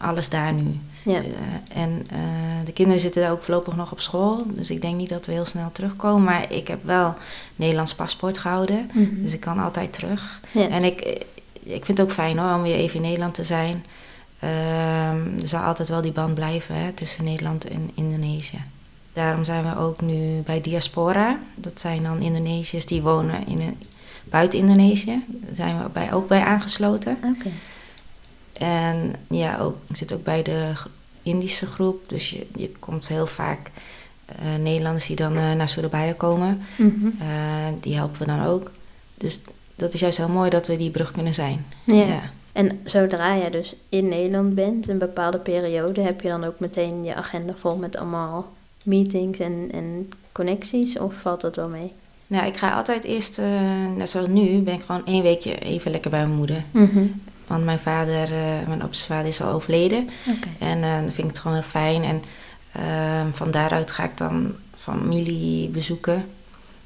alles 0.00 0.28
daar 0.28 0.52
nu. 0.52 0.78
Ja. 1.06 1.20
Eh, 1.20 1.82
en 1.82 2.06
eh, 2.10 2.18
de 2.64 2.72
kinderen 2.72 3.00
zitten 3.00 3.22
daar 3.22 3.30
ook 3.30 3.42
voorlopig 3.42 3.76
nog 3.76 3.92
op 3.92 4.00
school. 4.00 4.42
Dus 4.46 4.70
ik 4.70 4.80
denk 4.80 4.96
niet 4.96 5.08
dat 5.08 5.26
we 5.26 5.32
heel 5.32 5.44
snel 5.44 5.72
terugkomen. 5.72 6.24
Maar 6.24 6.52
ik 6.52 6.68
heb 6.68 6.84
wel 6.84 7.14
Nederlands 7.56 7.94
paspoort 7.94 8.38
gehouden. 8.38 8.90
Mhm. 8.92 9.22
Dus 9.22 9.32
ik 9.32 9.40
kan 9.40 9.58
altijd 9.58 9.92
terug. 9.92 10.40
ja. 10.52 10.68
En 10.68 10.84
ik, 10.84 11.00
ik 11.62 11.84
vind 11.84 11.98
het 11.98 12.00
ook 12.00 12.12
fijn 12.12 12.38
hoor, 12.38 12.54
om 12.54 12.62
weer 12.62 12.74
even 12.74 12.96
in 12.96 13.02
Nederland 13.02 13.34
te 13.34 13.44
zijn. 13.44 13.84
Ehm, 14.38 15.40
er 15.40 15.48
zal 15.48 15.60
altijd 15.60 15.88
wel 15.88 16.00
die 16.00 16.12
band 16.12 16.34
blijven 16.34 16.74
hè, 16.74 16.92
tussen 16.92 17.24
Nederland 17.24 17.68
en 17.68 17.90
Indonesië. 17.94 18.60
Daarom 19.12 19.44
zijn 19.44 19.64
we 19.64 19.78
ook 19.78 20.00
nu 20.00 20.40
bij 20.40 20.60
Diaspora. 20.60 21.38
Dat 21.54 21.80
zijn 21.80 22.02
dan 22.02 22.20
Indonesiërs 22.20 22.86
die 22.86 23.02
wonen 23.02 23.46
in 23.46 23.60
een, 23.60 23.76
buiten 24.24 24.58
Indonesië. 24.58 25.24
Daar 25.26 25.54
zijn 25.54 25.82
we 25.82 25.88
bij, 25.92 26.12
ook 26.12 26.28
bij 26.28 26.40
aangesloten. 26.40 27.18
En 28.58 29.14
ja, 29.28 29.58
ook, 29.58 29.76
ik 29.88 29.96
zit 29.96 30.12
ook 30.12 30.24
bij 30.24 30.42
de 30.42 30.72
Indische 31.22 31.66
groep. 31.66 32.08
Dus 32.08 32.30
je, 32.30 32.46
je 32.56 32.72
komt 32.78 33.08
heel 33.08 33.26
vaak 33.26 33.70
eh, 34.26 34.62
Nederlanders 34.62 35.06
die 35.06 35.16
dan 35.16 35.36
eh, 35.36 35.52
naar 35.52 35.68
Surabaya 35.68 36.12
komen. 36.12 36.60
Mhm. 36.76 37.06
Eh, 37.20 37.26
die 37.80 37.94
helpen 37.94 38.18
we 38.18 38.26
dan 38.26 38.44
ook. 38.44 38.70
Dus 39.14 39.40
dat 39.74 39.94
is 39.94 40.00
juist 40.00 40.16
heel 40.16 40.28
mooi 40.28 40.50
dat 40.50 40.66
we 40.66 40.76
die 40.76 40.90
brug 40.90 41.12
kunnen 41.12 41.34
zijn. 41.34 41.64
Ja. 41.84 42.20
En 42.52 42.80
zodra 42.84 43.34
je 43.34 43.50
dus 43.50 43.74
in 43.88 44.08
Nederland 44.08 44.54
bent, 44.54 44.88
een 44.88 44.98
bepaalde 44.98 45.38
periode, 45.38 46.00
heb 46.00 46.20
je 46.20 46.28
dan 46.28 46.44
ook 46.44 46.60
meteen 46.60 47.04
je 47.04 47.14
agenda 47.14 47.54
vol 47.60 47.76
met 47.76 47.96
allemaal 47.96 48.52
meetings 48.82 49.38
en, 49.38 49.68
en 49.72 50.10
connecties? 50.32 50.98
Of 50.98 51.14
valt 51.14 51.40
dat 51.40 51.56
wel 51.56 51.68
mee? 51.68 51.92
Nou, 52.26 52.46
ik 52.46 52.56
ga 52.56 52.74
altijd 52.74 53.04
eerst, 53.04 53.40
net 53.96 54.10
zoals 54.10 54.28
nu, 54.28 54.58
ben 54.58 54.74
ik 54.74 54.82
gewoon 54.86 55.06
één 55.06 55.22
weekje 55.22 55.58
even 55.58 55.90
lekker 55.90 56.10
bij 56.10 56.26
mijn 56.26 56.38
moeder. 56.38 56.64
Mhm. 56.70 57.04
Want 57.46 57.64
mijn 57.64 57.78
vader, 57.78 58.32
eh, 58.32 58.66
mijn 58.66 58.82
opa's 58.82 59.06
vader 59.06 59.26
is 59.26 59.40
al 59.40 59.52
overleden. 59.52 60.08
En 60.58 60.82
eh, 60.82 60.90
dan 60.94 61.02
vind 61.02 61.18
ik 61.18 61.26
het 61.26 61.38
gewoon 61.38 61.56
heel 61.56 61.66
fijn. 61.66 62.02
En 62.02 62.22
eh, 62.72 63.26
van 63.32 63.50
daaruit 63.50 63.90
ga 63.90 64.04
ik 64.04 64.16
dan 64.16 64.52
familie 64.76 65.68
bezoeken. 65.68 66.24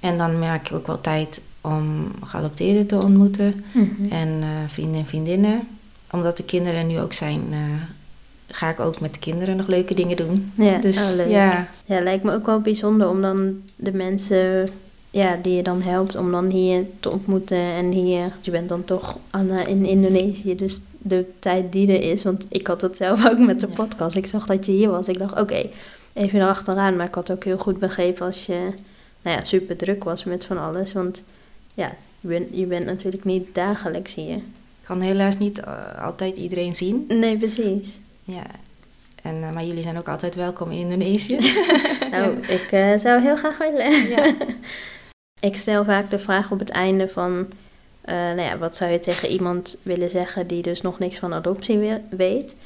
En 0.00 0.18
dan 0.18 0.38
maak 0.38 0.68
ik 0.68 0.76
ook 0.76 0.86
wel 0.86 1.00
tijd 1.00 1.42
om 1.60 2.12
geadopteerden 2.24 2.86
te 2.86 3.02
ontmoeten. 3.02 3.64
Mhm. 3.72 4.12
En 4.12 4.28
eh, 4.40 4.48
vrienden 4.66 5.00
en 5.00 5.06
vriendinnen. 5.06 5.68
Omdat 6.10 6.36
de 6.36 6.44
kinderen 6.44 6.86
nu 6.86 7.00
ook 7.00 7.12
zijn, 7.12 7.42
ga 8.48 8.68
ik 8.68 8.80
ook 8.80 9.00
met 9.00 9.14
de 9.14 9.20
kinderen 9.20 9.56
nog 9.56 9.66
leuke 9.66 9.94
dingen 9.94 10.16
doen. 10.16 10.52
Ja, 10.54 10.78
dus 10.78 10.96
oh, 10.96 11.16
leuk. 11.16 11.28
ja, 11.28 11.68
Ja, 11.84 12.00
lijkt 12.00 12.24
me 12.24 12.32
ook 12.32 12.46
wel 12.46 12.60
bijzonder 12.60 13.08
om 13.08 13.22
dan 13.22 13.60
de 13.76 13.92
mensen 13.92 14.70
ja, 15.10 15.38
die 15.42 15.54
je 15.56 15.62
dan 15.62 15.82
helpt, 15.82 16.16
om 16.16 16.30
dan 16.30 16.50
hier 16.50 16.84
te 17.00 17.10
ontmoeten. 17.10 17.56
En 17.58 17.90
hier, 17.90 18.32
je 18.40 18.50
bent 18.50 18.68
dan 18.68 18.84
toch 18.84 19.18
Anna 19.30 19.66
in 19.66 19.86
Indonesië, 19.86 20.56
dus 20.56 20.80
de 20.98 21.24
tijd 21.38 21.72
die 21.72 21.92
er 21.92 22.10
is. 22.10 22.22
Want 22.22 22.44
ik 22.48 22.66
had 22.66 22.80
het 22.80 22.96
zelf 22.96 23.28
ook 23.30 23.38
met 23.38 23.60
de 23.60 23.66
Ja. 23.68 23.74
podcast. 23.74 24.16
Ik 24.16 24.26
zag 24.26 24.46
dat 24.46 24.66
je 24.66 24.72
hier 24.72 24.90
was. 24.90 25.08
Ik 25.08 25.18
dacht, 25.18 25.40
oké, 25.40 25.66
even 26.12 26.40
erachteraan. 26.40 26.96
Maar 26.96 27.06
ik 27.06 27.14
had 27.14 27.30
ook 27.30 27.44
heel 27.44 27.58
goed 27.58 27.78
begrepen 27.78 28.26
als 28.26 28.46
je 28.46 28.58
nou 29.22 29.36
ja, 29.36 29.44
super 29.44 29.76
druk 29.76 30.04
was 30.04 30.24
met 30.24 30.44
van 30.44 30.58
alles. 30.58 30.92
Want 30.92 31.22
ja, 31.74 31.92
je 32.20 32.28
bent, 32.28 32.46
je 32.52 32.66
bent 32.66 32.86
natuurlijk 32.86 33.24
niet 33.24 33.54
dagelijks 33.54 34.14
hier. 34.14 34.36
ik 34.36 34.86
kan 34.86 35.00
helaas 35.00 35.38
niet 35.38 35.60
eh, 35.60 36.04
altijd 36.04 36.36
iedereen 36.36 36.74
zien. 36.74 37.04
Nee, 37.08 37.36
precies. 37.36 37.98
Ja. 38.24 38.46
En, 39.22 39.42
eh, 39.42 39.52
maar 39.52 39.64
jullie 39.64 39.82
zijn 39.82 39.98
ook 39.98 40.08
altijd 40.08 40.34
welkom 40.34 40.70
in 40.70 40.78
Indonesië. 40.78 41.38
Nou, 42.10 42.36
ik 42.46 42.68
eh, 42.70 42.98
zou 42.98 43.20
heel 43.22 43.36
graag 43.36 43.58
willen. 43.58 44.08
Ja. 44.08 44.34
Ik 45.40 45.56
stel 45.56 45.84
vaak 45.84 46.10
de 46.10 46.18
vraag 46.18 46.50
op 46.50 46.58
het 46.58 46.70
einde 46.70 47.08
van, 47.08 47.46
eh, 48.00 48.14
nou 48.14 48.40
ja, 48.40 48.58
wat 48.58 48.76
zou 48.76 48.90
je 48.90 48.98
tegen 48.98 49.28
iemand 49.28 49.76
willen 49.82 50.10
zeggen 50.10 50.46
die 50.46 50.62
dus 50.62 50.80
nog 50.80 50.98
niks 50.98 51.18
van 51.18 51.32
adoptie 51.34 51.78
we- 51.78 52.00
weet? 52.10 52.56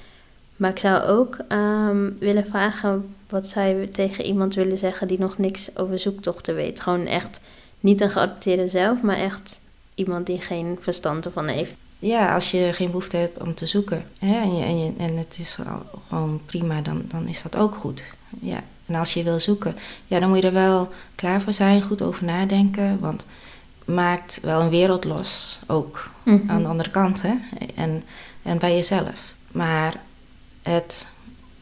Maar 0.56 0.70
ik 0.70 0.78
zou 0.78 1.02
ook 1.02 1.38
ehm, 1.48 2.10
willen 2.18 2.46
vragen, 2.46 3.14
wat 3.28 3.46
zou 3.46 3.66
je 3.66 3.88
tegen 3.88 4.24
iemand 4.24 4.54
willen 4.54 4.76
zeggen 4.76 5.08
die 5.08 5.18
nog 5.18 5.38
niks 5.38 5.76
over 5.76 5.98
zoektochten 5.98 6.54
weet? 6.54 6.80
Gewoon 6.80 7.06
echt 7.06 7.40
niet 7.80 8.00
een 8.00 8.10
geadopteerde 8.10 8.68
zelf, 8.68 9.00
maar 9.02 9.16
echt 9.16 9.58
iemand 9.94 10.26
die 10.26 10.40
geen 10.40 10.78
verstand 10.80 11.24
ervan 11.24 11.46
heeft. 11.46 11.72
Ja, 11.98 12.34
als 12.34 12.50
je 12.50 12.72
geen 12.72 12.86
behoefte 12.86 13.16
hebt 13.16 13.42
om 13.42 13.54
te 13.54 13.66
zoeken 13.66 14.04
hè, 14.18 14.34
en, 14.40 14.62
en, 14.62 14.84
je, 14.84 14.92
en 14.98 15.16
het 15.16 15.36
is 15.40 15.58
gewoon 16.08 16.40
prima, 16.46 16.80
dan, 16.80 17.02
dan 17.08 17.28
is 17.28 17.42
dat 17.42 17.56
ook 17.56 17.74
goed. 17.74 18.02
Ja. 18.40 18.62
En 18.86 18.94
als 18.94 19.14
je 19.14 19.22
wil 19.22 19.40
zoeken, 19.40 19.76
ja, 20.06 20.20
dan 20.20 20.28
moet 20.28 20.40
je 20.40 20.46
er 20.46 20.52
wel 20.52 20.92
klaar 21.14 21.40
voor 21.40 21.52
zijn, 21.52 21.82
goed 21.82 22.02
over 22.02 22.24
nadenken. 22.24 23.00
Want 23.00 23.26
maakt 23.84 24.38
wel 24.42 24.60
een 24.60 24.68
wereld 24.68 25.04
los, 25.04 25.60
ook 25.66 26.10
aan 26.46 26.62
de 26.62 26.68
andere 26.68 26.90
kant 26.90 27.22
hè, 27.22 27.34
en, 27.74 28.04
en 28.42 28.58
bij 28.58 28.74
jezelf. 28.74 29.34
Maar 29.52 30.00
het 30.62 31.06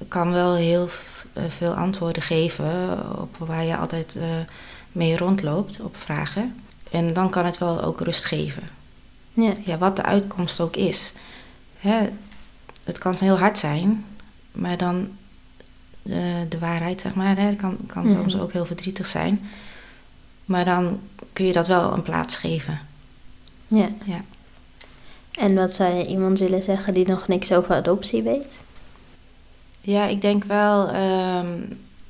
kan 0.09 0.33
wel 0.33 0.55
heel 0.55 0.89
eh, 1.33 1.43
veel 1.49 1.75
antwoorden 1.75 2.23
geven 2.23 2.99
op 3.19 3.37
waar 3.39 3.65
je 3.65 3.77
altijd 3.77 4.17
eh, 4.17 4.25
mee 4.93 5.17
rondloopt, 5.17 5.81
op 5.81 5.97
vragen. 5.97 6.55
En 6.91 7.13
dan 7.13 7.31
kan 7.31 7.45
het 7.45 7.59
wel 7.59 7.83
ook 7.83 8.01
rust 8.01 8.25
geven 8.25 8.63
Ja, 9.33 9.53
ja, 9.65 9.79
wat 9.79 9.97
de 9.97 10.03
uitkomst 10.03 10.61
ook 10.61 10.77
is. 10.77 11.13
Hè, 11.79 12.09
het 12.85 12.99
kan 12.99 13.15
heel 13.19 13.39
hard 13.39 13.59
zijn, 13.59 14.05
maar 14.53 14.77
dan 14.77 15.11
eh, 16.03 16.15
de 16.49 16.59
waarheid, 16.59 17.01
zeg 17.01 17.15
maar, 17.15 17.37
hè, 17.37 17.55
kan, 17.55 17.77
kan 17.87 18.05
Mhm. 18.07 18.15
soms 18.17 18.39
ook 18.39 18.53
heel 18.53 18.65
verdrietig 18.67 19.07
zijn. 19.07 19.41
Maar 20.45 20.65
dan 20.65 21.01
kun 21.33 21.45
je 21.47 21.53
dat 21.53 21.67
wel 21.67 21.93
een 21.93 22.03
plaats 22.03 22.37
geven. 22.37 22.79
ja. 23.69 23.89
Ja. 24.05 24.21
En 25.33 25.55
wat 25.55 25.73
zou 25.73 25.95
je 25.95 26.07
iemand 26.07 26.39
willen 26.39 26.63
zeggen 26.63 26.95
die 26.95 27.07
nog 27.09 27.29
niks 27.29 27.53
over 27.53 27.75
adoptie 27.75 28.23
weet? 28.23 28.63
Ja, 29.81 30.07
ik 30.07 30.21
denk 30.21 30.45
wel, 30.45 30.89
ehm, 30.89 31.47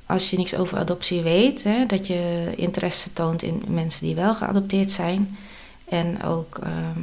als 0.06 0.30
je 0.30 0.36
niks 0.36 0.54
over 0.54 0.78
adoptie 0.78 1.22
weet, 1.22 1.62
hè, 1.64 1.86
dat 1.86 2.06
je 2.06 2.52
interesse 2.56 3.12
toont 3.12 3.42
in 3.42 3.62
mensen 3.68 4.06
die 4.06 4.14
wel 4.14 4.34
geadopteerd 4.34 4.90
zijn. 4.90 5.36
En 5.88 6.22
ook 6.22 6.58
ehm, 6.58 7.00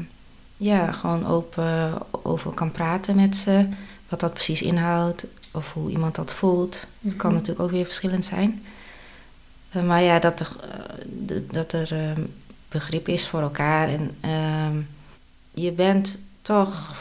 ja, 0.57 0.91
gewoon 0.91 1.27
open 1.27 1.93
over 2.11 2.51
kan 2.51 2.71
praten 2.71 3.15
met 3.15 3.35
ze, 3.35 3.65
wat 4.09 4.19
dat 4.19 4.33
precies 4.33 4.61
inhoudt 4.61 5.25
of 5.51 5.73
hoe 5.73 5.89
iemand 5.89 6.15
dat 6.15 6.33
voelt. 6.33 6.85
Het 7.01 7.15
kan 7.15 7.29
Mhm. 7.29 7.39
natuurlijk 7.39 7.65
ook 7.65 7.71
weer 7.71 7.85
verschillend 7.85 8.25
zijn. 8.25 8.63
Eh, 9.69 9.83
maar 9.83 10.01
ja, 10.01 10.19
dat 10.19 10.39
er, 10.39 10.49
eh, 11.27 11.35
dat 11.51 11.71
er 11.71 11.91
ehm, 11.91 12.21
begrip 12.69 13.07
is 13.07 13.27
voor 13.27 13.41
elkaar. 13.41 13.89
En 13.89 14.15
ehm, 14.19 14.75
je 15.53 15.71
bent 15.71 16.19
toch 16.41 16.95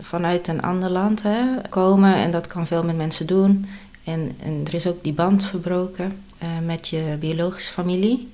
vanuit 0.00 0.48
een 0.48 0.62
ander 0.62 0.90
land 0.90 1.22
hè, 1.22 1.44
komen 1.68 2.14
en 2.14 2.30
dat 2.30 2.46
kan 2.46 2.66
veel 2.66 2.82
met 2.82 2.96
mensen 2.96 3.26
doen. 3.26 3.66
En, 4.04 4.36
en 4.42 4.62
er 4.66 4.74
is 4.74 4.86
ook 4.86 5.04
die 5.04 5.12
band 5.12 5.44
verbroken 5.44 6.22
eh, 6.38 6.48
met 6.64 6.88
je 6.88 7.16
biologische 7.20 7.72
familie. 7.72 8.28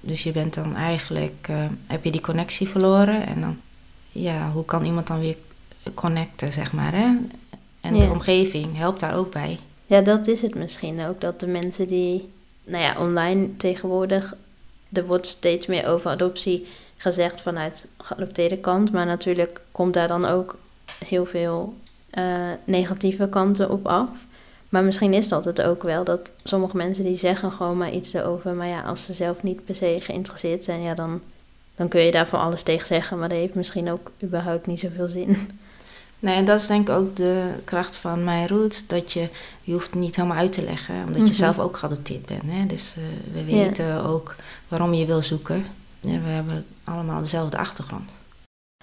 Dus 0.00 0.22
je 0.22 0.32
bent 0.32 0.54
dan 0.54 0.76
eigenlijk, 0.76 1.48
heb 1.86 2.04
je 2.04 2.10
die 2.10 2.20
connectie 2.20 2.68
verloren. 2.68 3.26
En 3.26 3.40
dan, 3.40 3.56
ja, 4.12 4.50
hoe 4.50 4.64
kan 4.64 4.84
iemand 4.84 5.06
dan 5.06 5.20
weer 5.20 5.36
connecten, 5.94 6.52
zeg 6.52 6.72
maar. 6.72 6.92
Hè? 6.94 7.08
En 7.80 7.94
Ja. 7.94 8.04
de 8.04 8.10
omgeving 8.10 8.76
helpt 8.76 9.00
daar 9.00 9.16
ook 9.16 9.32
bij. 9.32 9.58
Ja, 9.86 10.00
dat 10.00 10.26
is 10.26 10.42
het 10.42 10.54
misschien 10.54 11.06
ook. 11.06 11.20
Dat 11.20 11.40
de 11.40 11.46
mensen 11.46 11.86
die, 11.86 12.28
nou 12.64 12.82
ja, 12.82 12.94
online 12.98 13.56
tegenwoordig, 13.56 14.34
er 14.92 15.06
wordt 15.06 15.26
steeds 15.26 15.66
meer 15.66 15.86
over 15.86 16.10
adoptie 16.10 16.66
gezegd 16.96 17.40
vanuit 17.40 17.86
de 17.96 18.04
geadopteerde 18.04 18.56
kant. 18.58 18.92
Maar 18.92 19.06
natuurlijk 19.06 19.60
komt 19.72 19.94
daar 19.94 20.08
dan 20.08 20.24
ook 20.24 20.56
heel 21.04 21.26
veel 21.26 21.74
eh, 22.10 22.24
negatieve 22.64 23.28
kanten 23.28 23.70
op 23.70 23.86
af. 23.86 24.08
Maar 24.68 24.84
misschien 24.84 25.14
is 25.14 25.28
dat 25.28 25.44
het 25.44 25.62
ook 25.62 25.82
wel, 25.82 26.04
dat 26.04 26.20
sommige 26.44 26.76
mensen 26.76 27.04
die 27.04 27.16
zeggen 27.16 27.52
gewoon 27.52 27.76
maar 27.76 27.92
iets 27.92 28.12
erover. 28.12 28.54
Maar 28.54 28.66
ja, 28.66 28.80
als 28.82 29.04
ze 29.04 29.12
zelf 29.12 29.42
niet 29.42 29.64
per 29.64 29.74
se 29.74 29.96
geïnteresseerd 30.00 30.64
zijn, 30.64 30.80
ja, 30.82 30.94
dan, 30.94 31.20
dan 31.76 31.88
kun 31.88 32.00
je 32.00 32.10
daar 32.10 32.26
van 32.26 32.40
alles 32.40 32.62
tegen 32.62 32.86
zeggen. 32.86 33.18
Maar 33.18 33.28
dat 33.28 33.38
heeft 33.38 33.54
misschien 33.54 33.90
ook 33.90 34.10
überhaupt 34.22 34.66
niet 34.66 34.78
zoveel 34.80 35.08
zin. 35.08 35.60
Nee, 36.20 36.34
en 36.36 36.44
dat 36.44 36.60
is 36.60 36.66
denk 36.66 36.88
ik 36.88 36.94
ook 36.94 37.16
de 37.16 37.50
kracht 37.64 37.96
van 37.96 38.24
mijn 38.24 38.48
roots. 38.48 38.86
Dat 38.86 39.12
je, 39.12 39.28
je 39.62 39.72
hoeft 39.72 39.94
niet 39.94 40.16
helemaal 40.16 40.36
uit 40.36 40.52
te 40.52 40.62
leggen, 40.62 40.94
omdat 40.94 41.16
Mhm. 41.16 41.26
je 41.26 41.32
zelf 41.32 41.58
ook 41.58 41.76
geadopteerd 41.76 42.26
bent. 42.26 42.42
Hè? 42.46 42.66
Dus 42.66 42.94
eh, 42.96 43.02
we 43.34 43.44
weten 43.44 44.04
ook 44.04 44.36
waarom 44.68 44.94
je 44.94 45.06
wil 45.06 45.22
zoeken. 45.22 45.64
Ja, 46.00 46.20
we 46.20 46.28
hebben 46.28 46.64
allemaal 46.84 47.20
dezelfde 47.20 47.56
achtergrond. 47.58 48.14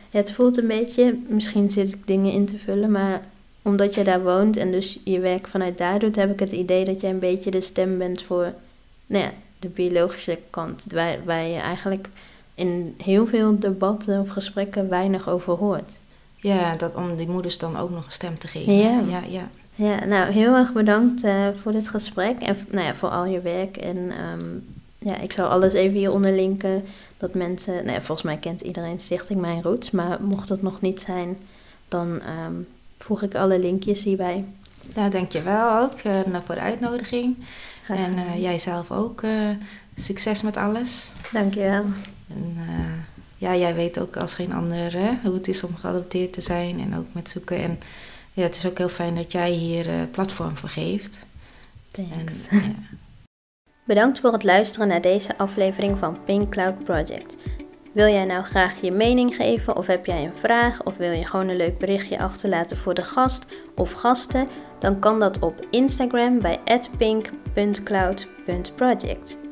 Ja, 0.09 0.19
het 0.19 0.31
voelt 0.31 0.57
een 0.57 0.67
beetje, 0.67 1.17
misschien 1.27 1.71
zit 1.71 1.93
ik 1.93 2.07
dingen 2.07 2.31
in 2.31 2.45
te 2.45 2.57
vullen, 2.57 2.91
maar 2.91 3.21
omdat 3.61 3.93
je 3.93 4.03
daar 4.03 4.23
woont 4.23 4.57
en 4.57 4.71
dus 4.71 4.99
je 5.03 5.19
werk 5.19 5.47
vanuit 5.47 5.77
daar 5.77 5.99
doet, 5.99 6.15
heb 6.15 6.31
ik 6.31 6.39
het 6.39 6.51
idee 6.51 6.85
dat 6.85 7.01
jij 7.01 7.09
een 7.09 7.19
beetje 7.19 7.51
de 7.51 7.61
stem 7.61 7.97
bent 7.97 8.21
voor 8.23 8.53
nou 9.05 9.23
ja, 9.23 9.31
de 9.59 9.67
biologische 9.67 10.39
kant. 10.49 10.85
Waar, 10.93 11.17
waar 11.25 11.43
je 11.45 11.59
eigenlijk 11.59 12.07
in 12.55 12.95
heel 13.03 13.27
veel 13.27 13.59
debatten 13.59 14.19
of 14.19 14.29
gesprekken 14.29 14.89
weinig 14.89 15.29
over 15.29 15.53
hoort. 15.53 15.91
Ja, 16.47 16.75
dat, 16.75 16.95
om 16.95 17.15
die 17.15 17.29
moeders 17.29 17.57
dan 17.57 17.77
ook 17.77 17.89
nog 17.89 18.05
een 18.05 18.11
stem 18.11 18.37
te 18.39 18.47
geven. 18.47 18.75
Ja. 18.75 19.01
ja, 19.07 19.21
ja. 19.27 19.49
Ja, 19.75 20.05
nou 20.05 20.31
heel 20.31 20.53
erg 20.55 20.73
bedankt 20.73 21.23
eh, 21.23 21.47
voor 21.61 21.71
dit 21.71 21.87
gesprek 21.87 22.41
en 22.41 22.57
nou 22.69 22.85
ja, 22.85 22.95
voor 22.95 23.09
al 23.09 23.25
je 23.25 23.41
werk. 23.41 23.77
En 23.77 24.11
ehm, 24.11 24.45
ja, 24.97 25.17
ik 25.17 25.31
zal 25.31 25.47
alles 25.47 25.73
even 25.73 25.97
hieronder 25.97 26.31
linken. 26.31 26.83
Dat 27.17 27.33
mensen, 27.33 27.73
nou 27.73 27.91
ja, 27.91 28.01
volgens 28.01 28.21
mij 28.27 28.37
kent 28.37 28.61
iedereen 28.61 28.99
Stichting 28.99 29.39
Mijn 29.41 29.63
Roots, 29.63 29.91
maar 29.91 30.17
mocht 30.21 30.47
dat 30.47 30.61
nog 30.61 30.81
niet 30.81 30.99
zijn, 30.99 31.37
dan 31.87 32.21
ehm, 32.21 32.53
voeg 32.97 33.21
ik 33.21 33.35
alle 33.35 33.59
linkjes 33.59 34.03
hierbij. 34.03 34.45
Nou, 34.95 35.09
dankjewel 35.09 35.81
ook 35.81 35.99
eh, 35.99 36.11
nou, 36.25 36.43
voor 36.45 36.55
de 36.55 36.61
uitnodiging. 36.61 37.37
En 37.87 37.97
gedaan. 37.97 38.25
eh, 38.25 38.41
jij 38.41 38.59
zelf 38.59 38.91
ook 38.91 39.21
succes 39.95 40.41
met 40.41 40.57
alles. 40.57 41.11
Dankjewel. 41.31 41.83
En 42.27 42.57
ja, 43.37 43.55
jij 43.55 43.75
weet 43.75 43.99
ook 43.99 44.17
als 44.17 44.35
geen 44.35 44.53
ander 44.53 44.93
hè, 44.93 45.09
hoe 45.23 45.33
het 45.33 45.47
is 45.47 45.63
om 45.63 45.75
geadopteerd 45.75 46.33
te 46.33 46.41
zijn 46.41 46.79
en 46.79 46.97
ook 46.97 47.07
met 47.11 47.29
zoeken. 47.29 47.57
En 47.57 47.79
ja, 48.33 48.43
het 48.43 48.55
is 48.55 48.65
ook 48.65 48.77
heel 48.77 48.89
fijn 48.89 49.15
dat 49.15 49.31
jij 49.31 49.51
hier 49.51 49.89
eh, 49.89 50.01
platform 50.11 50.57
voor 50.57 50.69
geeft. 50.69 51.25
En, 51.91 52.25
ja. 52.59 52.61
Bedankt 53.83 54.19
voor 54.19 54.31
het 54.31 54.43
luisteren 54.43 54.87
naar 54.87 55.01
deze 55.01 55.37
aflevering 55.37 55.99
van 55.99 56.23
Pink 56.23 56.51
Cloud 56.51 56.83
Project. 56.83 57.35
Wil 57.93 58.07
jij 58.07 58.25
nou 58.25 58.43
graag 58.43 58.81
je 58.81 58.91
mening 58.91 59.35
geven 59.35 59.77
of 59.77 59.87
heb 59.87 60.05
jij 60.05 60.23
een 60.23 60.35
vraag 60.35 60.83
of 60.83 60.97
wil 60.97 61.11
je 61.11 61.25
gewoon 61.25 61.47
een 61.47 61.55
leuk 61.55 61.77
berichtje 61.77 62.19
achterlaten 62.19 62.77
voor 62.77 62.93
de 62.93 63.03
gast 63.03 63.45
of 63.75 63.91
gasten? 63.91 64.47
Dan 64.79 64.99
kan 64.99 65.19
dat 65.19 65.39
op 65.39 65.67
Instagram 65.69 66.39
bij 66.39 66.59
pink.cloud.project. 66.97 69.44